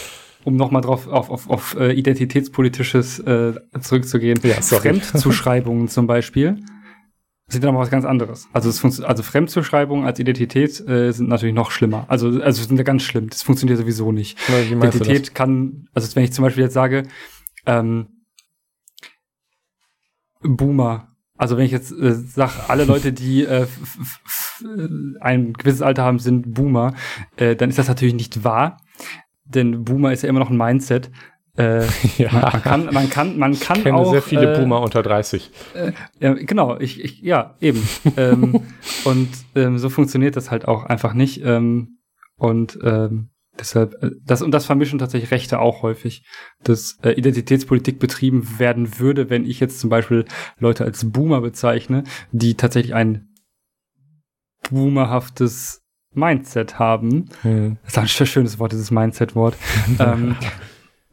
Um 0.46 0.56
nochmal 0.56 0.82
drauf 0.82 1.08
auf, 1.08 1.30
auf, 1.30 1.50
auf 1.50 1.76
äh, 1.80 1.92
identitätspolitisches 1.92 3.20
äh, 3.20 3.54
zurückzugehen. 3.82 4.40
Ja. 4.44 4.54
Fremdzuschreibungen 4.62 5.88
zum 5.90 6.08
Beispiel 6.08 6.58
sind 7.50 7.64
dann 7.64 7.74
noch 7.74 7.82
was 7.82 7.90
ganz 7.90 8.06
anderes. 8.06 8.48
Also, 8.54 8.70
es 8.70 9.02
also 9.02 9.24
Fremdzuschreibungen 9.24 10.06
als 10.06 10.20
Identität 10.20 10.80
äh, 10.88 11.12
sind 11.12 11.30
natürlich 11.30 11.56
noch 11.56 11.72
schlimmer. 11.72 12.06
Also, 12.08 12.42
also 12.42 12.64
sind 12.64 12.78
ja 12.78 12.84
ganz 12.84 13.04
schlimm. 13.04 13.30
Das 13.30 13.42
funktioniert 13.44 13.80
sowieso 13.80 14.12
nicht. 14.12 14.38
Wie 14.48 14.76
das? 14.76 14.96
Identität 14.96 15.36
kann, 15.36 15.88
also 15.94 16.16
wenn 16.16 16.24
ich 16.24 16.32
zum 16.32 16.44
Beispiel 16.44 16.64
jetzt 16.64 16.74
sage, 16.74 17.04
ähm, 17.66 18.08
Boomer, 20.42 21.10
also 21.38 21.58
wenn 21.58 21.66
ich 21.66 21.72
jetzt 21.72 21.92
äh, 21.92 22.14
sage, 22.14 22.54
alle 22.68 22.86
Leute, 22.86 23.14
die 23.14 23.44
äh, 23.44 23.66
ein 25.20 25.54
gewisses 25.54 25.82
Alter 25.82 26.04
haben, 26.04 26.20
sind 26.20 26.54
Boomer, 26.54 26.94
äh, 27.38 27.56
dann 27.56 27.70
ist 27.70 27.80
das 27.80 27.88
natürlich 27.88 28.14
nicht 28.14 28.44
wahr, 28.44 28.78
denn 29.46 29.84
Boomer 29.84 30.14
ist 30.14 30.22
ja 30.22 30.30
immer 30.30 30.40
noch 30.40 30.50
ein 30.50 30.58
Mindset. 30.58 31.12
Äh, 31.58 31.86
Ja. 32.18 32.32
man, 32.32 32.42
man 32.52 32.62
kann, 32.62 32.94
man 32.94 33.10
kann, 33.10 33.38
man 33.38 33.60
kann 33.60 33.78
Ich 33.78 33.84
kenne 33.84 33.98
auch 33.98 34.12
sehr 34.12 34.22
viele 34.22 34.54
äh, 34.54 34.60
Boomer 34.60 34.82
unter 34.82 35.02
30. 35.04 35.52
ja, 36.20 36.34
genau, 36.34 36.80
ich, 36.80 37.04
ich 37.04 37.22
ja, 37.22 37.56
eben. 37.60 37.88
ähm, 38.18 38.62
und 39.06 39.30
ähm, 39.56 39.78
so 39.78 39.90
funktioniert 39.90 40.36
das 40.36 40.52
halt 40.52 40.68
auch 40.68 40.86
einfach 40.86 41.14
nicht. 41.14 41.44
Ähm, 41.44 42.00
und 42.38 42.80
ähm, 42.84 43.30
deshalb, 43.60 44.02
äh, 44.02 44.12
das 44.24 44.42
und 44.42 44.52
das 44.52 44.66
vermischen 44.66 45.00
tatsächlich 45.00 45.32
Rechte 45.32 45.60
auch 45.60 45.82
häufig, 45.82 46.24
dass 46.64 46.98
äh, 47.04 47.12
Identitätspolitik 47.12 48.00
betrieben 48.00 48.60
werden 48.60 49.00
würde, 49.00 49.30
wenn 49.30 49.46
ich 49.46 49.60
jetzt 49.60 49.80
zum 49.80 49.90
Beispiel 49.90 50.26
Leute 50.58 50.86
als 50.86 51.12
Boomer 51.12 51.42
bezeichne, 51.42 52.04
die 52.32 52.56
tatsächlich 52.56 52.96
ein 52.96 53.30
boomerhaftes 54.70 55.84
Mindset 56.14 56.80
haben. 56.80 57.30
Hm. 57.42 57.78
Das 57.84 57.98
ist 57.98 58.20
ein 58.20 58.28
schönes 58.28 58.60
Wort, 58.60 58.72
dieses 58.72 58.92
Mindset-Wort. 58.92 59.56
ähm, 60.00 60.36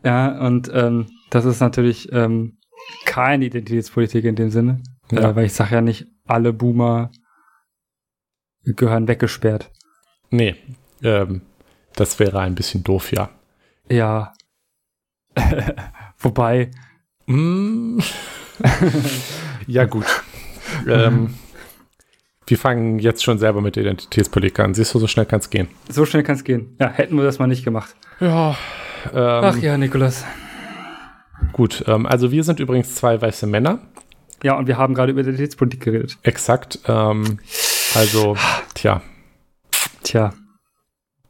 ja, 0.05 0.39
und 0.47 0.71
ähm, 0.73 1.07
das 1.31 1.45
ist 1.45 1.61
natürlich 1.61 2.13
ähm, 2.13 2.59
keine 3.05 3.47
Identitätspolitik 3.47 4.25
in 4.25 4.37
dem 4.37 4.51
Sinne, 4.51 4.83
Ja. 5.11 5.31
äh, 5.31 5.37
weil 5.37 5.47
ich 5.47 5.53
sage 5.55 5.75
ja 5.75 5.81
nicht, 5.81 6.07
alle 6.27 6.53
Boomer 6.53 7.11
gehören 8.65 9.09
weggesperrt. 9.09 9.71
Nee, 10.31 10.57
ähm, 11.03 11.43
das 11.95 12.19
wäre 12.19 12.41
ein 12.41 12.55
bisschen 12.55 12.83
doof, 12.85 13.13
ja. 13.13 13.31
Ja. 13.89 14.33
Wobei, 16.19 16.71
Mm. 17.29 17.99
ja, 19.67 19.85
gut. 19.87 20.05
ähm, 20.89 21.35
wir 22.47 22.57
fangen 22.57 23.01
jetzt 23.01 23.25
schon 23.25 23.39
selber 23.41 23.61
mit 23.61 23.75
der 23.75 23.83
Identitätspolitik 23.83 24.61
an. 24.61 24.75
Siehst 24.75 24.95
du, 24.95 25.01
so 25.01 25.09
schnell 25.09 25.27
kann 25.27 25.41
es 25.41 25.51
gehen. 25.51 25.67
so 25.89 26.07
schnell 26.07 26.23
kann 26.23 26.37
es 26.37 26.45
gehen. 26.45 26.77
Ja, 26.81 26.89
hätten 26.89 27.17
wir 27.17 27.25
das 27.25 27.41
mal 27.41 27.49
nicht 27.49 27.65
gemacht. 27.65 27.97
Ja. 28.21 28.57
Ähm, 29.15 29.45
Ach 29.45 29.57
ja, 29.59 29.77
Nikolas. 29.77 30.25
Gut, 31.53 31.85
ähm, 31.87 32.07
also 32.07 32.31
wir 32.31 32.45
sind 32.45 32.61
übrigens 32.61 32.95
zwei 32.95 33.21
weiße 33.21 33.47
Männer. 33.47 33.79
Ja, 34.43 34.57
und 34.57 34.67
wir 34.67 34.77
haben 34.77 34.95
gerade 34.95 35.13
über 35.13 35.23
Identitätspolitik 35.23 35.81
geredet. 35.81 36.19
Exakt. 36.23 36.81
Ähm, 36.87 37.39
also, 37.95 38.37
tja, 38.75 39.01
Tja, 40.03 40.35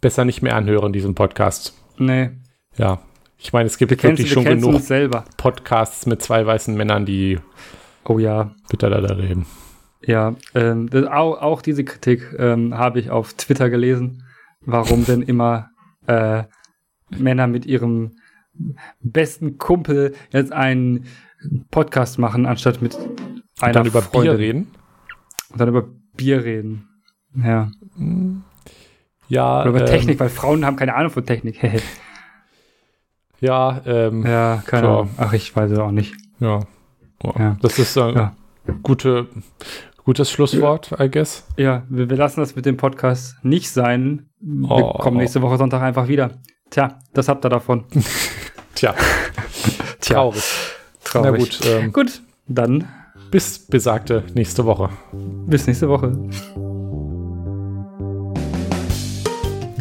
besser 0.01 0.25
nicht 0.25 0.43
mehr 0.43 0.55
anhören, 0.57 0.93
diesen 0.93 1.15
Podcast. 1.15 1.75
nee. 1.99 2.31
Ja. 2.77 3.01
Ich 3.39 3.53
meine, 3.53 3.67
es 3.67 3.77
gibt 3.77 3.91
Wir 3.91 4.03
wirklich 4.03 4.29
wir 4.29 4.35
schon 4.35 4.45
genug. 4.45 4.83
Podcasts 5.37 6.07
mit 6.07 6.23
zwei 6.23 6.45
weißen 6.47 6.75
Männern, 6.75 7.05
die 7.05 7.39
Oh 8.05 8.19
ja, 8.19 8.55
bitter 8.71 8.89
da 8.89 8.99
reden. 9.15 9.47
Ja, 10.03 10.35
ähm, 10.55 10.89
das, 10.89 11.07
auch, 11.07 11.41
auch 11.41 11.63
diese 11.63 11.85
Kritik 11.85 12.35
ähm, 12.39 12.77
habe 12.77 12.99
ich 12.99 13.11
auf 13.11 13.35
Twitter 13.35 13.69
gelesen, 13.69 14.25
warum 14.65 15.05
denn 15.05 15.23
immer 15.23 15.71
äh, 16.07 16.45
Männer 17.11 17.47
mit 17.47 17.67
ihrem 17.67 18.13
besten 19.01 19.59
Kumpel 19.59 20.15
jetzt 20.33 20.53
einen 20.53 21.07
Podcast 21.71 22.19
machen, 22.19 22.47
anstatt 22.47 22.83
mit 22.83 22.97
einer 23.61 23.69
Und 23.69 23.77
dann 23.77 23.87
über 23.87 24.03
Freundin. 24.03 24.37
Bier 24.37 24.39
reden? 24.39 24.67
Und 25.51 25.61
dann 25.61 25.69
über 25.69 25.89
Bier 26.17 26.45
reden. 26.45 26.89
Ja. 27.35 27.71
Ja. 29.29 29.61
Oder 29.63 29.71
über 29.71 29.81
ähm, 29.81 29.87
Technik, 29.87 30.21
weil 30.21 30.29
Frauen 30.29 30.65
haben 30.65 30.77
keine 30.77 30.95
Ahnung 30.95 31.11
von 31.11 31.27
Technik. 31.27 31.61
ja, 33.41 33.81
ähm. 33.85 34.25
Ja, 34.25 34.63
keine 34.67 34.89
Ahnung. 34.89 35.11
Ach, 35.17 35.33
ich 35.33 35.55
weiß 35.55 35.71
es 35.71 35.79
auch 35.79 35.91
nicht. 35.91 36.15
Ja. 36.41 36.61
Oh, 37.23 37.33
ja. 37.39 37.57
Das 37.61 37.79
ist 37.79 37.97
äh, 37.97 38.13
ja. 38.13 38.35
gute, 38.83 39.29
gutes 40.05 40.31
Schlusswort, 40.31 40.95
I 40.99 41.11
guess. 41.11 41.47
Ja, 41.57 41.85
wir, 41.89 42.11
wir, 42.11 42.17
lassen 42.17 42.41
das 42.41 42.57
mit 42.57 42.67
dem 42.67 42.77
Podcast 42.77 43.43
nicht 43.43 43.71
sein. 43.71 44.29
Wir 44.41 44.71
oh, 44.71 44.93
kommen 44.99 45.17
nächste 45.17 45.43
Woche 45.43 45.57
Sonntag 45.57 45.83
einfach 45.83 46.09
wieder. 46.09 46.33
Tja, 46.71 46.99
das 47.13 47.29
habt 47.29 47.45
ihr 47.45 47.49
davon. 47.49 47.85
Tja. 48.75 48.95
Tja. 50.01 50.17
Traurig. 50.17 50.43
Traurig. 51.05 51.31
Na 51.31 51.39
gut. 51.39 51.61
Ähm, 51.67 51.93
gut, 51.93 52.23
dann. 52.47 52.89
Bis 53.31 53.59
besagte 53.59 54.23
nächste 54.35 54.65
Woche. 54.65 54.91
Bis 55.47 55.67
nächste 55.67 55.89
Woche. 55.89 56.13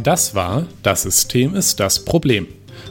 Das 0.02 0.36
war 0.36 0.68
Das 0.84 1.04
System 1.04 1.56
ist 1.56 1.80
das 1.80 2.06
Problem. 2.06 2.48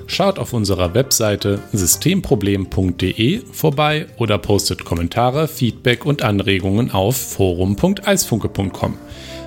Schaut 0.07 0.39
auf 0.39 0.53
unserer 0.53 0.95
Webseite 0.95 1.61
systemproblem.de 1.73 3.43
vorbei 3.53 4.07
oder 4.17 4.39
postet 4.39 4.85
Kommentare, 4.85 5.49
Feedback 5.49 6.05
und 6.05 6.23
Anregungen 6.23 6.91
auf 6.91 7.17
forum.eisfunke.com. 7.17 8.95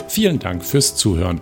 Vielen 0.08 0.40
Dank 0.40 0.64
fürs 0.64 0.96
Zuhören. 0.96 1.42